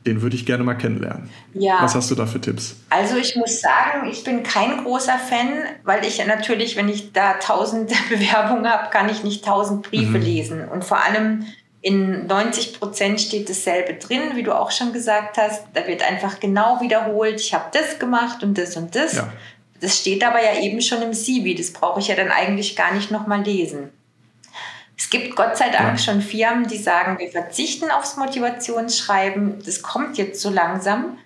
den 0.06 0.22
würde 0.22 0.36
ich 0.36 0.44
gerne 0.44 0.64
mal 0.64 0.74
kennenlernen. 0.74 1.30
Ja. 1.54 1.78
Was 1.80 1.94
hast 1.94 2.10
du 2.10 2.14
da 2.14 2.26
für 2.26 2.40
Tipps? 2.40 2.76
Also 2.90 3.16
ich 3.16 3.36
muss 3.36 3.60
sagen, 3.60 4.08
ich 4.10 4.22
bin 4.24 4.42
kein 4.42 4.84
großer 4.84 5.18
Fan, 5.18 5.64
weil 5.82 6.04
ich 6.04 6.24
natürlich, 6.26 6.76
wenn 6.76 6.88
ich 6.88 7.12
da 7.12 7.34
tausend 7.34 7.92
Bewerbungen 8.08 8.70
habe, 8.70 8.90
kann 8.90 9.08
ich 9.08 9.24
nicht 9.24 9.44
tausend 9.44 9.88
Briefe 9.88 10.18
mhm. 10.18 10.24
lesen. 10.24 10.68
Und 10.68 10.84
vor 10.84 11.02
allem 11.02 11.46
in 11.80 12.26
90 12.26 12.80
Prozent 12.80 13.20
steht 13.20 13.48
dasselbe 13.48 13.94
drin, 13.94 14.20
wie 14.34 14.42
du 14.42 14.58
auch 14.58 14.70
schon 14.70 14.92
gesagt 14.92 15.36
hast. 15.38 15.64
Da 15.74 15.86
wird 15.86 16.02
einfach 16.02 16.40
genau 16.40 16.80
wiederholt, 16.80 17.40
ich 17.40 17.52
habe 17.54 17.66
das 17.72 17.98
gemacht 17.98 18.42
und 18.42 18.56
das 18.56 18.76
und 18.76 18.94
das. 18.94 19.16
Ja. 19.16 19.32
Das 19.80 19.98
steht 19.98 20.24
aber 20.24 20.42
ja 20.42 20.60
eben 20.62 20.80
schon 20.80 21.02
im 21.02 21.12
CV. 21.12 21.56
Das 21.56 21.72
brauche 21.72 22.00
ich 22.00 22.08
ja 22.08 22.14
dann 22.14 22.30
eigentlich 22.30 22.76
gar 22.76 22.94
nicht 22.94 23.10
nochmal 23.10 23.42
lesen. 23.42 23.90
Es 25.04 25.10
gibt 25.10 25.36
Gott 25.36 25.58
sei 25.58 25.68
Dank 25.68 25.90
ja. 25.90 25.98
schon 25.98 26.22
Firmen, 26.22 26.66
die 26.66 26.78
sagen, 26.78 27.18
wir 27.18 27.28
verzichten 27.28 27.90
aufs 27.90 28.16
Motivationsschreiben. 28.16 29.62
Das 29.62 29.82
kommt 29.82 30.16
jetzt 30.16 30.40
so 30.40 30.48
langsam. 30.48 31.18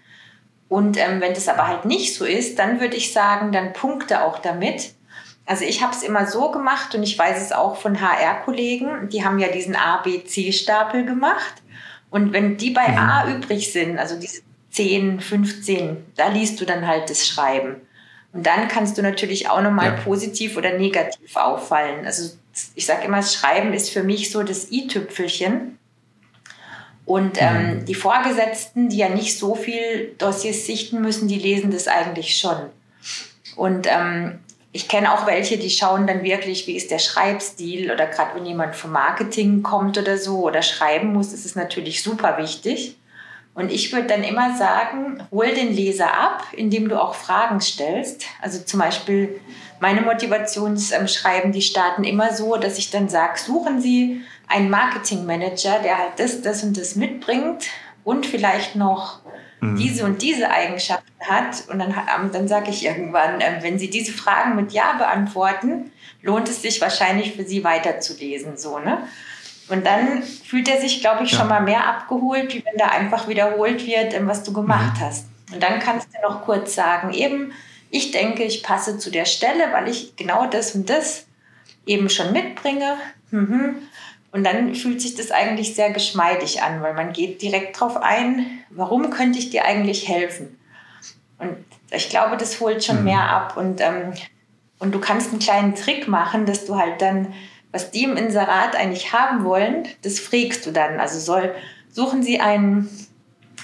Und 0.69 0.97
ähm, 0.99 1.21
wenn 1.21 1.33
das 1.33 1.49
aber 1.49 1.69
halt 1.69 1.85
nicht 1.85 2.17
so 2.17 2.25
ist, 2.25 2.59
dann 2.59 2.81
würde 2.81 2.97
ich 2.97 3.13
sagen, 3.13 3.53
dann 3.53 3.73
punkte 3.73 4.25
auch 4.25 4.41
damit. 4.41 4.95
Also 5.47 5.65
ich 5.65 5.81
habe 5.81 5.93
es 5.95 6.03
immer 6.03 6.27
so 6.27 6.51
gemacht 6.51 6.97
und 6.97 7.05
ich 7.05 7.17
weiß 7.17 7.41
es 7.41 7.53
auch 7.53 7.77
von 7.77 8.01
HR-Kollegen, 8.01 9.11
die 9.11 9.25
haben 9.25 9.39
ja 9.39 9.47
diesen 9.47 9.77
A, 9.77 9.99
B, 9.99 10.25
C-Stapel 10.25 11.05
gemacht. 11.05 11.63
Und 12.11 12.33
wenn 12.33 12.57
die 12.57 12.71
bei 12.71 12.89
mhm. 12.89 12.99
A 12.99 13.31
übrig 13.31 13.73
sind, 13.73 13.97
also 13.97 14.19
diese 14.19 14.43
10, 14.73 15.21
15, 15.21 16.05
da 16.17 16.27
liest 16.27 16.61
du 16.61 16.65
dann 16.65 16.85
halt 16.85 17.11
das 17.11 17.29
Schreiben. 17.29 17.77
Und 18.33 18.47
dann 18.47 18.69
kannst 18.69 18.99
du 18.99 19.03
natürlich 19.03 19.49
auch 19.49 19.63
nochmal 19.63 19.97
ja. 19.97 20.03
positiv 20.03 20.57
oder 20.57 20.77
negativ 20.77 21.35
auffallen. 21.37 22.05
Also 22.05 22.37
ich 22.75 22.87
sage 22.87 23.07
immer, 23.07 23.19
das 23.19 23.35
Schreiben 23.35 23.73
ist 23.73 23.91
für 23.91 24.03
mich 24.03 24.31
so 24.31 24.43
das 24.43 24.71
i-Tüpfelchen. 24.71 25.79
Und 27.05 27.41
ähm, 27.41 27.79
mhm. 27.79 27.85
die 27.87 27.95
Vorgesetzten, 27.95 28.91
die 28.91 28.99
ja 28.99 29.09
nicht 29.09 29.39
so 29.39 29.55
viel 29.55 30.15
Dossiers 30.19 30.67
sichten 30.67 31.01
müssen, 31.01 31.27
die 31.27 31.39
lesen 31.39 31.71
das 31.71 31.89
eigentlich 31.89 32.37
schon. 32.37 32.57
Und 33.57 33.87
ähm, 33.89 34.41
ich 34.73 34.89
kenne 34.89 35.13
auch 35.13 35.27
welche, 35.27 35.57
die 35.57 35.71
schauen 35.71 36.07
dann 36.07 36.23
wirklich, 36.23 36.67
wie 36.67 36.77
ist 36.77 36.91
der 36.91 36.99
Schreibstil 36.99 37.91
oder 37.91 38.07
gerade 38.07 38.37
wenn 38.37 38.45
jemand 38.45 38.77
vom 38.77 38.93
Marketing 38.93 39.63
kommt 39.63 39.97
oder 39.97 40.19
so 40.19 40.43
oder 40.43 40.61
schreiben 40.61 41.15
muss, 41.15 41.33
ist 41.33 41.47
es 41.47 41.57
natürlich 41.57 42.03
super 42.03 42.37
wichtig. 42.37 42.97
Und 43.59 43.73
ich 43.73 43.93
würde 43.93 44.07
dann 44.07 44.23
immer 44.23 44.57
sagen, 44.57 45.21
hol 45.33 45.49
den 45.49 45.75
Leser 45.75 46.15
ab, 46.15 46.45
indem 46.53 46.89
du 46.89 47.03
auch 47.03 47.17
Fragen 47.17 47.61
stellst. 47.61 48.25
Also 48.41 48.63
zum 48.63 48.79
Beispiel 48.79 49.41
meine 49.81 50.01
Motivationsschreiben, 50.03 51.51
die 51.51 51.63
starten 51.63 52.05
immer 52.05 52.33
so, 52.33 52.55
dass 52.55 52.79
ich 52.79 52.93
dann 52.93 53.09
sage, 53.09 53.37
suchen 53.37 53.81
Sie 53.81 54.23
einen 54.47 54.71
Marketingmanager, 54.71 55.81
der 55.83 55.99
halt 55.99 56.13
das, 56.19 56.41
das 56.41 56.63
und 56.63 56.77
das 56.77 56.95
mitbringt 56.95 57.67
und 58.05 58.27
vielleicht 58.27 58.77
noch 58.77 59.23
mhm. 59.61 59.75
diese 59.75 60.05
und 60.05 60.23
diese 60.23 60.51
Eigenschaften 60.51 61.11
hat. 61.29 61.65
Und 61.69 61.81
dann, 61.81 61.93
dann 62.33 62.47
sage 62.47 62.71
ich 62.71 62.87
irgendwann, 62.87 63.41
ähm, 63.41 63.57
wenn 63.63 63.81
Sie 63.81 63.91
diese 63.91 64.13
Fragen 64.13 64.55
mit 64.55 64.71
Ja 64.71 64.93
beantworten, 64.99 65.91
lohnt 66.23 66.49
es 66.49 66.63
sich 66.63 66.81
wahrscheinlich 66.81 67.35
für 67.35 67.43
Sie 67.43 67.65
weiterzulesen. 67.65 68.57
So, 68.57 68.79
ne? 68.79 68.99
Und 69.69 69.85
dann 69.85 70.23
fühlt 70.23 70.69
er 70.69 70.81
sich, 70.81 71.01
glaube 71.01 71.25
ich, 71.25 71.33
ja. 71.33 71.39
schon 71.39 71.49
mal 71.49 71.63
mehr 71.63 71.87
abgeholt, 71.87 72.55
wie 72.55 72.65
wenn 72.65 72.79
da 72.79 72.87
einfach 72.87 73.29
wiederholt 73.29 73.87
wird, 73.87 74.15
ähm, 74.15 74.27
was 74.27 74.43
du 74.43 74.53
gemacht 74.53 74.99
mhm. 74.99 75.05
hast. 75.05 75.27
Und 75.53 75.63
dann 75.63 75.79
kannst 75.79 76.09
du 76.15 76.29
noch 76.29 76.43
kurz 76.45 76.75
sagen, 76.75 77.13
eben, 77.13 77.53
ich 77.91 78.11
denke, 78.11 78.43
ich 78.45 78.63
passe 78.63 78.99
zu 78.99 79.11
der 79.11 79.25
Stelle, 79.25 79.73
weil 79.73 79.89
ich 79.89 80.17
genau 80.17 80.47
das 80.47 80.75
und 80.75 80.91
das 80.91 81.27
eben 81.87 82.11
schon 82.11 82.33
mitbringe. 82.33 82.97
Mhm. 83.31 83.77
Und 84.31 84.45
dann 84.45 84.75
fühlt 84.75 85.01
sich 85.01 85.15
das 85.15 85.31
eigentlich 85.31 85.75
sehr 85.75 85.91
geschmeidig 85.91 86.63
an, 86.63 86.83
weil 86.83 86.93
man 86.95 87.13
geht 87.13 87.41
direkt 87.41 87.77
darauf 87.77 87.97
ein, 87.97 88.47
warum 88.71 89.11
könnte 89.11 89.39
ich 89.39 89.51
dir 89.51 89.65
eigentlich 89.65 90.07
helfen? 90.07 90.59
Und 91.39 91.57
ich 91.91 92.11
glaube, 92.11 92.37
das 92.37 92.61
holt 92.61 92.85
schon 92.85 92.99
mhm. 92.99 93.05
mehr 93.05 93.23
ab. 93.23 93.57
Und, 93.57 93.81
ähm, 93.81 94.13
und 94.79 94.95
du 94.95 95.01
kannst 95.01 95.31
einen 95.31 95.41
kleinen 95.41 95.75
Trick 95.75 96.09
machen, 96.09 96.45
dass 96.45 96.67
du 96.67 96.77
halt 96.77 97.01
dann 97.01 97.33
was 97.79 97.93
die 97.93 98.03
im 98.03 98.17
Inserat 98.17 98.75
eigentlich 98.75 99.13
haben 99.13 99.45
wollen, 99.45 99.87
das 100.03 100.19
frägst 100.19 100.67
du 100.67 100.73
dann. 100.73 100.99
Also 100.99 101.21
soll, 101.21 101.55
suchen 101.93 102.25
sie 102.25 102.41
einen 102.41 102.89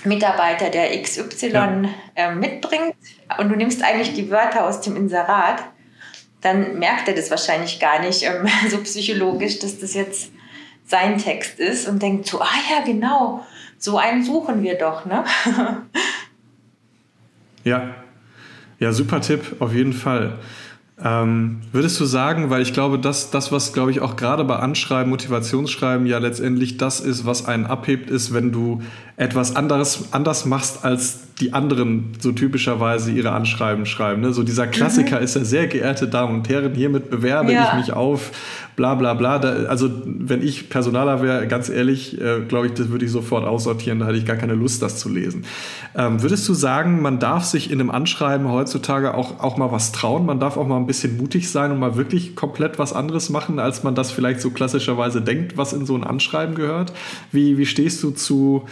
Mitarbeiter, 0.04 0.70
der 0.70 1.02
XY 1.02 1.48
ja. 1.48 1.82
äh, 2.14 2.32
mitbringt 2.32 2.94
und 3.38 3.48
du 3.48 3.56
nimmst 3.56 3.82
eigentlich 3.82 4.14
die 4.14 4.30
Wörter 4.30 4.66
aus 4.66 4.82
dem 4.82 4.94
Inserat, 4.94 5.64
dann 6.42 6.78
merkt 6.78 7.08
er 7.08 7.14
das 7.14 7.28
wahrscheinlich 7.28 7.80
gar 7.80 8.02
nicht 8.02 8.22
ähm, 8.22 8.46
so 8.70 8.78
psychologisch, 8.82 9.58
dass 9.58 9.80
das 9.80 9.94
jetzt 9.94 10.30
sein 10.86 11.18
Text 11.18 11.58
ist 11.58 11.88
und 11.88 12.00
denkt 12.00 12.28
so, 12.28 12.40
ah 12.40 12.60
ja, 12.70 12.84
genau, 12.84 13.44
so 13.78 13.98
einen 13.98 14.22
suchen 14.22 14.62
wir 14.62 14.78
doch, 14.78 15.06
ne? 15.06 15.24
ja, 17.64 17.96
ja, 18.78 18.92
super 18.92 19.20
Tipp, 19.20 19.56
auf 19.58 19.72
jeden 19.72 19.92
Fall. 19.92 20.38
Ähm, 21.02 21.60
würdest 21.72 21.98
du 21.98 22.04
sagen, 22.04 22.50
weil 22.50 22.62
ich 22.62 22.72
glaube, 22.72 23.00
dass 23.00 23.30
das, 23.30 23.50
was, 23.50 23.72
glaube 23.72 23.90
ich, 23.90 24.00
auch 24.00 24.14
gerade 24.14 24.44
bei 24.44 24.56
Anschreiben, 24.56 25.10
Motivationsschreiben 25.10 26.06
ja 26.06 26.18
letztendlich 26.18 26.76
das 26.76 27.00
ist, 27.00 27.26
was 27.26 27.46
einen 27.46 27.66
abhebt, 27.66 28.10
ist, 28.10 28.32
wenn 28.32 28.52
du 28.52 28.80
etwas 29.16 29.56
anderes 29.56 30.12
anders 30.12 30.44
machst 30.44 30.84
als 30.84 31.33
die 31.40 31.52
anderen 31.52 32.12
so 32.20 32.30
typischerweise 32.30 33.10
ihre 33.10 33.32
Anschreiben 33.32 33.86
schreiben. 33.86 34.20
Ne? 34.20 34.32
So 34.32 34.44
dieser 34.44 34.68
Klassiker 34.68 35.18
mhm. 35.18 35.24
ist 35.24 35.34
ja 35.34 35.44
sehr 35.44 35.66
geehrte 35.66 36.06
Damen 36.06 36.36
und 36.36 36.48
Herren, 36.48 36.74
hiermit 36.74 37.10
bewerbe 37.10 37.52
ja. 37.52 37.68
ich 37.68 37.74
mich 37.74 37.92
auf, 37.92 38.30
bla 38.76 38.94
bla 38.94 39.14
bla. 39.14 39.40
Da, 39.40 39.64
also 39.64 39.90
wenn 40.04 40.42
ich 40.42 40.70
Personaler 40.70 41.22
wäre, 41.22 41.48
ganz 41.48 41.68
ehrlich, 41.68 42.20
äh, 42.20 42.42
glaube 42.46 42.68
ich, 42.68 42.74
das 42.74 42.90
würde 42.90 43.04
ich 43.04 43.10
sofort 43.10 43.44
aussortieren, 43.44 43.98
da 43.98 44.06
hätte 44.06 44.18
ich 44.18 44.26
gar 44.26 44.36
keine 44.36 44.54
Lust, 44.54 44.80
das 44.80 45.00
zu 45.00 45.08
lesen. 45.08 45.44
Ähm, 45.96 46.22
würdest 46.22 46.48
du 46.48 46.54
sagen, 46.54 47.02
man 47.02 47.18
darf 47.18 47.44
sich 47.44 47.68
in 47.68 47.80
einem 47.80 47.90
Anschreiben 47.90 48.48
heutzutage 48.52 49.14
auch, 49.14 49.40
auch 49.40 49.56
mal 49.56 49.72
was 49.72 49.90
trauen, 49.90 50.26
man 50.26 50.38
darf 50.38 50.56
auch 50.56 50.68
mal 50.68 50.76
ein 50.76 50.86
bisschen 50.86 51.16
mutig 51.16 51.50
sein 51.50 51.72
und 51.72 51.80
mal 51.80 51.96
wirklich 51.96 52.36
komplett 52.36 52.78
was 52.78 52.92
anderes 52.92 53.28
machen, 53.28 53.58
als 53.58 53.82
man 53.82 53.96
das 53.96 54.12
vielleicht 54.12 54.40
so 54.40 54.50
klassischerweise 54.50 55.20
denkt, 55.20 55.56
was 55.56 55.72
in 55.72 55.84
so 55.84 55.96
ein 55.96 56.04
Anschreiben 56.04 56.54
gehört? 56.54 56.92
Wie, 57.32 57.58
wie 57.58 57.66
stehst 57.66 58.04
du 58.04 58.12
zu 58.12 58.66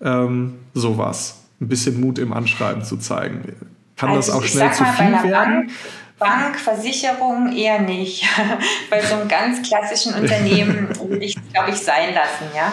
ähm, 0.00 0.54
sowas? 0.72 1.45
Ein 1.60 1.68
bisschen 1.68 2.00
Mut 2.00 2.18
im 2.18 2.32
Anschreiben 2.32 2.84
zu 2.84 2.96
zeigen. 2.96 3.56
Kann 3.96 4.10
also 4.10 4.20
das 4.20 4.30
auch 4.30 4.44
schnell 4.44 4.72
zu 4.72 4.84
viel 4.84 5.30
werden? 5.30 5.70
Bank, 6.18 6.58
Versicherung 6.58 7.54
eher 7.54 7.80
nicht. 7.80 8.24
bei 8.90 9.02
so 9.02 9.14
einem 9.16 9.28
ganz 9.28 9.66
klassischen 9.66 10.14
Unternehmen 10.14 10.88
würde 10.98 11.24
ich 11.24 11.36
es, 11.36 11.52
glaube 11.52 11.70
ich, 11.70 11.76
sein 11.76 12.14
lassen, 12.14 12.46
ja. 12.54 12.72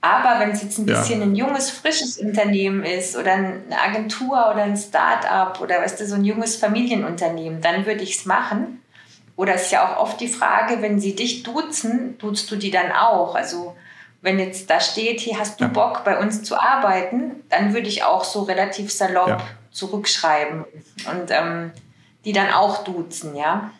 Aber 0.00 0.40
wenn 0.40 0.50
es 0.50 0.62
jetzt 0.62 0.78
ein 0.78 0.86
bisschen 0.86 1.20
ja. 1.20 1.26
ein 1.26 1.36
junges, 1.36 1.70
frisches 1.70 2.18
Unternehmen 2.18 2.82
ist 2.82 3.16
oder 3.16 3.34
eine 3.34 3.62
Agentur 3.80 4.50
oder 4.52 4.64
ein 4.64 4.76
Start-up 4.76 5.60
oder 5.60 5.80
weißt 5.80 6.00
du, 6.00 6.06
so 6.06 6.16
ein 6.16 6.24
junges 6.24 6.56
Familienunternehmen, 6.56 7.60
dann 7.60 7.86
würde 7.86 8.02
ich 8.02 8.16
es 8.16 8.26
machen. 8.26 8.82
Oder 9.36 9.54
es 9.54 9.62
ist 9.62 9.72
ja 9.72 9.86
auch 9.86 10.02
oft 10.02 10.20
die 10.20 10.28
Frage, 10.28 10.82
wenn 10.82 10.98
sie 10.98 11.14
dich 11.14 11.44
duzen, 11.44 12.18
duzt 12.18 12.50
du 12.50 12.56
die 12.56 12.72
dann 12.72 12.90
auch. 12.90 13.36
Also 13.36 13.76
wenn 14.22 14.38
jetzt 14.38 14.70
da 14.70 14.80
steht, 14.80 15.20
hier 15.20 15.38
hast 15.38 15.60
du 15.60 15.64
ja. 15.64 15.70
Bock, 15.70 16.04
bei 16.04 16.18
uns 16.18 16.44
zu 16.44 16.58
arbeiten, 16.58 17.42
dann 17.48 17.74
würde 17.74 17.88
ich 17.88 18.04
auch 18.04 18.24
so 18.24 18.42
relativ 18.44 18.90
salopp 18.92 19.28
ja. 19.28 19.38
zurückschreiben 19.72 20.64
und 21.10 21.30
ähm, 21.30 21.72
die 22.24 22.32
dann 22.32 22.52
auch 22.52 22.84
duzen, 22.84 23.34
ja. 23.34 23.72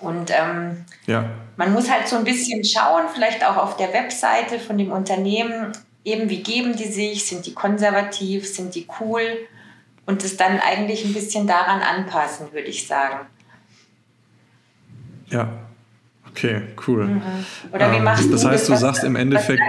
Und 0.00 0.30
ähm, 0.30 0.86
ja. 1.06 1.28
man 1.56 1.72
muss 1.74 1.90
halt 1.90 2.08
so 2.08 2.16
ein 2.16 2.24
bisschen 2.24 2.64
schauen, 2.64 3.04
vielleicht 3.12 3.44
auch 3.44 3.58
auf 3.58 3.76
der 3.76 3.92
Webseite 3.92 4.58
von 4.58 4.78
dem 4.78 4.90
Unternehmen, 4.90 5.72
eben 6.04 6.30
wie 6.30 6.42
geben 6.42 6.76
die 6.76 6.86
sich, 6.86 7.26
sind 7.26 7.44
die 7.44 7.52
konservativ, 7.52 8.48
sind 8.48 8.74
die 8.74 8.86
cool 9.00 9.36
und 10.06 10.24
es 10.24 10.38
dann 10.38 10.60
eigentlich 10.60 11.04
ein 11.04 11.12
bisschen 11.12 11.46
daran 11.46 11.82
anpassen, 11.82 12.52
würde 12.52 12.68
ich 12.68 12.86
sagen. 12.86 13.26
Ja, 15.26 15.69
okay, 16.30 16.62
cool. 16.86 17.06
Mhm. 17.06 17.22
Oder 17.72 17.92
wie 17.92 17.96
ähm, 17.96 18.04
machst 18.04 18.32
das 18.32 18.42
du 18.42 18.48
heißt, 18.48 18.68
das? 18.68 18.78
du 18.78 18.86
sagst 18.86 19.04
im 19.04 19.16
Endeffekt. 19.16 19.62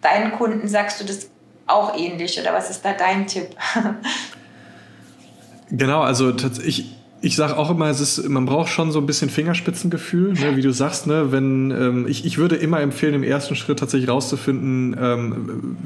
Deinen 0.00 0.32
Kunden 0.32 0.66
sagst 0.66 1.00
du 1.00 1.04
das 1.04 1.30
auch 1.66 1.96
ähnlich 1.96 2.40
oder 2.40 2.52
was 2.52 2.70
ist 2.70 2.84
da 2.84 2.92
dein 2.92 3.26
Tipp? 3.26 3.54
genau, 5.70 6.02
also 6.02 6.34
ich, 6.64 6.96
ich 7.22 7.36
sage 7.36 7.58
auch 7.58 7.70
immer, 7.70 7.88
es 7.88 8.00
ist, 8.00 8.28
man 8.28 8.46
braucht 8.46 8.70
schon 8.70 8.92
so 8.92 8.98
ein 8.98 9.04
bisschen 9.04 9.28
Fingerspitzengefühl, 9.28 10.32
ne, 10.32 10.56
wie 10.56 10.62
du 10.62 10.72
sagst. 10.72 11.06
Ne, 11.06 11.30
wenn, 11.30 11.70
ähm, 11.70 12.06
ich, 12.08 12.24
ich 12.24 12.38
würde 12.38 12.56
immer 12.56 12.80
empfehlen, 12.80 13.14
im 13.14 13.22
ersten 13.22 13.56
Schritt 13.56 13.78
tatsächlich 13.78 14.08
rauszufinden, 14.08 14.96
ähm, 14.98 15.76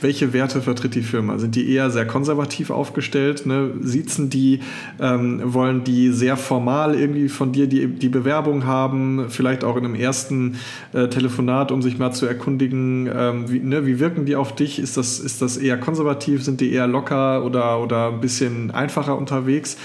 welche 0.00 0.32
Werte 0.32 0.60
vertritt 0.60 0.96
die 0.96 1.02
Firma. 1.02 1.38
Sind 1.38 1.54
die 1.54 1.72
eher 1.72 1.90
sehr 1.90 2.04
konservativ 2.04 2.70
aufgestellt? 2.70 3.46
Ne? 3.46 3.70
Siezen 3.80 4.28
die, 4.28 4.60
ähm, 5.00 5.40
wollen 5.44 5.84
die 5.84 6.10
sehr 6.10 6.36
formal 6.36 6.96
irgendwie 6.96 7.28
von 7.28 7.52
dir 7.52 7.68
die, 7.68 7.86
die 7.86 8.08
Bewerbung 8.08 8.66
haben, 8.66 9.26
vielleicht 9.28 9.62
auch 9.62 9.76
in 9.76 9.84
einem 9.84 9.94
ersten 9.94 10.56
äh, 10.94 11.06
Telefonat, 11.06 11.70
um 11.70 11.80
sich 11.80 11.98
mal 11.98 12.10
zu 12.10 12.26
erkundigen, 12.26 13.08
ähm, 13.14 13.50
wie, 13.50 13.60
ne, 13.60 13.86
wie 13.86 14.00
wirken 14.00 14.26
die 14.26 14.34
auf 14.34 14.56
dich? 14.56 14.80
Ist 14.80 14.96
das, 14.96 15.20
ist 15.20 15.42
das 15.42 15.58
eher 15.58 15.78
konservativ? 15.78 16.42
Sind 16.42 16.60
die 16.60 16.72
eher 16.72 16.88
locker 16.88 17.44
oder, 17.44 17.80
oder 17.80 18.08
ein 18.08 18.20
bisschen 18.20 18.72
einfacher 18.72 19.16
unterwegs? 19.16 19.76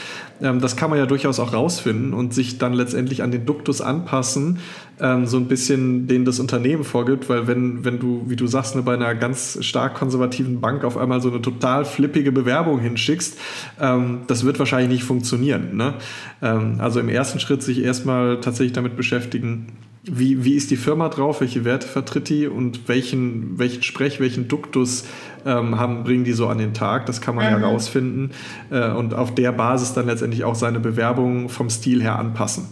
Ähm, 0.42 0.62
das 0.62 0.76
kann 0.76 0.90
man 0.90 1.00
ja 1.00 1.06
durchaus 1.06 1.40
auch 1.40 1.54
rausfinden 1.54 2.14
und 2.14 2.34
sich 2.34 2.58
dann 2.58 2.74
letztendlich 2.74 3.24
an 3.24 3.32
den 3.32 3.46
Duktus 3.46 3.82
anpassen, 3.82 4.60
ähm, 5.00 5.26
so 5.26 5.38
ein 5.38 5.48
bisschen 5.48 6.08
den 6.08 6.26
das 6.26 6.40
Unternehmen 6.40 6.84
vorgibt, 6.84 7.30
weil 7.30 7.48
wenn, 7.48 7.86
wenn 7.86 8.00
du, 8.00 8.24
wie 8.28 8.36
du 8.36 8.48
sagst, 8.48 8.76
ne, 8.76 8.82
bei 8.82 8.94
einer 8.94 9.16
ganz 9.16 9.58
stark 9.64 9.96
konservativen 9.96 10.62
Bank 10.62 10.84
auf 10.84 10.98
einmal 10.98 11.22
so 11.22 11.30
eine 11.30 11.42
total 11.42 11.86
flippige 11.86 12.32
Bewerbung 12.32 12.80
hinschickst, 12.80 13.38
ähm, 13.80 14.22
das 14.28 14.44
wird 14.44 14.60
wahrscheinlich 14.60 14.90
nicht 14.90 15.04
funktionieren. 15.04 15.76
Ne? 15.76 15.94
Also 16.40 17.00
im 17.00 17.10
ersten 17.10 17.40
Schritt 17.40 17.64
sich 17.64 17.84
erstmal 17.84 18.40
tatsächlich 18.42 18.74
damit 18.74 18.96
beschäftigen, 18.96 19.68
wie, 20.10 20.44
wie 20.44 20.54
ist 20.54 20.72
die 20.72 20.78
Firma 20.78 21.10
drauf, 21.10 21.42
welche 21.42 21.66
Werte 21.66 21.88
vertritt 21.88 22.30
die 22.30 22.48
und 22.48 22.88
welchen, 22.88 23.60
welchen 23.60 23.84
Sprech, 23.84 24.20
welchen 24.20 24.48
Duktus 24.48 25.06
ähm, 25.48 25.80
haben, 25.80 26.04
bringen 26.04 26.24
die 26.24 26.34
so 26.34 26.48
an 26.48 26.58
den 26.58 26.74
Tag. 26.74 27.06
Das 27.06 27.22
kann 27.22 27.36
man 27.36 27.46
mhm. 27.46 27.62
ja 27.62 27.68
rausfinden 27.68 28.32
äh, 28.70 28.90
und 28.92 29.14
auf 29.14 29.34
der 29.34 29.52
Basis 29.52 29.94
dann 29.94 30.06
letztendlich 30.06 30.44
auch 30.44 30.56
seine 30.56 30.80
Bewerbung 30.80 31.50
vom 31.50 31.70
Stil 31.70 32.02
her 32.02 32.20
anpassen. 32.20 32.68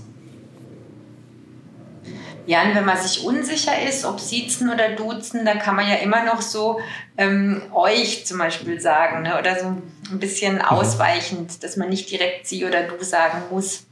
Ja, 2.47 2.61
und 2.61 2.75
wenn 2.75 2.85
man 2.85 2.97
sich 2.97 3.23
unsicher 3.25 3.71
ist, 3.87 4.05
ob 4.05 4.19
siezen 4.19 4.69
oder 4.69 4.89
duzen, 4.95 5.45
dann 5.45 5.57
kann 5.57 5.75
man 5.75 5.87
ja 5.87 5.95
immer 5.95 6.23
noch 6.25 6.41
so 6.41 6.79
ähm, 7.17 7.63
euch 7.73 8.27
zum 8.27 8.37
Beispiel 8.37 8.79
sagen 8.79 9.23
ne? 9.23 9.39
oder 9.39 9.57
so 9.57 9.65
ein 10.11 10.19
bisschen 10.19 10.55
mhm. 10.55 10.61
ausweichend, 10.61 11.63
dass 11.63 11.75
man 11.75 11.89
nicht 11.89 12.11
direkt 12.11 12.45
sie 12.45 12.65
oder 12.65 12.83
du 12.83 13.03
sagen 13.03 13.41
muss. 13.49 13.87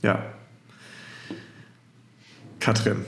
Ja, 0.00 0.24
Katrin, 2.62 3.04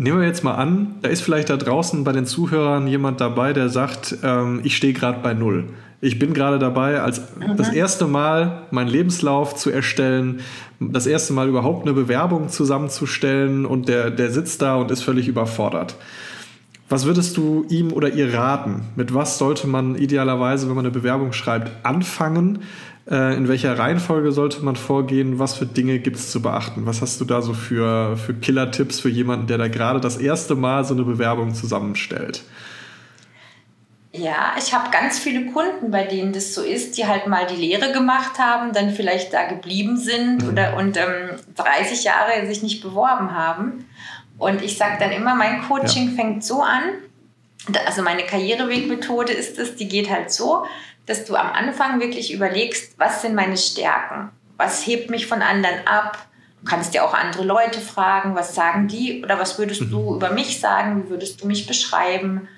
nehmen 0.00 0.20
wir 0.20 0.26
jetzt 0.26 0.44
mal 0.44 0.54
an, 0.54 0.96
da 1.02 1.08
ist 1.08 1.20
vielleicht 1.20 1.50
da 1.50 1.56
draußen 1.56 2.04
bei 2.04 2.12
den 2.12 2.24
Zuhörern 2.24 2.86
jemand 2.86 3.20
dabei, 3.20 3.52
der 3.52 3.68
sagt, 3.68 4.16
ähm, 4.22 4.60
ich 4.64 4.76
stehe 4.76 4.94
gerade 4.94 5.20
bei 5.22 5.34
Null. 5.34 5.68
Ich 6.00 6.18
bin 6.18 6.32
gerade 6.32 6.58
dabei, 6.58 7.00
als 7.00 7.20
mhm. 7.36 7.56
das 7.58 7.68
erste 7.68 8.06
Mal 8.06 8.62
meinen 8.70 8.88
Lebenslauf 8.88 9.54
zu 9.54 9.70
erstellen, 9.70 10.40
das 10.80 11.06
erste 11.06 11.34
Mal 11.34 11.48
überhaupt 11.48 11.86
eine 11.86 11.92
Bewerbung 11.92 12.48
zusammenzustellen 12.48 13.66
und 13.66 13.88
der, 13.88 14.10
der 14.10 14.30
sitzt 14.30 14.62
da 14.62 14.76
und 14.76 14.90
ist 14.90 15.02
völlig 15.02 15.28
überfordert. 15.28 15.96
Was 16.90 17.06
würdest 17.06 17.36
du 17.36 17.64
ihm 17.68 17.92
oder 17.92 18.08
ihr 18.08 18.34
raten? 18.34 18.82
Mit 18.96 19.14
was 19.14 19.38
sollte 19.38 19.68
man 19.68 19.94
idealerweise, 19.94 20.66
wenn 20.68 20.74
man 20.74 20.84
eine 20.84 20.92
Bewerbung 20.92 21.32
schreibt, 21.32 21.86
anfangen? 21.86 22.64
Äh, 23.08 23.36
in 23.36 23.46
welcher 23.46 23.78
Reihenfolge 23.78 24.32
sollte 24.32 24.64
man 24.64 24.74
vorgehen? 24.74 25.38
Was 25.38 25.54
für 25.54 25.66
Dinge 25.66 26.00
gibt 26.00 26.16
es 26.16 26.32
zu 26.32 26.42
beachten? 26.42 26.86
Was 26.86 27.00
hast 27.00 27.20
du 27.20 27.24
da 27.24 27.42
so 27.42 27.54
für, 27.54 28.16
für 28.16 28.34
Killer-Tipps 28.34 28.98
für 28.98 29.08
jemanden, 29.08 29.46
der 29.46 29.56
da 29.56 29.68
gerade 29.68 30.00
das 30.00 30.16
erste 30.16 30.56
Mal 30.56 30.84
so 30.84 30.94
eine 30.94 31.04
Bewerbung 31.04 31.54
zusammenstellt? 31.54 32.42
Ja, 34.12 34.54
ich 34.58 34.74
habe 34.74 34.90
ganz 34.90 35.20
viele 35.20 35.46
Kunden, 35.52 35.92
bei 35.92 36.02
denen 36.02 36.32
das 36.32 36.52
so 36.52 36.62
ist, 36.62 36.98
die 36.98 37.06
halt 37.06 37.28
mal 37.28 37.46
die 37.46 37.54
Lehre 37.54 37.92
gemacht 37.92 38.40
haben, 38.40 38.72
dann 38.72 38.90
vielleicht 38.90 39.32
da 39.32 39.46
geblieben 39.46 39.96
sind 39.96 40.42
mhm. 40.42 40.48
oder 40.48 40.76
und 40.76 40.96
ähm, 40.96 41.38
30 41.54 42.02
Jahre 42.02 42.44
sich 42.48 42.64
nicht 42.64 42.82
beworben 42.82 43.32
haben. 43.32 43.84
Und 44.40 44.62
ich 44.62 44.78
sage 44.78 44.96
dann 44.98 45.12
immer, 45.12 45.34
mein 45.34 45.62
Coaching 45.68 46.08
ja. 46.08 46.16
fängt 46.16 46.42
so 46.42 46.62
an, 46.62 46.94
also 47.84 48.00
meine 48.00 48.22
Karrierewegmethode 48.22 49.34
ist 49.34 49.58
es, 49.58 49.76
die 49.76 49.86
geht 49.86 50.08
halt 50.08 50.32
so, 50.32 50.64
dass 51.04 51.26
du 51.26 51.36
am 51.36 51.52
Anfang 51.52 52.00
wirklich 52.00 52.32
überlegst, 52.32 52.98
was 52.98 53.20
sind 53.20 53.34
meine 53.34 53.58
Stärken? 53.58 54.30
Was 54.56 54.86
hebt 54.86 55.10
mich 55.10 55.26
von 55.26 55.42
anderen 55.42 55.86
ab? 55.86 56.26
Du 56.62 56.70
kannst 56.70 56.94
dir 56.94 57.04
auch 57.04 57.12
andere 57.12 57.44
Leute 57.44 57.80
fragen, 57.80 58.34
was 58.34 58.54
sagen 58.54 58.88
die 58.88 59.22
oder 59.22 59.38
was 59.38 59.58
würdest 59.58 59.82
mhm. 59.82 59.90
du 59.90 60.14
über 60.14 60.30
mich 60.30 60.58
sagen? 60.58 61.04
Wie 61.04 61.10
würdest 61.10 61.42
du 61.42 61.46
mich 61.46 61.66
beschreiben? 61.66 62.48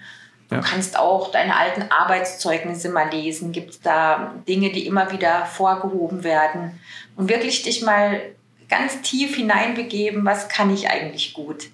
Ja. 0.51 0.59
Du 0.59 0.63
kannst 0.65 0.97
auch 0.97 1.33
deine 1.33 1.57
alten 1.57 1.83
Arbeitszeugnisse 1.91 2.91
mal 2.91 3.11
lesen. 3.11 3.51
Gibt 3.51 3.71
es 3.71 3.81
da 3.81 4.35
Dinge, 4.47 4.71
die 4.71 4.87
immer 4.87 5.11
wieder 5.11 5.47
vorgehoben 5.47 6.23
werden? 6.23 6.79
Und 7.17 7.29
wirklich 7.29 7.65
dich 7.65 7.83
mal 7.83 8.21
ganz 8.69 9.03
tief 9.03 9.35
hineinbegeben, 9.35 10.25
was 10.25 10.49
kann 10.49 10.73
ich 10.73 10.89
eigentlich 10.89 11.35
gut? 11.35 11.72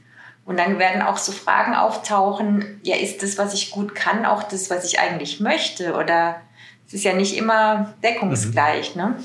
Und 0.48 0.58
dann 0.58 0.78
werden 0.78 1.02
auch 1.02 1.18
so 1.18 1.30
Fragen 1.30 1.74
auftauchen, 1.74 2.80
ja, 2.82 2.96
ist 2.96 3.22
das, 3.22 3.36
was 3.36 3.52
ich 3.52 3.70
gut 3.70 3.94
kann, 3.94 4.24
auch 4.24 4.42
das, 4.44 4.70
was 4.70 4.86
ich 4.86 4.98
eigentlich 4.98 5.40
möchte? 5.40 5.92
Oder 5.92 6.36
es 6.86 6.94
ist 6.94 7.04
ja 7.04 7.12
nicht 7.12 7.36
immer 7.36 7.92
deckungsgleich. 8.02 8.96
Mhm. 8.96 9.02
Ne? 9.02 9.16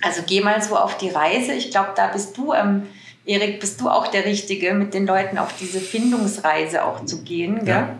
Also 0.00 0.22
geh 0.26 0.40
mal 0.40 0.62
so 0.62 0.78
auf 0.78 0.96
die 0.96 1.10
Reise. 1.10 1.52
Ich 1.52 1.70
glaube, 1.70 1.90
da 1.94 2.06
bist 2.06 2.38
du, 2.38 2.54
ähm, 2.54 2.84
Erik, 3.26 3.60
bist 3.60 3.78
du 3.82 3.90
auch 3.90 4.06
der 4.06 4.24
Richtige, 4.24 4.72
mit 4.72 4.94
den 4.94 5.06
Leuten 5.06 5.36
auf 5.36 5.54
diese 5.60 5.80
Findungsreise 5.80 6.82
auch 6.82 7.04
zu 7.04 7.24
gehen. 7.24 7.66
Ja. 7.66 7.98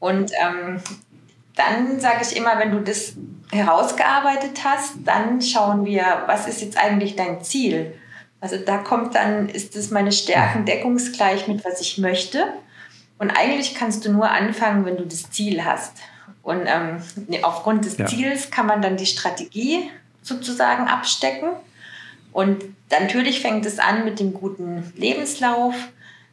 Und 0.00 0.32
ähm, 0.38 0.82
dann 1.56 1.98
sage 1.98 2.18
ich 2.20 2.36
immer, 2.36 2.58
wenn 2.58 2.72
du 2.72 2.80
das 2.80 3.14
herausgearbeitet 3.52 4.60
hast, 4.64 4.96
dann 5.06 5.40
schauen 5.40 5.86
wir, 5.86 6.24
was 6.26 6.46
ist 6.46 6.60
jetzt 6.60 6.76
eigentlich 6.76 7.16
dein 7.16 7.42
Ziel? 7.42 7.94
Also 8.40 8.56
da 8.56 8.78
kommt 8.78 9.14
dann, 9.14 9.48
ist 9.48 9.76
es 9.76 9.90
meine 9.90 10.12
Stärken 10.12 10.64
deckungsgleich 10.64 11.46
mit, 11.46 11.64
was 11.64 11.80
ich 11.80 11.98
möchte. 11.98 12.46
Und 13.18 13.30
eigentlich 13.30 13.74
kannst 13.74 14.04
du 14.04 14.12
nur 14.12 14.30
anfangen, 14.30 14.86
wenn 14.86 14.96
du 14.96 15.04
das 15.04 15.30
Ziel 15.30 15.64
hast. 15.64 15.92
Und 16.42 16.62
ähm, 16.66 17.02
aufgrund 17.42 17.84
des 17.84 17.98
ja. 17.98 18.06
Ziels 18.06 18.50
kann 18.50 18.66
man 18.66 18.80
dann 18.80 18.96
die 18.96 19.06
Strategie 19.06 19.90
sozusagen 20.22 20.88
abstecken. 20.88 21.50
Und 22.32 22.64
natürlich 22.90 23.40
fängt 23.40 23.66
es 23.66 23.78
an 23.78 24.04
mit 24.04 24.20
dem 24.20 24.32
guten 24.32 24.92
Lebenslauf, 24.96 25.74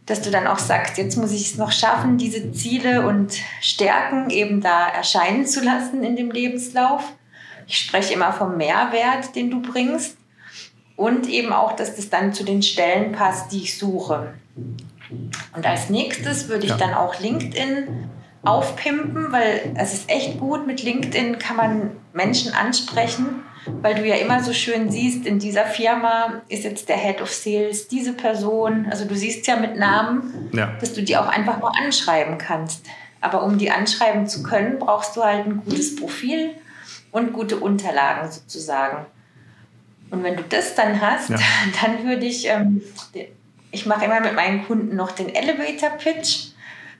dass 0.05 0.22
du 0.22 0.32
dann 0.32 0.47
auch 0.47 0.60
sagst, 0.60 0.97
jetzt 0.97 1.18
muss 1.18 1.32
ich 1.32 1.51
es 1.51 1.58
noch 1.58 1.72
schaffen, 1.72 2.18
diese 2.18 2.51
Ziele 2.53 3.05
und 3.05 3.34
Stärken 3.62 4.30
eben 4.30 4.62
da 4.62 4.88
erscheinen 4.88 5.45
zu 5.45 5.62
lassen 5.62 6.03
in 6.03 6.16
dem 6.16 6.32
Lebenslauf. 6.32 7.03
Ich 7.68 7.80
spreche 7.80 8.14
immer 8.14 8.32
vom 8.32 8.55
Mehrwert, 8.55 9.36
den 9.36 9.51
du 9.51 9.62
bringst. 9.62 10.16
Und 10.98 11.30
eben 11.30 11.54
auch, 11.54 11.74
dass 11.74 11.95
das 11.95 12.10
dann 12.10 12.34
zu 12.34 12.43
den 12.43 12.62
Stellen 12.62 13.14
passt, 13.14 13.54
die 13.54 13.64
ich 13.64 13.78
suche. 13.78 14.34
Und 15.56 15.66
als 15.66 15.89
nächstes 15.89 16.50
würde 16.50 16.66
ich 16.66 16.72
ja. 16.72 16.78
dann 16.78 16.93
auch 16.93 17.20
LinkedIn 17.20 18.10
aufpimpen, 18.43 19.32
weil 19.32 19.74
es 19.76 19.93
ist 19.93 20.10
echt 20.10 20.39
gut, 20.39 20.68
mit 20.68 20.84
LinkedIn 20.84 21.38
kann 21.39 21.56
man 21.56 21.91
Menschen 22.14 22.54
ansprechen, 22.54 23.43
weil 23.82 23.95
du 23.95 24.06
ja 24.06 24.16
immer 24.16 24.43
so 24.43 24.54
schön 24.54 24.89
siehst, 24.89 25.26
in 25.26 25.39
dieser 25.39 25.66
Firma 25.66 26.41
ist 26.48 26.64
jetzt 26.64 26.89
der 26.89 26.98
Head 26.98 27.22
of 27.22 27.32
Sales 27.32 27.88
diese 27.88 28.14
Person, 28.14 28.88
also 28.89 29.06
du 29.06 29.16
siehst 29.16 29.45
ja 29.48 29.58
mit 29.58 29.78
Namen, 29.78 30.50
ja. 30.54 30.74
dass 30.80 30.93
du 30.93 31.04
die 31.04 31.18
auch 31.18 31.28
einfach 31.28 31.60
mal 31.60 31.72
anschreiben 31.84 32.38
kannst. 32.38 32.86
Aber 33.20 33.43
um 33.43 33.58
die 33.58 33.72
anschreiben 33.72 34.28
zu 34.28 34.43
können, 34.43 34.80
brauchst 34.80 35.18
du 35.18 35.24
halt 35.24 35.45
ein 35.45 35.62
gutes 35.66 35.95
Profil 35.95 36.52
und 37.12 37.34
gute 37.34 37.58
Unterlagen 37.58 38.32
sozusagen. 38.32 39.06
Und 40.10 40.24
wenn 40.24 40.38
du 40.38 40.43
das 40.43 40.76
dann 40.76 41.01
hast, 41.01 41.30
ja. 41.30 41.38
dann 41.82 42.05
würde 42.05 42.26
ich, 42.26 42.47
ähm, 42.47 42.82
ich 43.72 43.86
mache 43.86 44.05
immer 44.05 44.20
mit 44.20 44.36
meinen 44.36 44.66
Kunden 44.66 44.95
noch 44.95 45.12
den 45.12 45.34
Elevator 45.34 45.89
Pitch. 45.91 46.49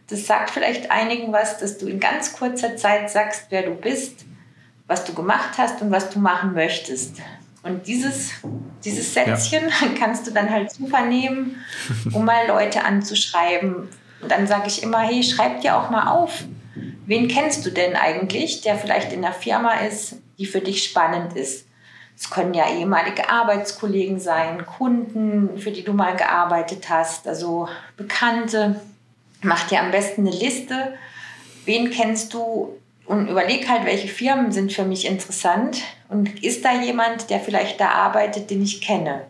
Das 0.08 0.26
sagt 0.26 0.51
vielleicht 0.51 0.91
einigen 0.91 1.34
was, 1.34 1.58
dass 1.58 1.78
du 1.78 1.88
in 1.88 1.99
ganz 1.99 2.34
kurzer 2.34 2.78
Zeit 2.78 3.10
sagst, 3.10 3.47
wer 3.49 3.64
du 3.64 3.76
bist, 3.76 4.26
was 4.88 5.03
du 5.03 5.14
gemacht 5.14 5.58
hast 5.58 5.82
und 5.82 5.91
was 5.91 6.10
du 6.10 6.20
machen 6.20 6.53
möchtest. 6.53 7.18
Und 7.64 7.88
dieses, 7.88 8.32
dieses 8.86 9.14
Sätzchen 9.14 9.64
ja. 9.68 9.88
kannst 9.99 10.26
du 10.28 10.32
dann 10.32 10.49
halt 10.49 10.72
super 10.72 11.05
nehmen, 11.05 11.58
um 12.14 12.24
mal 12.24 12.47
Leute 12.47 12.84
anzuschreiben. 12.84 13.89
Und 14.22 14.32
dann 14.32 14.47
sage 14.47 14.68
ich 14.68 14.84
immer, 14.84 15.01
hey, 15.01 15.22
schreib 15.24 15.62
dir 15.62 15.78
auch 15.78 15.89
mal 15.89 16.08
auf. 16.08 16.45
Wen 17.05 17.28
kennst 17.28 17.66
du 17.66 17.70
denn 17.70 17.95
eigentlich, 17.95 18.62
der 18.62 18.78
vielleicht 18.78 19.12
in 19.14 19.24
einer 19.24 19.34
Firma 19.34 19.74
ist, 19.80 20.18
die 20.38 20.45
für 20.45 20.62
dich 20.62 20.84
spannend 20.84 21.36
ist? 21.36 21.66
Es 22.18 22.32
können 22.32 22.55
ja 22.55 22.68
ehemalige 22.68 23.30
Arbeitskollegen 23.30 24.20
sein, 24.20 24.65
Kunden, 24.65 25.59
für 25.59 25.70
die 25.70 25.84
du 25.84 25.93
mal 25.93 26.15
gearbeitet 26.15 26.89
hast, 26.89 27.28
also 27.28 27.70
Bekannte. 27.95 28.82
Mach 29.43 29.68
dir 29.68 29.82
am 29.82 29.91
besten 29.91 30.22
eine 30.28 30.36
Liste. 30.36 30.95
Wen 31.65 31.91
kennst 31.91 32.34
du? 32.34 32.76
Und 33.05 33.30
überleg 33.30 33.70
halt, 33.70 33.86
welche 33.86 34.07
Firmen 34.07 34.51
sind 34.51 34.74
für 34.74 34.84
mich 34.84 35.05
interessant. 35.05 35.84
Und 36.09 36.43
ist 36.43 36.65
da 36.65 36.82
jemand, 36.82 37.30
der 37.30 37.39
vielleicht 37.39 37.80
da 37.80 37.89
arbeitet, 37.89 38.49
den 38.49 38.63
ich 38.63 38.82
kenne? 38.82 39.28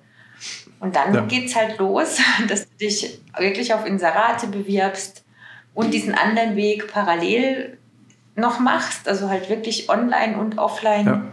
Und 0.80 0.96
dann 0.96 1.14
ja. 1.14 1.22
geht 1.22 1.50
es 1.50 1.56
halt 1.58 1.78
los, 1.80 2.20
dass 2.48 2.70
du 2.70 2.78
dich 2.78 3.20
wirklich 3.38 3.74
auf 3.74 3.86
Inserate 3.86 4.48
bewirbst 4.48 5.26
und 5.74 5.94
diesen 5.94 6.16
anderen 6.16 6.56
Weg 6.56 6.90
parallel 6.90 7.78
noch 8.36 8.60
machst, 8.60 9.10
also 9.10 9.30
halt 9.30 9.50
wirklich 9.50 9.90
online 9.90 10.38
und 10.38 10.58
offline 10.58 11.06
ja. 11.06 11.24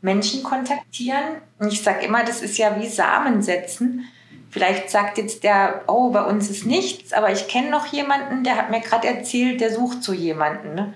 Menschen 0.00 0.42
kontaktieren. 0.42 1.40
Und 1.58 1.72
ich 1.72 1.82
sage 1.82 2.04
immer, 2.04 2.24
das 2.24 2.42
ist 2.42 2.58
ja 2.58 2.80
wie 2.80 2.88
Samen 2.88 3.42
setzen. 3.42 4.04
Vielleicht 4.50 4.90
sagt 4.90 5.18
jetzt 5.18 5.44
der, 5.44 5.82
oh, 5.86 6.10
bei 6.10 6.22
uns 6.22 6.48
ist 6.48 6.64
nichts, 6.64 7.12
aber 7.12 7.30
ich 7.30 7.48
kenne 7.48 7.70
noch 7.70 7.86
jemanden, 7.86 8.44
der 8.44 8.56
hat 8.56 8.70
mir 8.70 8.80
gerade 8.80 9.06
erzählt, 9.06 9.60
der 9.60 9.72
sucht 9.72 10.02
so 10.02 10.12
jemanden. 10.12 10.74
Ne? 10.74 10.94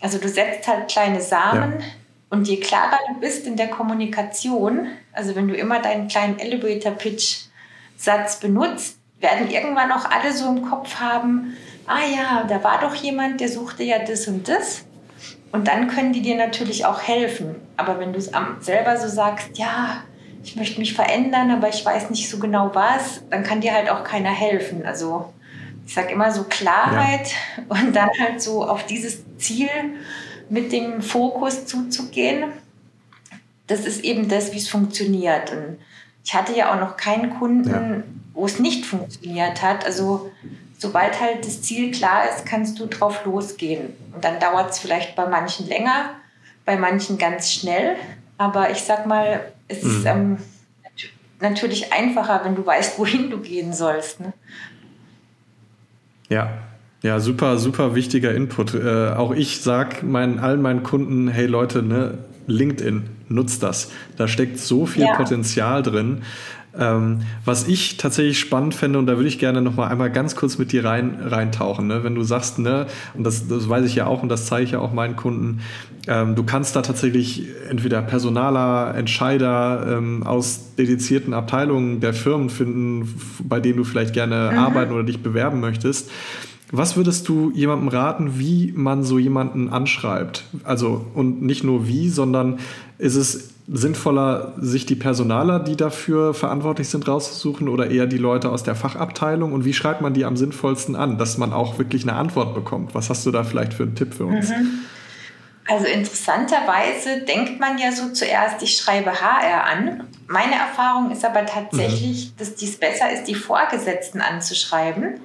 Also 0.00 0.18
du 0.18 0.28
setzt 0.28 0.66
halt 0.66 0.88
kleine 0.88 1.20
Samen 1.20 1.74
ja. 1.78 1.86
und 2.30 2.48
je 2.48 2.58
klarer 2.58 2.98
du 3.08 3.20
bist 3.20 3.46
in 3.46 3.56
der 3.56 3.68
Kommunikation, 3.68 4.88
also 5.12 5.36
wenn 5.36 5.46
du 5.46 5.54
immer 5.54 5.80
deinen 5.80 6.08
kleinen 6.08 6.38
Elevator-Pitch-Satz 6.38 8.40
benutzt, 8.40 8.98
werden 9.20 9.50
irgendwann 9.50 9.92
auch 9.92 10.10
alle 10.10 10.32
so 10.32 10.48
im 10.48 10.68
Kopf 10.68 10.96
haben, 10.96 11.56
ah 11.86 12.04
ja, 12.04 12.44
da 12.48 12.64
war 12.64 12.80
doch 12.80 12.94
jemand, 12.94 13.40
der 13.40 13.48
suchte 13.48 13.84
ja 13.84 14.00
das 14.00 14.26
und 14.26 14.48
das. 14.48 14.84
Und 15.56 15.68
dann 15.68 15.88
können 15.88 16.12
die 16.12 16.20
dir 16.20 16.36
natürlich 16.36 16.84
auch 16.84 17.00
helfen. 17.00 17.54
Aber 17.78 17.98
wenn 17.98 18.12
du 18.12 18.18
es 18.18 18.30
selber 18.60 18.98
so 18.98 19.08
sagst, 19.08 19.56
ja, 19.56 20.02
ich 20.44 20.54
möchte 20.54 20.78
mich 20.78 20.92
verändern, 20.92 21.50
aber 21.50 21.70
ich 21.70 21.82
weiß 21.82 22.10
nicht 22.10 22.28
so 22.28 22.38
genau 22.38 22.72
was, 22.74 23.22
dann 23.30 23.42
kann 23.42 23.62
dir 23.62 23.72
halt 23.72 23.88
auch 23.88 24.04
keiner 24.04 24.28
helfen. 24.28 24.84
Also 24.84 25.32
ich 25.86 25.94
sage 25.94 26.12
immer 26.12 26.30
so 26.30 26.44
Klarheit 26.44 27.30
ja. 27.56 27.62
und 27.68 27.96
dann 27.96 28.10
halt 28.20 28.42
so 28.42 28.68
auf 28.68 28.84
dieses 28.84 29.22
Ziel 29.38 29.70
mit 30.50 30.72
dem 30.72 31.00
Fokus 31.00 31.64
zuzugehen. 31.64 32.52
Das 33.66 33.86
ist 33.86 34.04
eben 34.04 34.28
das, 34.28 34.52
wie 34.52 34.58
es 34.58 34.68
funktioniert. 34.68 35.52
Und 35.52 35.78
ich 36.22 36.34
hatte 36.34 36.54
ja 36.54 36.74
auch 36.74 36.80
noch 36.80 36.98
keinen 36.98 37.30
Kunden, 37.30 37.70
ja. 37.70 38.02
wo 38.34 38.44
es 38.44 38.58
nicht 38.58 38.84
funktioniert 38.84 39.62
hat. 39.62 39.86
Also 39.86 40.30
sobald 40.78 41.20
halt 41.20 41.46
das 41.46 41.62
Ziel 41.62 41.90
klar 41.90 42.24
ist, 42.28 42.46
kannst 42.46 42.78
du 42.78 42.86
drauf 42.86 43.24
losgehen. 43.24 43.94
Und 44.14 44.24
dann 44.24 44.40
dauert 44.40 44.70
es 44.70 44.78
vielleicht 44.78 45.16
bei 45.16 45.26
manchen 45.26 45.68
länger, 45.68 46.10
bei 46.64 46.76
manchen 46.76 47.18
ganz 47.18 47.50
schnell. 47.52 47.96
Aber 48.38 48.70
ich 48.70 48.78
sag 48.78 49.06
mal, 49.06 49.52
es 49.68 49.82
mhm. 49.82 49.90
ist 49.90 50.06
ähm, 50.06 50.38
natürlich 51.40 51.92
einfacher, 51.92 52.42
wenn 52.44 52.54
du 52.54 52.64
weißt, 52.64 52.98
wohin 52.98 53.30
du 53.30 53.38
gehen 53.38 53.72
sollst. 53.72 54.20
Ne? 54.20 54.32
Ja, 56.28 56.50
ja, 57.02 57.20
super, 57.20 57.58
super 57.58 57.94
wichtiger 57.94 58.34
Input. 58.34 58.74
Äh, 58.74 59.10
auch 59.10 59.32
ich 59.32 59.60
sage 59.60 60.04
meinen, 60.04 60.38
allen 60.38 60.60
meinen 60.60 60.82
Kunden, 60.82 61.28
hey 61.28 61.46
Leute, 61.46 61.82
ne, 61.82 62.18
LinkedIn, 62.46 63.08
nutzt 63.28 63.62
das. 63.62 63.92
Da 64.16 64.28
steckt 64.28 64.58
so 64.58 64.86
viel 64.86 65.04
ja. 65.04 65.14
Potenzial 65.14 65.82
drin. 65.82 66.22
Ähm, 66.78 67.22
was 67.44 67.68
ich 67.68 67.96
tatsächlich 67.96 68.38
spannend 68.38 68.74
fände, 68.74 68.98
und 68.98 69.06
da 69.06 69.16
würde 69.16 69.28
ich 69.28 69.38
gerne 69.38 69.62
noch 69.62 69.76
mal 69.76 69.88
einmal 69.88 70.10
ganz 70.10 70.36
kurz 70.36 70.58
mit 70.58 70.72
dir 70.72 70.84
rein, 70.84 71.18
reintauchen, 71.22 71.86
ne? 71.86 72.04
wenn 72.04 72.14
du 72.14 72.22
sagst, 72.22 72.58
ne, 72.58 72.86
und 73.14 73.24
das, 73.24 73.48
das 73.48 73.68
weiß 73.68 73.84
ich 73.86 73.94
ja 73.94 74.06
auch 74.06 74.22
und 74.22 74.28
das 74.28 74.46
zeige 74.46 74.64
ich 74.64 74.70
ja 74.72 74.80
auch 74.80 74.92
meinen 74.92 75.16
Kunden, 75.16 75.60
ähm, 76.06 76.34
du 76.34 76.44
kannst 76.44 76.76
da 76.76 76.82
tatsächlich 76.82 77.46
entweder 77.68 78.02
Personaler, 78.02 78.94
Entscheider 78.94 79.96
ähm, 79.96 80.22
aus 80.22 80.74
dedizierten 80.76 81.34
Abteilungen 81.34 82.00
der 82.00 82.14
Firmen 82.14 82.50
finden, 82.50 83.14
bei 83.42 83.58
denen 83.60 83.78
du 83.78 83.84
vielleicht 83.84 84.12
gerne 84.12 84.50
mhm. 84.52 84.58
arbeiten 84.58 84.92
oder 84.92 85.02
dich 85.02 85.22
bewerben 85.22 85.60
möchtest. 85.60 86.10
Was 86.72 86.96
würdest 86.96 87.28
du 87.28 87.52
jemandem 87.54 87.88
raten, 87.88 88.38
wie 88.38 88.72
man 88.74 89.04
so 89.04 89.18
jemanden 89.18 89.68
anschreibt? 89.68 90.44
Also, 90.64 91.06
und 91.14 91.42
nicht 91.42 91.62
nur 91.62 91.86
wie, 91.86 92.08
sondern 92.08 92.58
ist 92.98 93.14
es 93.14 93.50
sinnvoller, 93.68 94.54
sich 94.58 94.86
die 94.86 94.94
Personaler, 94.94 95.58
die 95.60 95.76
dafür 95.76 96.34
verantwortlich 96.34 96.88
sind, 96.88 97.06
rauszusuchen 97.06 97.68
oder 97.68 97.90
eher 97.90 98.06
die 98.06 98.18
Leute 98.18 98.50
aus 98.50 98.62
der 98.62 98.74
Fachabteilung? 98.74 99.52
Und 99.52 99.64
wie 99.64 99.74
schreibt 99.74 100.00
man 100.00 100.14
die 100.14 100.24
am 100.24 100.36
sinnvollsten 100.36 100.96
an, 100.96 101.18
dass 101.18 101.38
man 101.38 101.52
auch 101.52 101.78
wirklich 101.78 102.02
eine 102.02 102.14
Antwort 102.14 102.54
bekommt? 102.54 102.94
Was 102.94 103.10
hast 103.10 103.26
du 103.26 103.30
da 103.30 103.44
vielleicht 103.44 103.74
für 103.74 103.84
einen 103.84 103.94
Tipp 103.94 104.14
für 104.14 104.26
uns? 104.26 104.50
Mhm. 104.50 104.80
Also 105.68 105.86
interessanterweise 105.86 107.22
denkt 107.26 107.58
man 107.58 107.76
ja 107.78 107.90
so 107.90 108.12
zuerst, 108.12 108.62
ich 108.62 108.76
schreibe 108.76 109.20
HR 109.20 109.64
an. 109.64 110.04
Meine 110.28 110.54
Erfahrung 110.54 111.10
ist 111.10 111.24
aber 111.24 111.44
tatsächlich, 111.44 112.30
mhm. 112.30 112.38
dass 112.38 112.54
dies 112.54 112.76
besser 112.76 113.12
ist, 113.12 113.24
die 113.24 113.34
Vorgesetzten 113.34 114.20
anzuschreiben, 114.20 115.20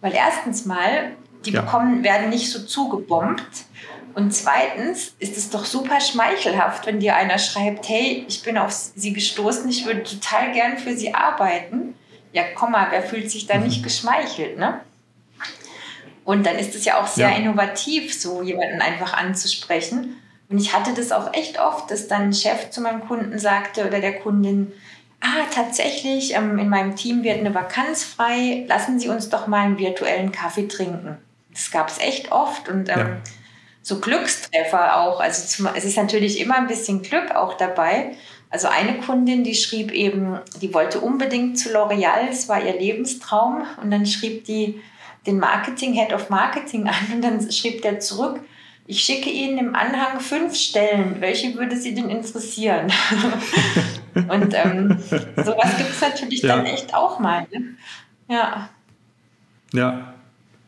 weil 0.00 0.14
erstens 0.14 0.64
mal, 0.66 1.12
die 1.44 1.50
ja. 1.50 1.62
bekommen, 1.62 2.04
werden 2.04 2.30
nicht 2.30 2.50
so 2.50 2.64
zugebombt 2.64 3.66
und 4.16 4.30
zweitens 4.32 5.14
ist 5.18 5.36
es 5.36 5.50
doch 5.50 5.66
super 5.66 6.00
schmeichelhaft, 6.00 6.86
wenn 6.86 7.00
dir 7.00 7.16
einer 7.16 7.38
schreibt, 7.38 7.86
hey, 7.90 8.24
ich 8.26 8.42
bin 8.42 8.56
auf 8.56 8.72
Sie 8.72 9.12
gestoßen, 9.12 9.68
ich 9.68 9.84
würde 9.84 10.04
total 10.04 10.52
gern 10.52 10.78
für 10.78 10.96
Sie 10.96 11.12
arbeiten. 11.12 11.94
Ja, 12.32 12.44
komm 12.54 12.72
mal, 12.72 12.86
wer 12.90 13.02
fühlt 13.02 13.30
sich 13.30 13.46
da 13.46 13.58
nicht 13.58 13.80
mhm. 13.80 13.82
geschmeichelt, 13.82 14.58
ne? 14.58 14.80
Und 16.24 16.46
dann 16.46 16.56
ist 16.56 16.74
es 16.74 16.86
ja 16.86 16.98
auch 16.98 17.06
sehr 17.06 17.28
ja. 17.28 17.36
innovativ, 17.36 18.18
so 18.18 18.40
jemanden 18.40 18.80
einfach 18.80 19.12
anzusprechen. 19.12 20.16
Und 20.48 20.58
ich 20.58 20.74
hatte 20.74 20.94
das 20.94 21.12
auch 21.12 21.34
echt 21.34 21.60
oft, 21.60 21.90
dass 21.90 22.08
dann 22.08 22.22
ein 22.22 22.32
Chef 22.32 22.70
zu 22.70 22.80
meinem 22.80 23.06
Kunden 23.06 23.38
sagte 23.38 23.86
oder 23.86 24.00
der 24.00 24.18
Kundin, 24.20 24.72
ah, 25.26 25.46
tatsächlich, 25.52 26.34
ähm, 26.34 26.58
in 26.58 26.68
meinem 26.68 26.96
Team 26.96 27.22
wird 27.22 27.40
eine 27.40 27.54
Vakanz 27.54 28.04
frei, 28.04 28.64
lassen 28.68 29.00
Sie 29.00 29.08
uns 29.08 29.28
doch 29.28 29.46
mal 29.46 29.64
einen 29.64 29.78
virtuellen 29.78 30.32
Kaffee 30.32 30.68
trinken. 30.68 31.18
Das 31.50 31.70
gab 31.70 31.88
es 31.88 31.98
echt 31.98 32.32
oft 32.32 32.68
und 32.68 32.88
ähm, 32.88 32.98
ja 32.98 33.16
so 33.86 34.00
Glückstreffer 34.00 34.98
auch. 34.98 35.20
Also 35.20 35.46
zum, 35.46 35.68
es 35.72 35.84
ist 35.84 35.96
natürlich 35.96 36.40
immer 36.40 36.56
ein 36.56 36.66
bisschen 36.66 37.02
Glück 37.02 37.30
auch 37.30 37.56
dabei. 37.56 38.16
Also 38.50 38.66
eine 38.66 38.98
Kundin, 38.98 39.44
die 39.44 39.54
schrieb 39.54 39.92
eben, 39.92 40.40
die 40.60 40.74
wollte 40.74 40.98
unbedingt 40.98 41.56
zu 41.56 41.68
L'Oreal, 41.68 42.28
es 42.28 42.48
war 42.48 42.64
ihr 42.64 42.76
Lebenstraum. 42.76 43.62
Und 43.80 43.92
dann 43.92 44.04
schrieb 44.04 44.44
die 44.44 44.80
den 45.24 45.38
Marketing, 45.38 45.92
Head 45.92 46.12
of 46.12 46.30
Marketing 46.30 46.88
an 46.88 46.94
und 47.14 47.22
dann 47.22 47.52
schrieb 47.52 47.82
der 47.82 48.00
zurück, 48.00 48.40
ich 48.88 49.04
schicke 49.04 49.30
Ihnen 49.30 49.58
im 49.58 49.74
Anhang 49.76 50.18
fünf 50.18 50.56
Stellen. 50.56 51.20
Welche 51.20 51.54
würde 51.54 51.76
Sie 51.76 51.94
denn 51.94 52.10
interessieren? 52.10 52.92
und 54.16 54.54
ähm, 54.54 54.98
sowas 54.98 55.76
gibt 55.76 55.90
es 55.90 56.00
natürlich 56.00 56.42
ja. 56.42 56.56
dann 56.56 56.66
echt 56.66 56.94
auch 56.94 57.18
mal. 57.18 57.46
Ne? 57.52 57.76
Ja. 58.28 58.68
Ja. 59.72 60.14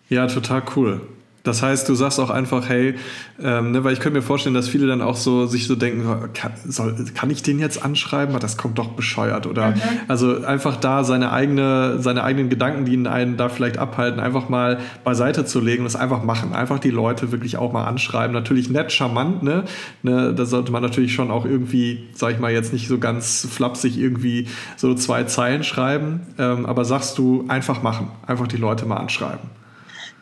Ja, 0.09 0.27
total 0.27 0.63
cool. 0.77 1.07
Das 1.49 1.63
heißt, 1.63 1.89
du 1.89 1.95
sagst 1.95 2.21
auch 2.21 2.29
einfach, 2.29 2.69
hey, 2.69 2.95
ähm, 3.43 3.73
ne, 3.73 3.83
weil 3.83 3.95
ich 3.95 4.01
könnte 4.01 4.19
mir 4.19 4.23
vorstellen, 4.23 4.55
dass 4.55 4.69
viele 4.69 4.87
dann 4.87 5.01
auch 5.01 5.17
so 5.17 5.47
sich 5.47 5.67
so 5.67 5.77
denken, 5.77 6.05
kann, 6.35 6.53
soll, 6.67 6.95
kann 7.15 7.31
ich 7.31 7.43
den 7.43 7.59
jetzt 7.59 7.83
anschreiben? 7.83 8.39
Das 8.39 8.59
kommt 8.59 8.79
doch 8.79 8.89
bescheuert. 8.89 9.47
Oder 9.47 9.71
mhm. 9.71 9.81
also 10.09 10.45
einfach 10.45 10.77
da 10.77 11.05
seine 11.05 11.33
eigene, 11.33 12.01
seine 12.01 12.23
eigenen 12.23 12.51
Gedanken, 12.51 12.85
die 12.85 12.93
ihn 12.93 13.07
einen 13.07 13.39
da 13.39 13.49
vielleicht 13.49 13.79
abhalten, 13.79 14.21
einfach 14.21 14.51
mal 14.51 14.79
beiseite 15.05 15.47
zu 15.47 15.61
legen 15.61 15.81
und 15.81 15.87
es 15.87 15.97
einfach 15.97 16.23
machen. 16.23 16.53
Einfach 16.53 16.79
die 16.79 16.91
Leute 16.91 17.33
wirklich 17.33 17.57
auch 17.57 17.73
mal 17.73 17.85
anschreiben. 17.85 18.35
Natürlich 18.35 18.69
nett, 18.69 18.93
charmant, 18.93 19.43
ne? 19.43 19.65
ne 20.03 20.35
da 20.35 20.45
sollte 20.45 20.71
man 20.71 20.83
natürlich 20.83 21.15
schon 21.15 21.31
auch 21.31 21.47
irgendwie, 21.47 22.09
sag 22.13 22.33
ich 22.33 22.39
mal, 22.39 22.53
jetzt 22.53 22.75
nicht 22.75 22.89
so 22.89 22.99
ganz 22.99 23.49
flapsig 23.51 23.99
irgendwie 23.99 24.49
so 24.77 24.95
zwei 24.95 25.25
Zeilen 25.25 25.65
schreiben. 25.65 26.21
Ähm, 26.39 26.67
aber 26.67 26.85
sagst 26.85 27.17
du, 27.17 27.47
einfach 27.49 27.83
machen. 27.83 28.11
Einfach 28.27 28.49
die 28.49 28.59
Leute 28.59 28.85
mal 28.85 28.99
anschreiben. 28.99 29.59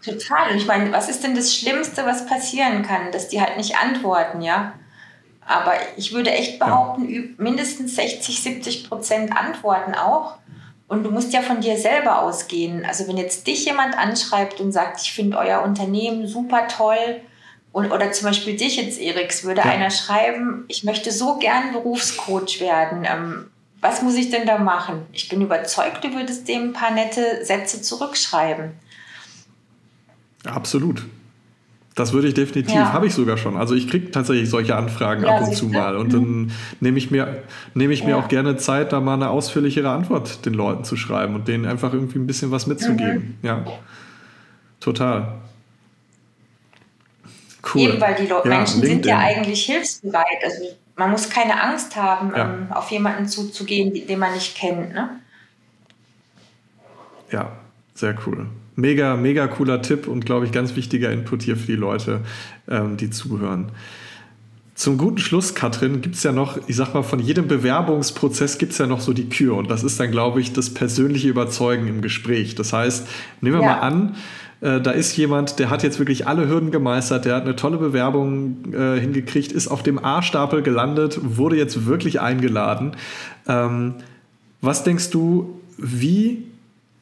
Total. 0.07 0.53
Und 0.53 0.57
ich 0.57 0.67
meine, 0.67 0.93
was 0.93 1.09
ist 1.09 1.23
denn 1.23 1.35
das 1.35 1.55
Schlimmste, 1.55 2.07
was 2.07 2.27
passieren 2.27 2.83
kann? 2.83 3.13
Dass 3.13 3.29
die 3.29 3.41
halt 3.41 3.57
nicht 3.57 3.77
antworten, 3.77 4.41
ja? 4.41 4.73
Aber 5.47 5.75
ich 5.97 6.13
würde 6.13 6.31
echt 6.31 6.59
behaupten, 6.59 7.09
ja. 7.09 7.23
mindestens 7.39 7.95
60, 7.97 8.43
70 8.43 8.89
Prozent 8.89 9.37
antworten 9.37 9.95
auch. 9.95 10.37
Und 10.89 11.03
du 11.03 11.11
musst 11.11 11.33
ja 11.33 11.43
von 11.43 11.61
dir 11.61 11.77
selber 11.77 12.23
ausgehen. 12.23 12.85
Also 12.85 13.09
wenn 13.09 13.17
jetzt 13.17 13.47
dich 13.47 13.65
jemand 13.65 13.99
anschreibt 13.99 14.61
und 14.61 14.73
sagt, 14.73 15.01
ich 15.03 15.13
finde 15.13 15.39
euer 15.39 15.63
Unternehmen 15.63 16.27
super 16.27 16.69
toll, 16.69 17.21
und, 17.77 17.93
oder 17.93 18.11
zum 18.11 18.29
Beispiel 18.29 18.57
dich 18.57 18.79
jetzt, 18.79 18.99
Eriks, 18.99 19.45
würde 19.45 19.61
ja. 19.61 19.67
einer 19.67 19.91
schreiben, 19.91 20.65
ich 20.67 20.83
möchte 20.83 21.13
so 21.13 21.37
gern 21.37 21.75
Berufscoach 21.75 22.59
werden. 22.59 23.05
Ähm, 23.05 23.51
was 23.83 24.01
muss 24.01 24.15
ich 24.15 24.31
denn 24.31 24.47
da 24.47 24.57
machen? 24.57 25.05
Ich 25.13 25.29
bin 25.29 25.43
überzeugt, 25.43 26.03
du 26.03 26.15
würdest 26.15 26.49
dem 26.49 26.71
ein 26.71 26.73
paar 26.73 26.91
nette 26.91 27.45
Sätze 27.45 27.83
zurückschreiben. 27.83 28.73
Absolut. 30.47 31.05
Das 31.97 32.13
würde 32.13 32.29
ich 32.29 32.35
definitiv, 32.35 32.75
ja. 32.75 32.93
habe 32.93 33.07
ich 33.07 33.15
sogar 33.15 33.39
schon. 33.39 33.57
Also 33.57 33.75
ich 33.75 33.89
kriege 33.89 34.11
tatsächlich 34.11 34.51
solche 34.51 34.77
Anfragen 34.77 35.25
ja, 35.25 35.31
ab 35.31 35.49
und 35.49 35.55
zu 35.55 35.67
mal. 35.69 35.97
Und 35.97 36.13
dann 36.13 36.43
mhm. 36.43 36.51
nehme 36.81 36.99
ich, 36.99 37.11
mir, 37.11 37.43
nehme 37.73 37.95
ich 37.95 38.01
ja. 38.01 38.07
mir 38.07 38.19
auch 38.19 38.29
gerne 38.29 38.59
Zeit, 38.59 38.93
da 38.93 39.01
mal 39.01 39.15
eine 39.15 39.31
ausführlichere 39.31 39.89
Antwort 39.89 40.45
den 40.45 40.53
Leuten 40.53 40.85
zu 40.85 40.97
schreiben 40.97 41.35
und 41.35 41.49
denen 41.49 41.65
einfach 41.65 41.95
irgendwie 41.95 42.19
ein 42.19 42.27
bisschen 42.27 42.51
was 42.51 42.67
mitzugeben. 42.67 43.39
Mhm. 43.41 43.49
Ja, 43.49 43.65
total. 44.79 45.39
Cool. 47.75 47.89
Eben, 47.89 48.01
weil 48.01 48.15
die 48.15 48.27
Leute, 48.27 48.47
Menschen 48.47 48.83
LinkedIn. 48.83 49.03
sind 49.03 49.07
ja 49.07 49.19
eigentlich 49.19 49.65
hilfsbereit. 49.65 50.45
Also 50.45 50.65
man 50.97 51.11
muss 51.11 51.31
keine 51.31 51.63
Angst 51.63 51.97
haben, 51.97 52.33
ähm, 52.37 52.67
auf 52.71 52.91
jemanden 52.91 53.27
zuzugehen, 53.27 54.07
den 54.07 54.19
man 54.19 54.35
nicht 54.35 54.55
kennt. 54.55 54.93
Ne? 54.93 55.19
Ja, 57.33 57.53
sehr 57.95 58.15
cool. 58.27 58.49
Mega, 58.77 59.17
mega 59.17 59.49
cooler 59.49 59.81
Tipp 59.81 60.07
und 60.07 60.27
glaube 60.27 60.45
ich 60.45 60.53
ganz 60.53 60.77
wichtiger 60.77 61.11
Input 61.11 61.43
hier 61.43 61.57
für 61.57 61.67
die 61.67 61.77
Leute, 61.77 62.21
ähm, 62.69 62.97
die 62.99 63.11
zuhören. 63.11 63.73
Zum 64.75 64.99
guten 64.99 65.17
Schluss, 65.17 65.55
Katrin, 65.55 66.03
gibt 66.03 66.17
es 66.17 66.23
ja 66.23 66.33
noch, 66.33 66.59
ich 66.67 66.77
sag 66.77 66.93
mal, 66.93 67.03
von 67.03 67.19
jedem 67.19 67.49
Bewerbungsprozess 67.49 68.59
gibt 68.59 68.73
es 68.73 68.79
ja 68.79 68.87
noch 68.87 69.01
so 69.01 69.15
die 69.15 69.31
Kür. 69.31 69.57
Und 69.57 69.71
das 69.71 69.83
ist 69.83 69.99
dann, 69.99 70.11
glaube 70.11 70.43
ich, 70.43 70.53
das 70.53 70.75
persönliche 70.75 71.29
Überzeugen 71.29 71.89
im 71.89 72.03
Gespräch. 72.03 72.55
Das 72.55 72.75
heißt, 72.75 73.09
nehmen 73.41 73.59
wir 73.59 73.65
ja. 73.65 73.77
mal 73.77 73.81
an, 73.81 74.17
äh, 74.61 74.79
da 74.83 74.91
ist 74.91 75.17
jemand, 75.17 75.59
der 75.59 75.71
hat 75.71 75.83
jetzt 75.83 75.99
wirklich 75.99 76.27
alle 76.27 76.47
Hürden 76.47 76.71
gemeistert, 76.71 77.25
der 77.25 77.37
hat 77.37 77.45
eine 77.45 77.57
tolle 77.57 77.79
Bewerbung 77.79 78.75
äh, 78.75 79.01
hingekriegt, 79.01 79.51
ist 79.51 79.69
auf 79.69 79.83
dem 79.83 80.03
A-Stapel 80.05 80.61
gelandet, 80.61 81.19
wurde 81.23 81.57
jetzt 81.57 81.87
wirklich 81.87 82.21
eingeladen. 82.21 82.93
Ähm, 83.49 83.95
was 84.61 84.85
denkst 84.85 85.09
du, 85.09 85.61
wie 85.79 86.45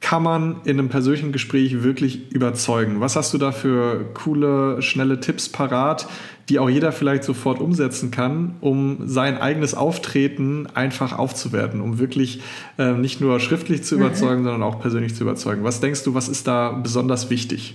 kann 0.04 0.22
man 0.22 0.60
in 0.64 0.78
einem 0.78 0.90
persönlichen 0.90 1.32
Gespräch 1.32 1.82
wirklich 1.82 2.30
überzeugen? 2.30 3.00
Was 3.00 3.16
hast 3.16 3.32
du 3.32 3.38
da 3.38 3.52
für 3.52 4.04
coole, 4.12 4.82
schnelle 4.82 5.18
Tipps 5.18 5.48
parat, 5.48 6.06
die 6.50 6.58
auch 6.58 6.68
jeder 6.68 6.92
vielleicht 6.92 7.24
sofort 7.24 7.58
umsetzen 7.58 8.10
kann, 8.10 8.56
um 8.60 9.08
sein 9.08 9.38
eigenes 9.38 9.72
Auftreten 9.74 10.68
einfach 10.74 11.18
aufzuwerten, 11.18 11.80
um 11.80 11.98
wirklich 11.98 12.42
äh, 12.76 12.92
nicht 12.92 13.22
nur 13.22 13.40
schriftlich 13.40 13.82
zu 13.82 13.94
mhm. 13.94 14.02
überzeugen, 14.02 14.42
mhm. 14.42 14.44
sondern 14.44 14.62
auch 14.62 14.78
persönlich 14.78 15.14
zu 15.14 15.22
überzeugen? 15.22 15.64
Was 15.64 15.80
denkst 15.80 16.02
du, 16.04 16.12
was 16.12 16.28
ist 16.28 16.46
da 16.46 16.72
besonders 16.72 17.30
wichtig? 17.30 17.74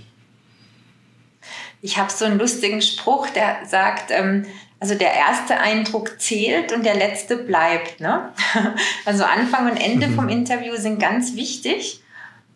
Ich 1.81 1.97
habe 1.97 2.11
so 2.11 2.25
einen 2.25 2.37
lustigen 2.37 2.83
Spruch, 2.83 3.27
der 3.31 3.65
sagt, 3.65 4.11
ähm, 4.11 4.45
also 4.79 4.93
der 4.93 5.13
erste 5.15 5.59
Eindruck 5.59 6.21
zählt 6.21 6.73
und 6.73 6.85
der 6.85 6.93
letzte 6.93 7.37
bleibt. 7.37 7.99
Ne? 7.99 8.31
Also 9.05 9.23
Anfang 9.23 9.71
und 9.71 9.77
Ende 9.77 10.09
mhm. 10.09 10.13
vom 10.13 10.29
Interview 10.29 10.75
sind 10.75 10.99
ganz 10.99 11.35
wichtig. 11.35 12.03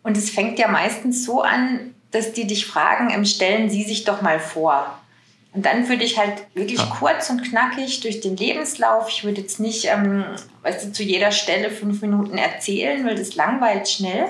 Und 0.04 0.16
es 0.16 0.30
fängt 0.30 0.60
ja 0.60 0.68
meistens 0.68 1.24
so 1.24 1.42
an, 1.42 1.94
dass 2.12 2.32
die 2.32 2.46
dich 2.46 2.66
fragen, 2.66 3.10
ähm, 3.12 3.24
stellen 3.24 3.68
Sie 3.68 3.82
sich 3.82 4.04
doch 4.04 4.22
mal 4.22 4.38
vor. 4.38 5.00
Und 5.52 5.66
dann 5.66 5.88
würde 5.88 6.04
ich 6.04 6.18
halt 6.18 6.46
wirklich 6.54 6.80
ja. 6.80 6.86
kurz 6.98 7.30
und 7.30 7.42
knackig 7.42 8.00
durch 8.00 8.20
den 8.20 8.36
Lebenslauf, 8.36 9.08
ich 9.08 9.24
würde 9.24 9.40
jetzt 9.40 9.60
nicht, 9.60 9.86
ähm, 9.86 10.24
weißt 10.62 10.84
du, 10.84 10.92
zu 10.92 11.02
jeder 11.02 11.32
Stelle 11.32 11.70
fünf 11.70 12.02
Minuten 12.02 12.38
erzählen, 12.38 13.04
weil 13.06 13.14
das 13.14 13.34
langweilt 13.34 13.88
schnell, 13.88 14.26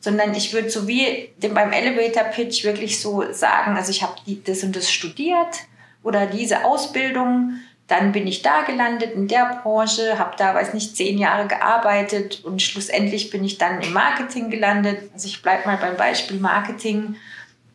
sondern 0.00 0.34
ich 0.34 0.52
würde 0.52 0.70
so 0.70 0.88
wie 0.88 1.30
beim 1.40 1.72
Elevator 1.72 2.24
Pitch 2.24 2.64
wirklich 2.64 3.00
so 3.00 3.24
sagen, 3.32 3.76
also 3.76 3.90
ich 3.90 4.02
habe 4.02 4.14
das 4.44 4.62
und 4.62 4.74
das 4.74 4.90
studiert 4.90 5.58
oder 6.02 6.26
diese 6.26 6.64
Ausbildung, 6.64 7.54
dann 7.88 8.12
bin 8.12 8.26
ich 8.26 8.42
da 8.42 8.62
gelandet 8.62 9.12
in 9.14 9.28
der 9.28 9.60
Branche, 9.62 10.18
habe 10.18 10.36
da, 10.36 10.54
weiß 10.54 10.72
nicht, 10.72 10.96
zehn 10.96 11.18
Jahre 11.18 11.46
gearbeitet 11.46 12.42
und 12.44 12.62
schlussendlich 12.62 13.30
bin 13.30 13.44
ich 13.44 13.58
dann 13.58 13.80
im 13.82 13.92
Marketing 13.92 14.50
gelandet. 14.50 15.10
Also 15.12 15.26
ich 15.28 15.42
bleibe 15.42 15.66
mal 15.66 15.76
beim 15.76 15.96
Beispiel 15.96 16.38
Marketing 16.38 17.16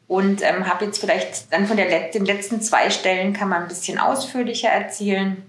und 0.08 0.42
ähm, 0.42 0.68
habe 0.68 0.86
jetzt 0.86 1.00
vielleicht 1.00 1.52
dann 1.52 1.68
von 1.68 1.78
der, 1.78 2.10
den 2.10 2.26
letzten 2.26 2.62
zwei 2.62 2.90
Stellen 2.90 3.34
kann 3.34 3.50
man 3.50 3.64
ein 3.64 3.68
bisschen 3.68 4.00
ausführlicher 4.00 4.70
erzählen 4.70 5.44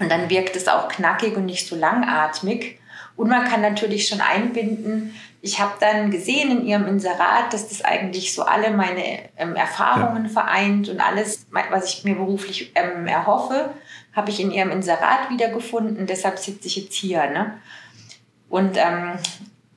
und 0.00 0.10
dann 0.10 0.30
wirkt 0.30 0.56
es 0.56 0.68
auch 0.68 0.88
knackig 0.88 1.36
und 1.36 1.46
nicht 1.46 1.68
so 1.68 1.76
langatmig. 1.76 2.80
Und 3.16 3.28
man 3.28 3.44
kann 3.44 3.60
natürlich 3.60 4.08
schon 4.08 4.20
einbinden, 4.20 5.14
ich 5.40 5.60
habe 5.60 5.74
dann 5.78 6.10
gesehen 6.10 6.50
in 6.50 6.66
ihrem 6.66 6.86
Inserat, 6.86 7.52
dass 7.52 7.68
das 7.68 7.84
eigentlich 7.84 8.34
so 8.34 8.42
alle 8.42 8.70
meine 8.70 9.20
ähm, 9.36 9.54
Erfahrungen 9.54 10.24
ja. 10.24 10.30
vereint 10.30 10.88
und 10.88 11.00
alles, 11.00 11.46
was 11.70 11.92
ich 11.92 12.04
mir 12.04 12.16
beruflich 12.16 12.72
ähm, 12.74 13.06
erhoffe 13.06 13.70
habe 14.18 14.30
ich 14.30 14.40
in 14.40 14.50
ihrem 14.50 14.70
Inserat 14.70 15.30
wiedergefunden, 15.30 16.06
deshalb 16.06 16.38
sitze 16.38 16.66
ich 16.66 16.76
jetzt 16.76 16.94
hier. 16.94 17.30
Ne? 17.30 17.54
Und 18.48 18.76
ähm, 18.76 19.18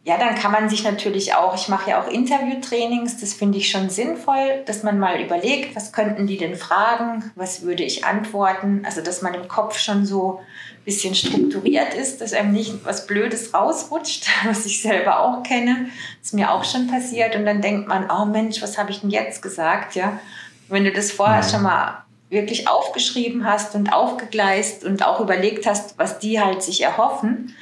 ja, 0.04 0.18
dann 0.18 0.34
kann 0.34 0.52
man 0.52 0.68
sich 0.68 0.84
natürlich 0.84 1.36
auch, 1.36 1.54
ich 1.54 1.68
mache 1.68 1.92
ja 1.92 2.02
auch 2.02 2.08
Interviewtrainings, 2.08 3.20
das 3.20 3.34
finde 3.34 3.60
ich 3.60 3.70
schon 3.70 3.92
sinnvoll, 3.92 4.64
dass 4.66 4.82
man 4.82 4.98
mal 4.98 5.22
überlegt, 5.22 5.76
was 5.76 5.94
könnten 5.94 6.26
die 6.26 6.38
denn 6.38 6.56
fragen, 6.56 7.32
was 7.36 7.62
würde 7.62 7.84
ich 7.84 8.04
antworten, 8.04 8.82
also 8.84 9.02
dass 9.02 9.22
man 9.22 9.36
im 9.36 9.48
Kopf 9.48 9.78
schon 9.78 10.08
so 10.08 10.40
ein 10.80 10.86
bisschen 10.86 11.14
strukturiert 11.14 11.94
ist, 11.94 12.20
dass 12.20 12.34
einem 12.34 12.52
nicht 12.52 12.84
was 12.84 13.06
Blödes 13.06 13.54
rausrutscht, 13.54 14.28
was 14.46 14.66
ich 14.66 14.82
selber 14.82 15.20
auch 15.20 15.44
kenne, 15.44 15.90
ist 16.20 16.34
mir 16.34 16.52
auch 16.52 16.64
schon 16.64 16.88
passiert 16.88 17.36
und 17.36 17.46
dann 17.46 17.62
denkt 17.62 17.88
man, 17.88 18.10
oh 18.10 18.26
Mensch, 18.26 18.60
was 18.64 18.80
habe 18.80 18.90
ich 18.90 19.02
denn 19.02 19.12
jetzt 19.12 19.44
gesagt, 19.44 19.94
ja. 19.96 20.20
Wenn 20.68 20.86
du 20.86 20.92
das 20.92 21.12
vorher 21.12 21.44
mhm. 21.44 21.50
schon 21.50 21.64
mal 21.64 22.06
wirklich 22.32 22.68
aufgeschrieben 22.68 23.46
hast 23.46 23.76
und 23.76 23.94
aufgegleist 23.94 24.84
und 24.86 25.06
auch 25.06 25.20
überlegt 25.20 25.68
hast, 25.68 26.00
was 26.00 26.18
die 26.18 26.42
halt 26.42 26.64
sich 26.64 26.82
erhoffen, 26.82 27.56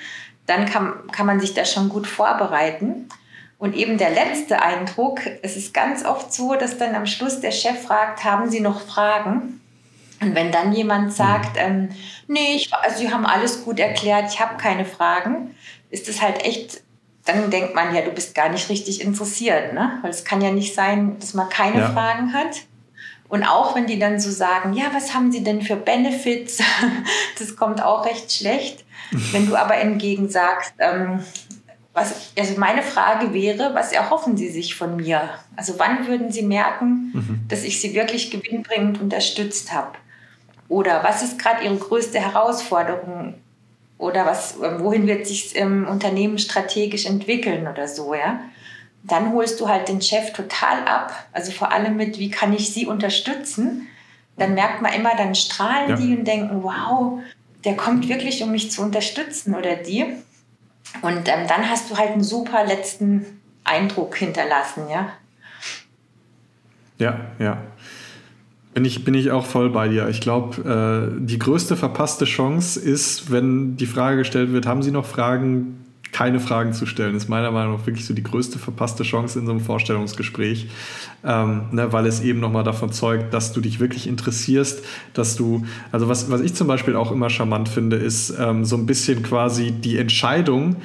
dann 0.45 0.65
kann, 0.65 1.07
kann 1.11 1.25
man 1.25 1.39
sich 1.39 1.53
da 1.53 1.65
schon 1.65 1.89
gut 1.89 2.07
vorbereiten. 2.07 3.09
Und 3.57 3.75
eben 3.75 3.97
der 3.97 4.11
letzte 4.11 4.61
Eindruck, 4.61 5.19
es 5.41 5.57
ist 5.57 5.73
ganz 5.73 6.05
oft 6.05 6.31
so, 6.31 6.53
dass 6.55 6.77
dann 6.77 6.95
am 6.95 7.07
Schluss 7.07 7.41
der 7.41 7.51
Chef 7.51 7.81
fragt, 7.83 8.23
haben 8.23 8.49
Sie 8.49 8.61
noch 8.61 8.79
Fragen? 8.79 9.59
Und 10.21 10.35
wenn 10.35 10.51
dann 10.51 10.71
jemand 10.71 11.13
sagt, 11.13 11.57
ähm, 11.57 11.89
nee, 12.27 12.55
ich, 12.55 12.73
also 12.73 12.99
Sie 12.99 13.11
haben 13.11 13.25
alles 13.25 13.65
gut 13.65 13.79
erklärt, 13.79 14.31
ich 14.31 14.39
habe 14.39 14.57
keine 14.57 14.85
Fragen, 14.85 15.55
ist 15.89 16.07
es 16.07 16.21
halt 16.21 16.45
echt, 16.45 16.81
dann 17.25 17.49
denkt 17.49 17.73
man 17.75 17.93
ja, 17.93 18.01
du 18.01 18.11
bist 18.11 18.35
gar 18.35 18.49
nicht 18.49 18.69
richtig 18.69 19.01
interessiert, 19.01 19.73
ne? 19.73 19.99
Weil 20.03 20.11
es 20.11 20.23
kann 20.23 20.41
ja 20.41 20.51
nicht 20.51 20.75
sein, 20.75 21.17
dass 21.19 21.33
man 21.33 21.49
keine 21.49 21.79
ja. 21.79 21.89
Fragen 21.89 22.33
hat. 22.33 22.61
Und 23.29 23.43
auch 23.43 23.75
wenn 23.75 23.85
die 23.85 23.99
dann 23.99 24.19
so 24.19 24.31
sagen, 24.31 24.73
ja, 24.73 24.85
was 24.91 25.13
haben 25.13 25.31
sie 25.31 25.43
denn 25.43 25.61
für 25.61 25.75
Benefits? 25.75 26.61
das 27.39 27.55
kommt 27.55 27.81
auch 27.81 28.05
recht 28.05 28.31
schlecht. 28.31 28.83
Wenn 29.31 29.47
du 29.47 29.55
aber 29.55 29.75
hingegen 29.75 30.29
sagst, 30.29 30.73
ähm, 30.79 31.23
was, 31.93 32.31
also 32.37 32.59
meine 32.59 32.81
Frage 32.81 33.33
wäre, 33.33 33.73
was 33.73 33.91
erhoffen 33.91 34.37
Sie 34.37 34.49
sich 34.49 34.75
von 34.75 34.95
mir? 34.95 35.29
Also 35.55 35.75
wann 35.77 36.07
würden 36.07 36.31
Sie 36.31 36.43
merken, 36.43 37.11
mhm. 37.13 37.39
dass 37.47 37.63
ich 37.63 37.81
Sie 37.81 37.93
wirklich 37.93 38.31
gewinnbringend 38.31 39.01
unterstützt 39.01 39.73
habe? 39.73 39.91
Oder 40.67 41.03
was 41.03 41.23
ist 41.23 41.39
gerade 41.39 41.63
Ihre 41.65 41.77
größte 41.77 42.19
Herausforderung? 42.19 43.35
Oder 43.97 44.25
was, 44.25 44.55
ähm, 44.63 44.79
wohin 44.79 45.07
wird 45.07 45.27
sich 45.27 45.55
im 45.55 45.87
Unternehmen 45.87 46.37
strategisch 46.37 47.05
entwickeln 47.05 47.67
oder 47.67 47.87
so, 47.87 48.13
ja? 48.13 48.39
Dann 49.03 49.33
holst 49.33 49.59
du 49.59 49.67
halt 49.67 49.87
den 49.87 50.01
Chef 50.01 50.33
total 50.33 50.85
ab. 50.85 51.13
Also 51.31 51.51
vor 51.51 51.71
allem 51.71 51.95
mit, 51.95 52.19
wie 52.19 52.29
kann 52.29 52.53
ich 52.53 52.73
sie 52.73 52.85
unterstützen? 52.85 53.87
Dann 54.37 54.53
merkt 54.53 54.81
man 54.81 54.93
immer, 54.93 55.15
dann 55.17 55.35
strahlen 55.35 55.89
ja. 55.89 55.95
die 55.95 56.17
und 56.17 56.25
denken, 56.25 56.63
wow, 56.63 57.19
der 57.65 57.75
kommt 57.75 58.07
wirklich, 58.07 58.41
um 58.43 58.51
mich 58.51 58.71
zu 58.71 58.81
unterstützen 58.81 59.55
oder 59.55 59.75
die. 59.75 60.05
Und 61.01 61.27
ähm, 61.27 61.47
dann 61.47 61.69
hast 61.69 61.91
du 61.91 61.97
halt 61.97 62.11
einen 62.11 62.23
super 62.23 62.65
letzten 62.65 63.41
Eindruck 63.63 64.15
hinterlassen, 64.15 64.83
ja. 64.89 65.09
Ja, 66.97 67.19
ja. 67.37 67.61
Bin 68.73 68.85
ich, 68.85 69.03
bin 69.03 69.13
ich 69.13 69.31
auch 69.31 69.45
voll 69.45 69.69
bei 69.69 69.87
dir. 69.87 70.09
Ich 70.09 70.21
glaube, 70.21 71.11
äh, 71.17 71.25
die 71.25 71.39
größte 71.39 71.75
verpasste 71.75 72.25
Chance 72.25 72.79
ist, 72.79 73.31
wenn 73.31 73.77
die 73.77 73.85
Frage 73.85 74.17
gestellt 74.17 74.51
wird, 74.51 74.65
haben 74.67 74.83
Sie 74.83 74.91
noch 74.91 75.05
Fragen, 75.05 75.85
keine 76.11 76.39
Fragen 76.39 76.73
zu 76.73 76.85
stellen, 76.85 77.15
ist 77.15 77.29
meiner 77.29 77.51
Meinung 77.51 77.77
nach 77.77 77.85
wirklich 77.85 78.05
so 78.05 78.13
die 78.13 78.23
größte 78.23 78.59
verpasste 78.59 79.03
Chance 79.03 79.39
in 79.39 79.45
so 79.45 79.51
einem 79.51 79.61
Vorstellungsgespräch, 79.61 80.67
ähm, 81.23 81.63
ne, 81.71 81.91
weil 81.91 82.05
es 82.05 82.21
eben 82.21 82.39
nochmal 82.39 82.63
davon 82.63 82.91
zeugt, 82.91 83.33
dass 83.33 83.53
du 83.53 83.61
dich 83.61 83.79
wirklich 83.79 84.07
interessierst, 84.07 84.83
dass 85.13 85.35
du, 85.35 85.65
also 85.91 86.07
was, 86.07 86.31
was 86.31 86.41
ich 86.41 86.53
zum 86.55 86.67
Beispiel 86.67 86.95
auch 86.95 87.11
immer 87.11 87.29
charmant 87.29 87.69
finde, 87.69 87.97
ist 87.97 88.33
ähm, 88.39 88.65
so 88.65 88.75
ein 88.75 88.85
bisschen 88.85 89.23
quasi 89.23 89.71
die 89.71 89.97
Entscheidung, 89.97 90.77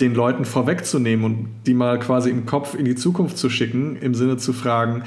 den 0.00 0.14
Leuten 0.14 0.44
vorwegzunehmen 0.44 1.24
und 1.24 1.48
die 1.66 1.74
mal 1.74 1.98
quasi 1.98 2.30
im 2.30 2.46
Kopf 2.46 2.74
in 2.74 2.84
die 2.84 2.94
Zukunft 2.94 3.36
zu 3.36 3.50
schicken, 3.50 3.96
im 3.96 4.14
Sinne 4.14 4.36
zu 4.36 4.52
fragen, 4.52 5.02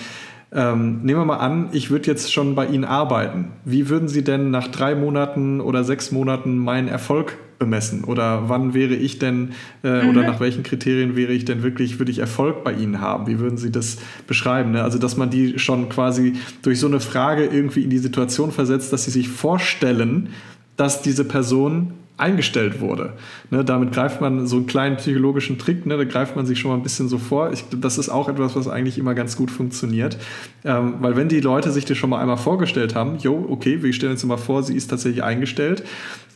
ähm, 0.53 1.01
nehmen 1.03 1.21
wir 1.21 1.25
mal 1.25 1.37
an, 1.37 1.69
ich 1.71 1.91
würde 1.91 2.07
jetzt 2.07 2.33
schon 2.33 2.55
bei 2.55 2.65
Ihnen 2.65 2.83
arbeiten. 2.83 3.53
Wie 3.63 3.87
würden 3.87 4.09
Sie 4.09 4.21
denn 4.21 4.51
nach 4.51 4.67
drei 4.67 4.95
Monaten 4.95 5.61
oder 5.61 5.85
sechs 5.85 6.11
Monaten 6.11 6.57
meinen 6.57 6.89
Erfolg 6.89 7.37
bemessen? 7.61 8.03
Oder 8.03 8.49
wann 8.49 8.73
wäre 8.73 8.95
ich 8.95 9.19
denn 9.19 9.51
äh, 9.83 10.01
mhm. 10.03 10.09
oder 10.09 10.23
nach 10.23 10.39
welchen 10.41 10.63
Kriterien 10.63 11.15
wäre 11.15 11.31
ich 11.31 11.45
denn 11.45 11.63
wirklich, 11.63 11.99
würde 11.99 12.11
ich 12.11 12.19
Erfolg 12.19 12.65
bei 12.65 12.73
Ihnen 12.73 12.99
haben? 12.99 13.27
Wie 13.27 13.39
würden 13.39 13.57
Sie 13.57 13.71
das 13.71 13.97
beschreiben? 14.27 14.71
Ne? 14.71 14.83
Also, 14.83 14.97
dass 14.97 15.15
man 15.15 15.29
die 15.29 15.59
schon 15.59 15.87
quasi 15.87 16.33
durch 16.63 16.79
so 16.79 16.87
eine 16.87 16.99
Frage 16.99 17.45
irgendwie 17.45 17.83
in 17.83 17.89
die 17.89 17.99
Situation 17.99 18.51
versetzt, 18.51 18.91
dass 18.91 19.05
sie 19.05 19.11
sich 19.11 19.29
vorstellen, 19.29 20.29
dass 20.75 21.03
diese 21.03 21.23
Person 21.23 21.93
eingestellt 22.21 22.79
wurde. 22.79 23.13
Ne, 23.49 23.65
damit 23.65 23.93
greift 23.93 24.21
man 24.21 24.45
so 24.45 24.57
einen 24.57 24.67
kleinen 24.67 24.97
psychologischen 24.97 25.57
Trick, 25.57 25.85
ne, 25.85 25.97
da 25.97 26.03
greift 26.03 26.35
man 26.35 26.45
sich 26.45 26.59
schon 26.59 26.69
mal 26.69 26.77
ein 26.77 26.83
bisschen 26.83 27.09
so 27.09 27.17
vor. 27.17 27.51
Ich, 27.51 27.65
das 27.71 27.97
ist 27.97 28.09
auch 28.09 28.29
etwas, 28.29 28.55
was 28.55 28.67
eigentlich 28.67 28.99
immer 28.99 29.15
ganz 29.15 29.35
gut 29.35 29.49
funktioniert. 29.49 30.17
Ähm, 30.63 30.95
weil 30.99 31.15
wenn 31.15 31.29
die 31.29 31.39
Leute 31.39 31.71
sich 31.71 31.85
das 31.85 31.97
schon 31.97 32.11
mal 32.11 32.19
einmal 32.19 32.37
vorgestellt 32.37 32.93
haben, 32.93 33.17
jo, 33.17 33.47
okay, 33.49 33.81
wir 33.81 33.91
stellen 33.91 34.13
uns 34.13 34.23
mal 34.23 34.37
vor, 34.37 34.61
sie 34.61 34.75
ist 34.75 34.87
tatsächlich 34.87 35.23
eingestellt, 35.23 35.83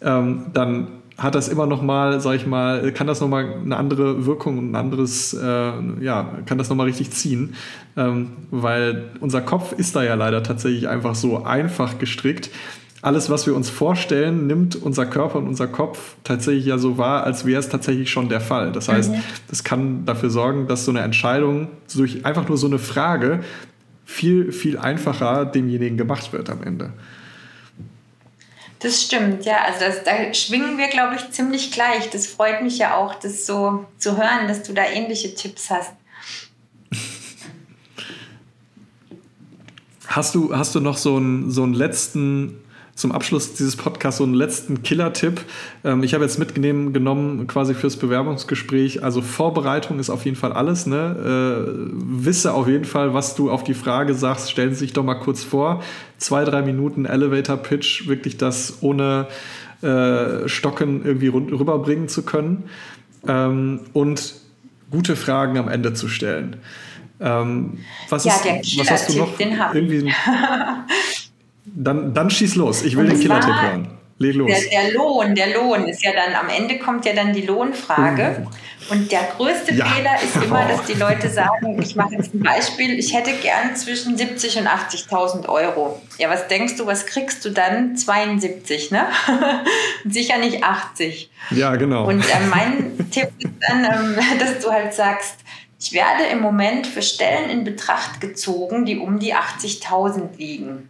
ähm, 0.01 0.47
dann 0.53 0.88
hat 1.18 1.36
das 1.36 1.47
immer 1.47 1.66
noch 1.66 1.82
mal, 1.82 2.20
sag 2.20 2.36
ich 2.36 2.45
mal, 2.45 2.91
kann 2.91 3.07
das 3.07 3.22
noch 3.22 3.30
mal 3.30 3.55
eine 3.63 3.78
andere 3.78 4.26
Wirkung, 4.26 4.72
ein 4.72 4.76
anderes, 4.76 5.34
äh, 5.34 5.72
ja, 6.01 6.38
kann 6.45 6.57
das 6.57 6.70
noch 6.70 6.76
mal 6.76 6.84
richtig 6.84 7.11
ziehen, 7.11 7.55
ähm, 7.95 8.32
weil 8.51 9.05
unser 9.22 9.41
Kopf 9.41 9.72
ist 9.72 9.95
da 9.95 10.03
ja 10.03 10.16
leider 10.16 10.43
tatsächlich 10.43 10.89
einfach 10.89 11.16
so 11.16 11.43
einfach 11.43 11.99
gestrickt, 11.99 12.49
alles, 13.05 13.30
was 13.30 13.45
wir 13.45 13.55
uns 13.55 13.70
vorstellen, 13.70 14.47
nimmt 14.47 14.76
unser 14.76 15.05
Körper 15.05 15.38
und 15.38 15.47
unser 15.47 15.68
Kopf 15.68 16.16
tatsächlich 16.24 16.66
ja 16.66 16.80
so 16.80 16.97
wahr, 16.97 17.24
als 17.24 17.45
wäre 17.45 17.59
es 17.59 17.70
tatsächlich 17.70 18.09
schon 18.09 18.30
der 18.30 18.41
Fall. 18.41 18.72
Das 18.72 18.89
heißt, 18.89 19.11
mhm. 19.11 19.22
das 19.47 19.63
kann 19.63 20.05
dafür 20.05 20.32
sorgen, 20.32 20.66
dass 20.66 20.86
so 20.86 20.91
eine 20.91 21.01
Entscheidung 21.01 21.68
durch 21.93 22.26
einfach 22.26 22.49
nur 22.49 22.57
so 22.57 22.66
eine 22.66 22.80
Frage 22.80 23.41
viel, 24.05 24.51
viel 24.51 24.80
einfacher 24.80 25.45
demjenigen 25.45 25.97
gemacht 25.97 26.34
wird 26.34 26.49
am 26.49 26.63
Ende. 26.63 26.93
Das 28.80 29.01
stimmt, 29.01 29.45
ja. 29.45 29.63
Also 29.63 29.80
das, 29.80 30.03
da 30.03 30.34
schwingen 30.34 30.78
wir, 30.78 30.88
glaube 30.88 31.15
ich, 31.15 31.32
ziemlich 31.32 31.71
gleich. 31.71 32.09
Das 32.09 32.28
freut 32.28 32.61
mich 32.61 32.78
ja 32.78 32.95
auch, 32.95 33.15
das 33.15 33.45
so 33.45 33.86
zu 33.97 34.17
hören, 34.17 34.47
dass 34.47 34.63
du 34.63 34.73
da 34.73 34.86
ähnliche 34.86 35.34
Tipps 35.34 35.69
hast. 35.69 35.93
Hast 40.07 40.36
du, 40.36 40.55
hast 40.55 40.76
du 40.76 40.80
noch 40.80 40.97
so 40.97 41.17
einen, 41.17 41.51
so 41.51 41.63
einen 41.63 41.73
letzten 41.73 42.61
zum 42.96 43.12
Abschluss 43.12 43.54
dieses 43.54 43.76
Podcasts 43.76 44.20
so 44.20 44.24
einen 44.24 44.34
letzten 44.34 44.82
Killer-Tipp. 44.82 45.41
Ähm, 45.84 46.02
ich 46.04 46.14
habe 46.14 46.24
jetzt 46.24 46.39
mitgenommen 46.39 47.46
quasi 47.46 47.74
fürs 47.74 47.98
Bewerbungsgespräch. 47.98 49.04
Also 49.04 49.22
Vorbereitung 49.22 50.00
ist 50.00 50.10
auf 50.10 50.24
jeden 50.24 50.38
Fall 50.38 50.54
alles. 50.54 50.86
Ne? 50.86 51.68
Äh, 51.68 51.72
wisse 51.91 52.54
auf 52.54 52.68
jeden 52.68 52.86
Fall, 52.86 53.14
was 53.14 53.36
du 53.36 53.52
auf 53.52 53.66
die 53.66 53.74
Frage 53.74 54.14
sagst. 54.14 54.50
Stellen 54.50 54.72
Sie 54.72 54.80
sich 54.80 54.93
doch 54.93 55.04
mal 55.04 55.16
kurz 55.16 55.43
vor. 55.43 55.84
Zwei, 56.18 56.46
drei 56.46 56.62
Minuten 56.62 57.06
Elevator-Pitch, 57.06 58.08
wirklich 58.08 58.38
das 58.38 58.78
ohne 58.82 59.28
äh, 59.82 60.48
Stocken 60.48 61.06
irgendwie 61.06 61.28
rüberbringen 61.28 62.08
zu 62.08 62.24
können. 62.24 62.64
Ähm, 63.28 63.82
und 63.91 64.36
gute 64.89 65.18
Fragen 65.18 65.58
am 65.58 65.68
Ende 65.68 65.93
zu 65.93 66.08
stellen. 66.08 66.58
Ähm, 67.20 67.80
was, 68.10 68.24
ja, 68.24 68.36
ist, 68.36 68.78
was 68.80 68.91
hast 68.91 69.10
du 69.10 69.18
noch? 69.20 69.38
Den 69.38 69.58
irgendwie 69.74 70.14
Dann, 71.66 72.13
dann 72.13 72.30
schieß 72.30 72.55
los. 72.55 72.84
Ich 72.84 72.95
will 72.95 73.07
den 73.07 73.20
Killer-Tipp 73.20 73.53
hören. 73.61 73.88
Leg 74.18 74.36
los. 74.36 74.49
Der, 74.49 74.82
der, 74.82 74.93
Lohn, 74.93 75.36
der 75.36 75.53
Lohn 75.53 75.88
ist 75.88 76.01
ja 76.01 76.11
dann, 76.13 76.36
am 76.36 76.47
Ende 76.47 76.80
kommt 76.80 77.05
ja 77.05 77.13
dann 77.13 77.34
die 77.34 77.41
Lohnfrage. 77.41 78.45
Uh. 78.45 78.49
Und 78.93 79.11
der 79.11 79.24
größte 79.36 79.74
ja. 79.74 79.86
Fehler 79.88 80.16
ist 80.24 80.36
immer, 80.41 80.66
dass 80.70 80.86
die 80.86 80.93
Leute 80.93 81.28
sagen, 81.30 81.82
ich 81.82 81.95
mache 81.95 82.16
jetzt 82.16 82.34
ein 82.34 82.41
Beispiel, 82.41 82.97
ich 82.97 83.13
hätte 83.13 83.32
gern 83.41 83.76
zwischen 83.76 84.18
70 84.18 84.59
und 84.59 84.68
80.000 84.68 85.49
Euro. 85.49 86.01
Ja, 86.18 86.30
was 86.30 86.47
denkst 86.47 86.78
du, 86.78 86.86
was 86.86 87.05
kriegst 87.05 87.43
du 87.43 87.49
dann? 87.49 87.97
72, 87.97 88.91
ne? 88.91 89.07
Sicher 90.09 90.38
nicht 90.38 90.63
80. 90.63 91.30
Ja, 91.51 91.76
genau. 91.76 92.07
Und 92.07 92.22
äh, 92.22 92.47
mein 92.49 93.09
Tipp 93.11 93.30
ist 93.39 93.53
dann, 93.68 93.84
ähm, 93.84 94.16
dass 94.39 94.59
du 94.63 94.72
halt 94.72 94.93
sagst, 94.93 95.36
ich 95.80 95.91
werde 95.91 96.24
im 96.32 96.39
Moment 96.39 96.88
für 96.88 97.01
Stellen 97.01 97.49
in 97.49 97.63
Betracht 97.66 98.22
gezogen, 98.22 98.86
die 98.86 98.97
um 98.97 99.20
die 99.20 99.36
80.000 99.36 100.38
liegen. 100.38 100.89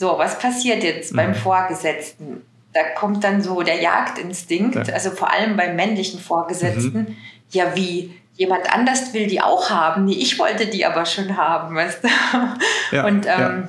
So, 0.00 0.16
was 0.16 0.38
passiert 0.38 0.82
jetzt 0.82 1.12
mhm. 1.12 1.16
beim 1.16 1.34
Vorgesetzten? 1.34 2.42
Da 2.72 2.84
kommt 2.96 3.22
dann 3.22 3.42
so 3.42 3.60
der 3.60 3.82
Jagdinstinkt, 3.82 4.88
ja. 4.88 4.94
also 4.94 5.10
vor 5.10 5.30
allem 5.30 5.58
beim 5.58 5.76
männlichen 5.76 6.18
Vorgesetzten. 6.18 6.98
Mhm. 6.98 7.16
Ja, 7.50 7.76
wie? 7.76 8.18
Jemand 8.34 8.72
anders 8.72 9.12
will 9.12 9.26
die 9.26 9.42
auch 9.42 9.68
haben. 9.68 10.06
Nee, 10.06 10.14
ich 10.14 10.38
wollte 10.38 10.66
die 10.66 10.86
aber 10.86 11.04
schon 11.04 11.36
haben, 11.36 11.74
weißt 11.76 12.02
du? 12.02 12.08
Ja, 12.92 13.04
und 13.04 13.26
ähm, 13.26 13.28
ja. 13.28 13.68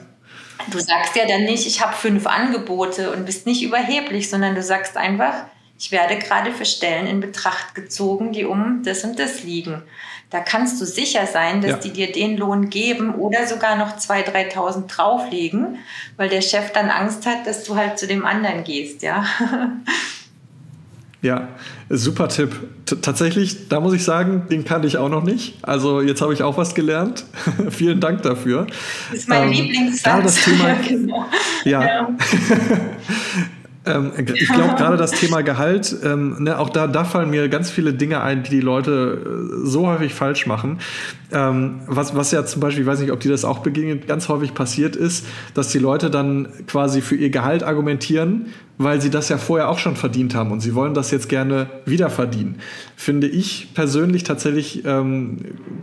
du 0.72 0.80
sagst 0.80 1.18
ja 1.18 1.28
dann 1.28 1.44
nicht, 1.44 1.68
ich 1.68 1.82
habe 1.82 1.94
fünf 1.94 2.26
Angebote 2.26 3.12
und 3.12 3.26
bist 3.26 3.46
nicht 3.46 3.62
überheblich, 3.62 4.30
sondern 4.30 4.56
du 4.56 4.64
sagst 4.64 4.96
einfach, 4.96 5.34
ich 5.78 5.92
werde 5.92 6.18
gerade 6.18 6.54
für 6.54 6.64
Stellen 6.64 7.08
in 7.08 7.20
Betracht 7.20 7.76
gezogen, 7.76 8.32
die 8.32 8.46
um 8.46 8.84
das 8.86 9.04
und 9.04 9.20
das 9.20 9.44
liegen. 9.44 9.84
Da 10.32 10.40
kannst 10.40 10.80
du 10.80 10.86
sicher 10.86 11.28
sein, 11.28 11.62
dass 11.62 11.72
ja. 11.72 11.78
die 11.78 11.92
dir 11.92 12.12
den 12.12 12.38
Lohn 12.38 12.70
geben 12.70 13.14
oder 13.14 13.46
sogar 13.48 13.76
noch 13.76 13.98
2.000, 13.98 14.54
3.000 14.54 14.88
drauflegen, 14.88 15.78
weil 16.16 16.30
der 16.30 16.42
Chef 16.42 16.72
dann 16.72 16.90
Angst 16.90 17.26
hat, 17.26 17.46
dass 17.46 17.66
du 17.66 17.76
halt 17.76 18.00
zu 18.00 18.08
dem 18.08 18.26
anderen 18.26 18.64
gehst, 18.64 19.04
ja. 19.04 19.26
Ja, 21.22 21.50
super 21.90 22.30
Tipp. 22.30 22.56
T 22.86 22.96
tatsächlich, 22.96 23.68
da 23.68 23.80
muss 23.80 23.94
ich 23.94 24.04
sagen, 24.04 24.48
den 24.50 24.66
kannte 24.66 24.88
ich 24.88 24.98
auch 24.98 25.10
noch 25.10 25.24
nicht. 25.24 25.56
Also 25.62 26.02
jetzt 26.02 26.22
habe 26.22 26.34
ich 26.34 26.42
auch 26.42 26.58
was 26.58 26.74
gelernt. 26.74 27.26
Vielen 27.70 28.00
Dank 28.00 28.24
dafür. 28.24 28.66
Das 29.12 29.20
ist 29.20 29.30
mein 29.30 29.44
ähm, 29.44 29.52
Lieblingssatz. 29.52 30.24
Das 30.24 30.44
Thema, 30.44 30.74
genau. 30.88 31.26
ja. 31.64 32.10
Ähm, 33.84 34.12
ich 34.18 34.48
glaube, 34.48 34.76
gerade 34.76 34.96
das 34.96 35.12
Thema 35.12 35.42
Gehalt, 35.42 35.96
ähm, 36.04 36.44
ne, 36.44 36.60
auch 36.60 36.70
da, 36.70 36.86
da 36.86 37.04
fallen 37.04 37.32
mir 37.32 37.50
ganz 37.50 37.72
viele 37.72 37.94
Dinge 37.94 38.22
ein, 38.22 38.44
die 38.44 38.52
die 38.52 38.62
Leute 38.62 39.62
äh, 39.64 39.68
so 39.68 39.88
häufig 39.88 40.14
falsch 40.14 40.46
machen. 40.46 40.80
Ähm, 41.32 41.80
was, 41.88 42.16
was 42.16 42.32
ja 42.32 42.46
zum 42.46 42.62
Beispiel, 42.62 42.84
ich 42.84 42.88
weiß 42.88 43.00
nicht, 43.00 43.12
ob 43.12 43.20
dir 43.22 43.32
das 43.32 43.44
auch 43.44 43.60
begegnet, 43.60 44.08
ganz 44.08 44.30
häufig 44.30 44.54
passiert 44.54 44.96
ist, 44.96 45.26
dass 45.56 45.70
die 45.70 45.80
Leute 45.80 46.12
dann 46.12 46.48
quasi 46.68 47.02
für 47.02 47.16
ihr 47.16 47.32
Gehalt 47.32 47.64
argumentieren, 47.64 48.48
weil 48.84 49.02
sie 49.02 49.10
das 49.10 49.30
ja 49.30 49.38
vorher 49.38 49.70
auch 49.70 49.80
schon 49.80 49.96
verdient 49.96 50.36
haben 50.36 50.52
und 50.52 50.60
sie 50.60 50.76
wollen 50.76 50.94
das 50.94 51.12
jetzt 51.12 51.30
gerne 51.30 51.68
wieder 51.86 52.10
verdienen. 52.10 52.56
Finde 52.96 53.28
ich 53.28 53.74
persönlich 53.74 54.24
tatsächlich 54.24 54.86
ähm, 54.86 55.38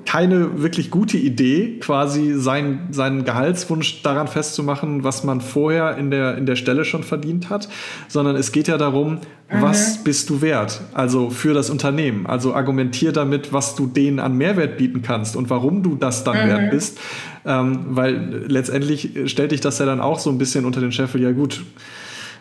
keine 0.07 0.63
wirklich 0.63 0.91
gute 0.91 1.17
Idee, 1.17 1.79
quasi 1.81 2.35
sein, 2.35 2.89
seinen 2.91 3.25
Gehaltswunsch 3.25 4.03
daran 4.03 4.29
festzumachen, 4.29 5.05
was 5.05 5.25
man 5.25 5.41
vorher 5.41 5.97
in 5.97 6.11
der, 6.11 6.37
in 6.37 6.47
der 6.47 6.57
Stelle 6.57 6.85
schon 6.85 7.03
verdient 7.03 7.51
hat, 7.51 7.69
sondern 8.09 8.37
es 8.37 8.53
geht 8.53 8.69
ja 8.69 8.79
darum, 8.79 9.21
Mhm. 9.51 9.63
Was 9.63 10.05
bist 10.05 10.29
du 10.29 10.43
wert? 10.43 10.83
Also 10.93 11.31
für 11.31 11.55
das 11.55 11.71
Unternehmen. 11.71 12.27
Also 12.27 12.55
argumentier 12.55 13.13
damit, 13.13 13.53
was 13.53 13.75
du 13.75 13.87
denen 13.87 14.19
an 14.19 14.37
Mehrwert 14.37 14.77
bieten 14.77 15.01
kannst 15.03 15.37
und 15.37 15.49
warum 15.49 15.83
du 15.83 15.95
das 15.95 16.23
dann 16.25 16.45
mhm. 16.45 16.51
wert 16.51 16.71
bist. 16.71 17.01
Ähm, 17.47 17.81
weil 17.89 18.45
letztendlich 18.47 19.11
stellt 19.27 19.53
dich 19.53 19.61
das 19.61 19.79
ja 19.79 19.87
dann 19.87 20.01
auch 20.01 20.19
so 20.19 20.29
ein 20.29 20.37
bisschen 20.37 20.67
unter 20.67 20.81
den 20.81 20.93
Scheffel, 20.93 21.23
ja 21.23 21.33
gut, 21.33 21.63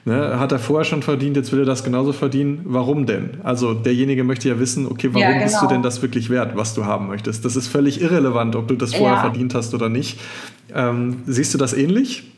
ne, 0.08 0.40
hat 0.40 0.52
er 0.52 0.60
vorher 0.60 0.86
schon 0.86 1.04
verdient, 1.04 1.36
jetzt 1.36 1.52
will 1.52 1.60
er 1.60 1.66
das 1.66 1.84
genauso 1.84 2.14
verdienen. 2.14 2.62
Warum 2.64 3.06
denn? 3.06 3.42
Also 3.44 3.74
derjenige 3.74 4.24
möchte 4.24 4.48
ja 4.48 4.58
wissen, 4.60 4.88
okay, 4.88 5.10
warum 5.10 5.22
ja, 5.22 5.32
genau. 5.34 5.44
bist 5.44 5.56
du 5.56 5.60
genau. 5.62 5.72
denn 5.74 5.84
das 5.84 6.02
wirklich 6.02 6.30
wert, 6.30 6.56
was 6.56 6.74
du 6.74 6.86
haben 6.86 7.08
möchtest? 7.08 7.44
Das 7.46 7.56
ist 7.56 7.68
völlig 7.68 8.02
irrelevant, 8.02 8.56
ob 8.56 8.68
du 8.68 8.76
das 8.76 8.96
vorher 8.96 9.18
ja. 9.18 9.22
verdient 9.22 9.54
hast 9.54 9.74
oder 9.74 9.90
nicht. 9.90 10.20
Ähm, 10.74 11.24
siehst 11.26 11.54
du 11.54 11.58
das 11.58 11.74
ähnlich? 11.74 12.32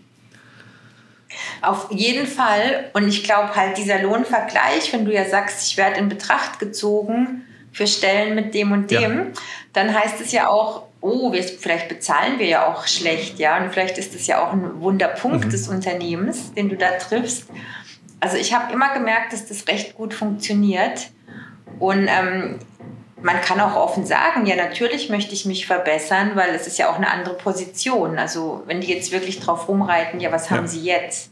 Auf 1.61 1.91
jeden 1.91 2.26
Fall. 2.26 2.89
Und 2.93 3.07
ich 3.07 3.24
glaube 3.24 3.55
halt 3.55 3.78
dieser 3.78 4.01
Lohnvergleich, 4.01 4.91
wenn 4.91 5.05
du 5.05 5.13
ja 5.13 5.26
sagst, 5.26 5.67
ich 5.67 5.78
werde 5.78 5.99
in 5.99 6.09
Betracht 6.09 6.57
gezogen 6.59 7.43
für 7.72 7.86
Stellen 7.86 8.34
mit 8.34 8.55
dem 8.55 8.72
und 8.72 8.89
dem, 8.89 9.17
ja. 9.17 9.26
dann 9.74 9.93
heißt 9.93 10.20
es 10.22 10.32
ja 10.32 10.47
auch, 10.47 10.89
oh, 11.02 11.32
wir, 11.32 11.43
vielleicht 11.43 11.89
bezahlen 11.89 12.39
wir 12.39 12.47
ja 12.47 12.68
auch 12.68 12.88
schlecht, 12.88 13.39
ja. 13.39 13.58
Und 13.58 13.72
vielleicht 13.72 13.97
ist 13.97 14.16
das 14.16 14.28
ja 14.28 14.43
auch 14.43 14.54
ein 14.54 14.82
Wunderpunkt 14.82 15.45
mhm. 15.45 15.50
des 15.50 15.68
Unternehmens, 15.68 16.54
den 16.54 16.70
du 16.70 16.76
da 16.76 16.91
triffst. 16.91 17.45
Also 18.20 18.38
ich 18.38 18.54
habe 18.54 18.74
immer 18.74 18.93
gemerkt, 18.93 19.34
dass 19.34 19.47
das 19.47 19.68
recht 19.68 19.95
gut 19.95 20.14
funktioniert. 20.14 21.10
Und 21.80 22.08
ähm, 22.08 22.60
man 23.22 23.41
kann 23.41 23.60
auch 23.60 23.76
offen 23.76 24.06
sagen, 24.06 24.45
ja, 24.45 24.56
natürlich 24.56 25.10
möchte 25.10 25.34
ich 25.34 25.45
mich 25.45 25.68
verbessern, 25.68 26.32
weil 26.36 26.50
es 26.56 26.68
ist 26.68 26.78
ja 26.78 26.89
auch 26.89 26.95
eine 26.95 27.10
andere 27.10 27.36
Position. 27.36 28.18
Also 28.18 28.64
wenn 28.66 28.82
die 28.82 28.93
jetzt 28.93 29.12
wirklich 29.12 29.39
drauf 29.39 29.68
rumreiten, 29.68 30.20
ja, 30.20 30.32
was 30.32 30.52
haben 30.52 30.68
sie 30.68 30.82
jetzt? 30.82 31.32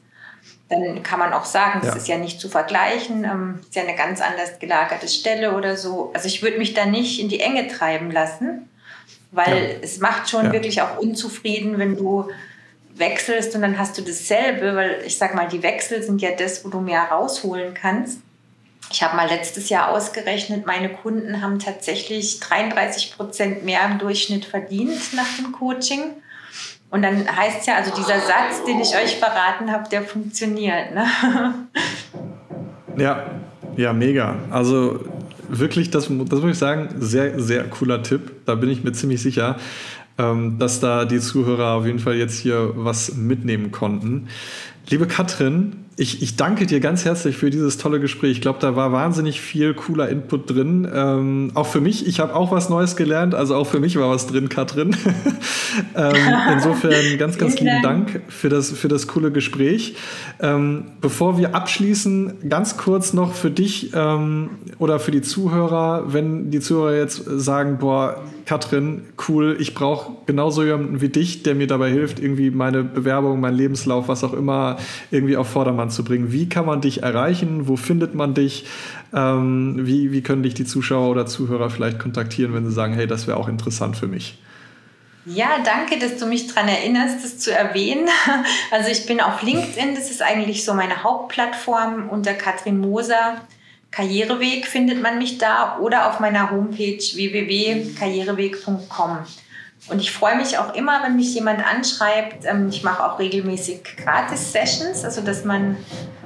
dann 0.69 1.01
kann 1.03 1.19
man 1.19 1.33
auch 1.33 1.45
sagen, 1.45 1.79
das 1.81 1.91
ja. 1.91 1.95
ist 1.95 2.07
ja 2.07 2.17
nicht 2.17 2.41
zu 2.41 2.49
vergleichen, 2.49 3.23
ähm, 3.23 3.59
ist 3.61 3.75
ja 3.75 3.83
eine 3.83 3.95
ganz 3.95 4.21
anders 4.21 4.59
gelagerte 4.59 5.07
Stelle 5.07 5.55
oder 5.55 5.77
so. 5.77 6.11
Also 6.13 6.27
ich 6.27 6.41
würde 6.41 6.57
mich 6.57 6.73
da 6.73 6.85
nicht 6.85 7.21
in 7.21 7.29
die 7.29 7.39
Enge 7.39 7.67
treiben 7.67 8.11
lassen, 8.11 8.69
weil 9.31 9.55
ja. 9.55 9.75
es 9.81 9.99
macht 9.99 10.29
schon 10.29 10.45
ja. 10.45 10.51
wirklich 10.53 10.81
auch 10.81 10.97
unzufrieden, 10.97 11.77
wenn 11.77 11.97
du 11.97 12.29
wechselst 12.95 13.55
und 13.55 13.61
dann 13.61 13.77
hast 13.77 13.97
du 13.97 14.01
dasselbe, 14.01 14.75
weil 14.75 15.03
ich 15.05 15.17
sag 15.17 15.35
mal, 15.35 15.47
die 15.47 15.61
Wechsel 15.63 16.01
sind 16.01 16.21
ja 16.21 16.31
das, 16.31 16.65
wo 16.65 16.69
du 16.69 16.79
mehr 16.79 17.03
rausholen 17.03 17.73
kannst. 17.73 18.19
Ich 18.89 19.03
habe 19.03 19.15
mal 19.17 19.27
letztes 19.27 19.69
Jahr 19.69 19.89
ausgerechnet, 19.89 20.65
meine 20.65 20.89
Kunden 20.89 21.41
haben 21.41 21.59
tatsächlich 21.59 22.39
33 22.39 23.15
Prozent 23.15 23.65
mehr 23.65 23.85
im 23.85 23.99
Durchschnitt 23.99 24.45
verdient 24.45 25.13
nach 25.13 25.35
dem 25.37 25.51
Coaching. 25.51 26.13
Und 26.89 27.01
dann 27.01 27.27
heißt 27.35 27.61
es 27.61 27.65
ja, 27.65 27.75
also 27.75 27.91
dieser 27.93 28.19
Satz, 28.19 28.63
den 28.65 28.79
ich 28.79 28.95
euch 28.95 29.17
verraten 29.17 29.71
habe, 29.71 29.89
der 29.89 30.03
funktioniert. 30.03 30.95
Ne? 30.95 31.05
Ja, 32.97 33.29
ja, 33.75 33.93
mega. 33.93 34.37
Also 34.49 35.05
wirklich, 35.49 35.89
das, 35.89 36.09
das 36.09 36.41
muss 36.41 36.51
ich 36.51 36.57
sagen, 36.57 36.89
sehr, 36.99 37.39
sehr 37.39 37.63
cooler 37.65 38.03
Tipp. 38.03 38.31
Da 38.45 38.55
bin 38.55 38.69
ich 38.69 38.83
mir 38.83 38.91
ziemlich 38.91 39.21
sicher, 39.21 39.57
ähm, 40.17 40.57
dass 40.59 40.79
da 40.79 41.05
die 41.05 41.19
Zuhörer 41.19 41.73
auf 41.73 41.85
jeden 41.85 41.99
Fall 41.99 42.15
jetzt 42.15 42.39
hier 42.39 42.71
was 42.75 43.15
mitnehmen 43.15 43.71
konnten. 43.71 44.27
Liebe 44.89 45.07
Katrin, 45.07 45.86
ich, 45.99 46.21
ich 46.21 46.35
danke 46.35 46.67
dir 46.67 46.79
ganz 46.79 47.05
herzlich 47.05 47.35
für 47.35 47.49
dieses 47.49 47.79
tolle 47.79 47.99
Gespräch. 47.99 48.33
Ich 48.33 48.41
glaube, 48.41 48.59
da 48.61 48.75
war 48.75 48.91
wahnsinnig 48.91 49.41
viel 49.41 49.73
cooler 49.73 50.09
Input 50.09 50.47
drin. 50.47 50.87
Ähm, 50.93 51.51
auch 51.55 51.65
für 51.65 51.81
mich, 51.81 52.05
ich 52.05 52.19
habe 52.19 52.35
auch 52.35 52.51
was 52.51 52.69
Neues 52.69 52.95
gelernt. 52.95 53.33
Also 53.33 53.55
auch 53.55 53.65
für 53.65 53.79
mich 53.79 53.97
war 53.97 54.11
was 54.11 54.27
drin, 54.27 54.47
Katrin. 54.47 54.95
ähm, 55.95 56.15
insofern 56.53 57.17
ganz, 57.17 57.39
ganz 57.39 57.59
lieben 57.59 57.81
Dank 57.81 58.21
für 58.27 58.49
das, 58.49 58.69
für 58.69 58.89
das 58.89 59.07
coole 59.07 59.31
Gespräch. 59.31 59.95
Ähm, 60.39 60.85
bevor 61.01 61.39
wir 61.39 61.55
abschließen, 61.55 62.47
ganz 62.47 62.77
kurz 62.77 63.13
noch 63.13 63.33
für 63.33 63.49
dich 63.49 63.91
ähm, 63.95 64.51
oder 64.77 64.99
für 64.99 65.11
die 65.11 65.23
Zuhörer, 65.23 66.13
wenn 66.13 66.51
die 66.51 66.59
Zuhörer 66.59 66.95
jetzt 66.95 67.23
sagen, 67.25 67.79
boah, 67.79 68.21
Katrin, 68.45 69.01
cool, 69.27 69.57
ich 69.59 69.73
brauche 69.73 70.11
genauso 70.25 70.63
jemanden 70.63 71.01
wie 71.01 71.09
dich, 71.09 71.43
der 71.43 71.53
mir 71.53 71.67
dabei 71.67 71.89
hilft, 71.89 72.19
irgendwie 72.19 72.49
meine 72.49 72.83
Bewerbung, 72.83 73.41
meinen 73.41 73.57
Lebenslauf, 73.57 74.07
was 74.07 74.23
auch 74.23 74.31
immer, 74.31 74.77
irgendwie 75.11 75.35
auf 75.35 75.49
Vordermann 75.49 75.86
zu 75.89 76.03
bringen. 76.03 76.31
Wie 76.31 76.49
kann 76.49 76.65
man 76.65 76.81
dich 76.81 77.03
erreichen? 77.03 77.67
Wo 77.67 77.75
findet 77.75 78.15
man 78.15 78.33
dich? 78.33 78.65
Ähm, 79.13 79.85
wie, 79.85 80.11
wie 80.11 80.21
können 80.21 80.43
dich 80.43 80.53
die 80.53 80.65
Zuschauer 80.65 81.09
oder 81.09 81.25
Zuhörer 81.25 81.69
vielleicht 81.69 81.99
kontaktieren, 81.99 82.53
wenn 82.53 82.65
sie 82.65 82.71
sagen, 82.71 82.93
hey, 82.93 83.07
das 83.07 83.27
wäre 83.27 83.37
auch 83.37 83.47
interessant 83.47 83.97
für 83.97 84.07
mich? 84.07 84.37
Ja, 85.25 85.57
danke, 85.63 85.99
dass 85.99 86.17
du 86.17 86.25
mich 86.25 86.47
daran 86.47 86.69
erinnerst, 86.69 87.23
das 87.23 87.39
zu 87.39 87.53
erwähnen. 87.53 88.07
Also 88.71 88.89
ich 88.89 89.05
bin 89.05 89.21
auf 89.21 89.41
LinkedIn, 89.41 89.95
das 89.95 90.11
ist 90.11 90.21
eigentlich 90.21 90.63
so 90.63 90.73
meine 90.73 91.03
Hauptplattform 91.03 92.09
unter 92.09 92.33
Katrin 92.33 92.79
Moser. 92.79 93.41
Karriereweg 93.91 94.67
findet 94.67 95.01
man 95.01 95.17
mich 95.17 95.37
da 95.37 95.79
oder 95.79 96.09
auf 96.09 96.19
meiner 96.19 96.51
Homepage 96.51 96.97
www.karriereweg.com. 96.97 99.19
Und 99.89 100.01
ich 100.01 100.11
freue 100.11 100.35
mich 100.35 100.57
auch 100.57 100.75
immer, 100.75 101.01
wenn 101.03 101.15
mich 101.15 101.33
jemand 101.33 101.65
anschreibt. 101.65 102.45
Ähm, 102.45 102.69
ich 102.69 102.83
mache 102.83 103.03
auch 103.03 103.19
regelmäßig 103.19 103.83
Gratis-Sessions, 104.03 105.03
also 105.03 105.21
dass 105.21 105.45
man 105.45 105.77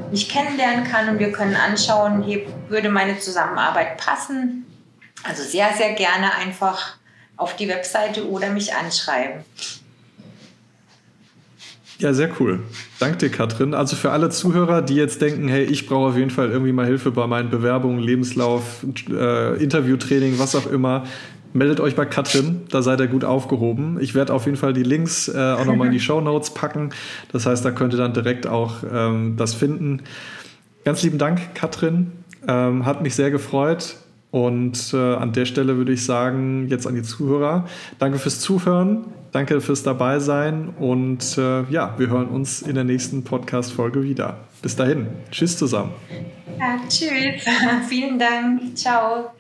mich 0.10 0.30
kennenlernen 0.30 0.84
kann 0.86 1.10
und 1.10 1.20
wir 1.20 1.32
können 1.32 1.56
anschauen, 1.56 2.24
hier 2.24 2.42
würde 2.70 2.90
meine 2.90 3.20
Zusammenarbeit 3.20 3.98
passen. 3.98 4.66
Also 5.24 5.44
sehr, 5.44 5.70
sehr 5.78 5.94
gerne 5.94 6.34
einfach 6.36 6.96
auf 7.38 7.56
die 7.56 7.68
Webseite 7.68 8.28
oder 8.28 8.50
mich 8.50 8.74
anschreiben. 8.74 9.44
Ja, 12.00 12.14
sehr 12.14 12.32
cool. 12.40 12.64
Danke 13.00 13.18
dir, 13.18 13.30
Katrin. 13.30 13.76
Also 13.76 13.96
für 13.96 14.10
alle 14.10 14.32
Zuhörer, 14.32 14.82
die 14.82 14.96
jetzt 14.96 15.22
denken, 15.22 15.48
hey, 15.48 15.64
ich 15.64 15.86
brauche 15.86 16.10
auf 16.10 16.18
jeden 16.18 16.32
Fall 16.32 16.50
irgendwie 16.50 16.72
mal 16.72 16.88
Hilfe 16.88 17.12
bei 17.12 17.28
meinen 17.28 17.52
Bewerbungen, 17.52 18.00
Lebenslauf, 18.00 18.84
äh, 19.08 19.64
Interviewtraining, 19.64 20.40
was 20.40 20.56
auch 20.56 20.66
immer, 20.66 21.06
meldet 21.54 21.80
euch 21.80 21.96
bei 21.96 22.06
Katrin, 22.06 22.62
da 22.70 22.82
seid 22.82 23.00
ihr 23.00 23.08
gut 23.08 23.24
aufgehoben. 23.24 23.98
Ich 24.00 24.16
werde 24.16 24.34
auf 24.34 24.46
jeden 24.46 24.58
Fall 24.58 24.74
die 24.74 24.84
Links 24.84 25.28
äh, 25.28 25.38
auch 25.38 25.66
nochmal 25.66 25.88
in 25.88 25.94
die 25.94 26.00
Show 26.02 26.22
Notes 26.22 26.54
packen. 26.54 26.92
Das 27.32 27.46
heißt, 27.46 27.64
da 27.64 27.72
könnt 27.72 27.94
ihr 27.94 27.98
dann 27.98 28.14
direkt 28.14 28.48
auch 28.48 28.84
ähm, 28.92 29.36
das 29.38 29.54
finden. 29.54 30.04
Ganz 30.84 31.04
lieben 31.04 31.18
Dank, 31.18 31.54
Katrin. 31.56 32.12
Ähm, 32.48 32.86
hat 32.86 33.02
mich 33.02 33.16
sehr 33.16 33.32
gefreut. 33.32 33.98
Und 34.32 34.94
äh, 34.94 34.98
an 34.98 35.34
der 35.34 35.46
Stelle 35.46 35.76
würde 35.76 35.92
ich 35.92 36.06
sagen, 36.06 36.68
jetzt 36.70 36.88
an 36.88 36.96
die 36.96 37.04
Zuhörer, 37.04 37.66
danke 38.00 38.18
fürs 38.18 38.40
Zuhören, 38.40 39.06
danke 39.34 39.60
fürs 39.60 39.84
Dabeisein 39.84 40.70
und 40.80 41.38
äh, 41.38 41.64
ja, 41.64 41.96
wir 41.98 42.08
hören 42.08 42.30
uns 42.30 42.62
in 42.62 42.76
der 42.76 42.86
nächsten 42.86 43.26
Podcast-Folge 43.26 44.04
wieder. 44.04 44.38
Bis 44.62 44.78
dahin, 44.78 45.08
tschüss 45.32 45.58
zusammen. 45.58 45.92
Ja, 46.58 46.80
tschüss, 46.88 47.44
vielen 47.90 48.18
Dank, 48.18 48.78
ciao. 48.78 49.32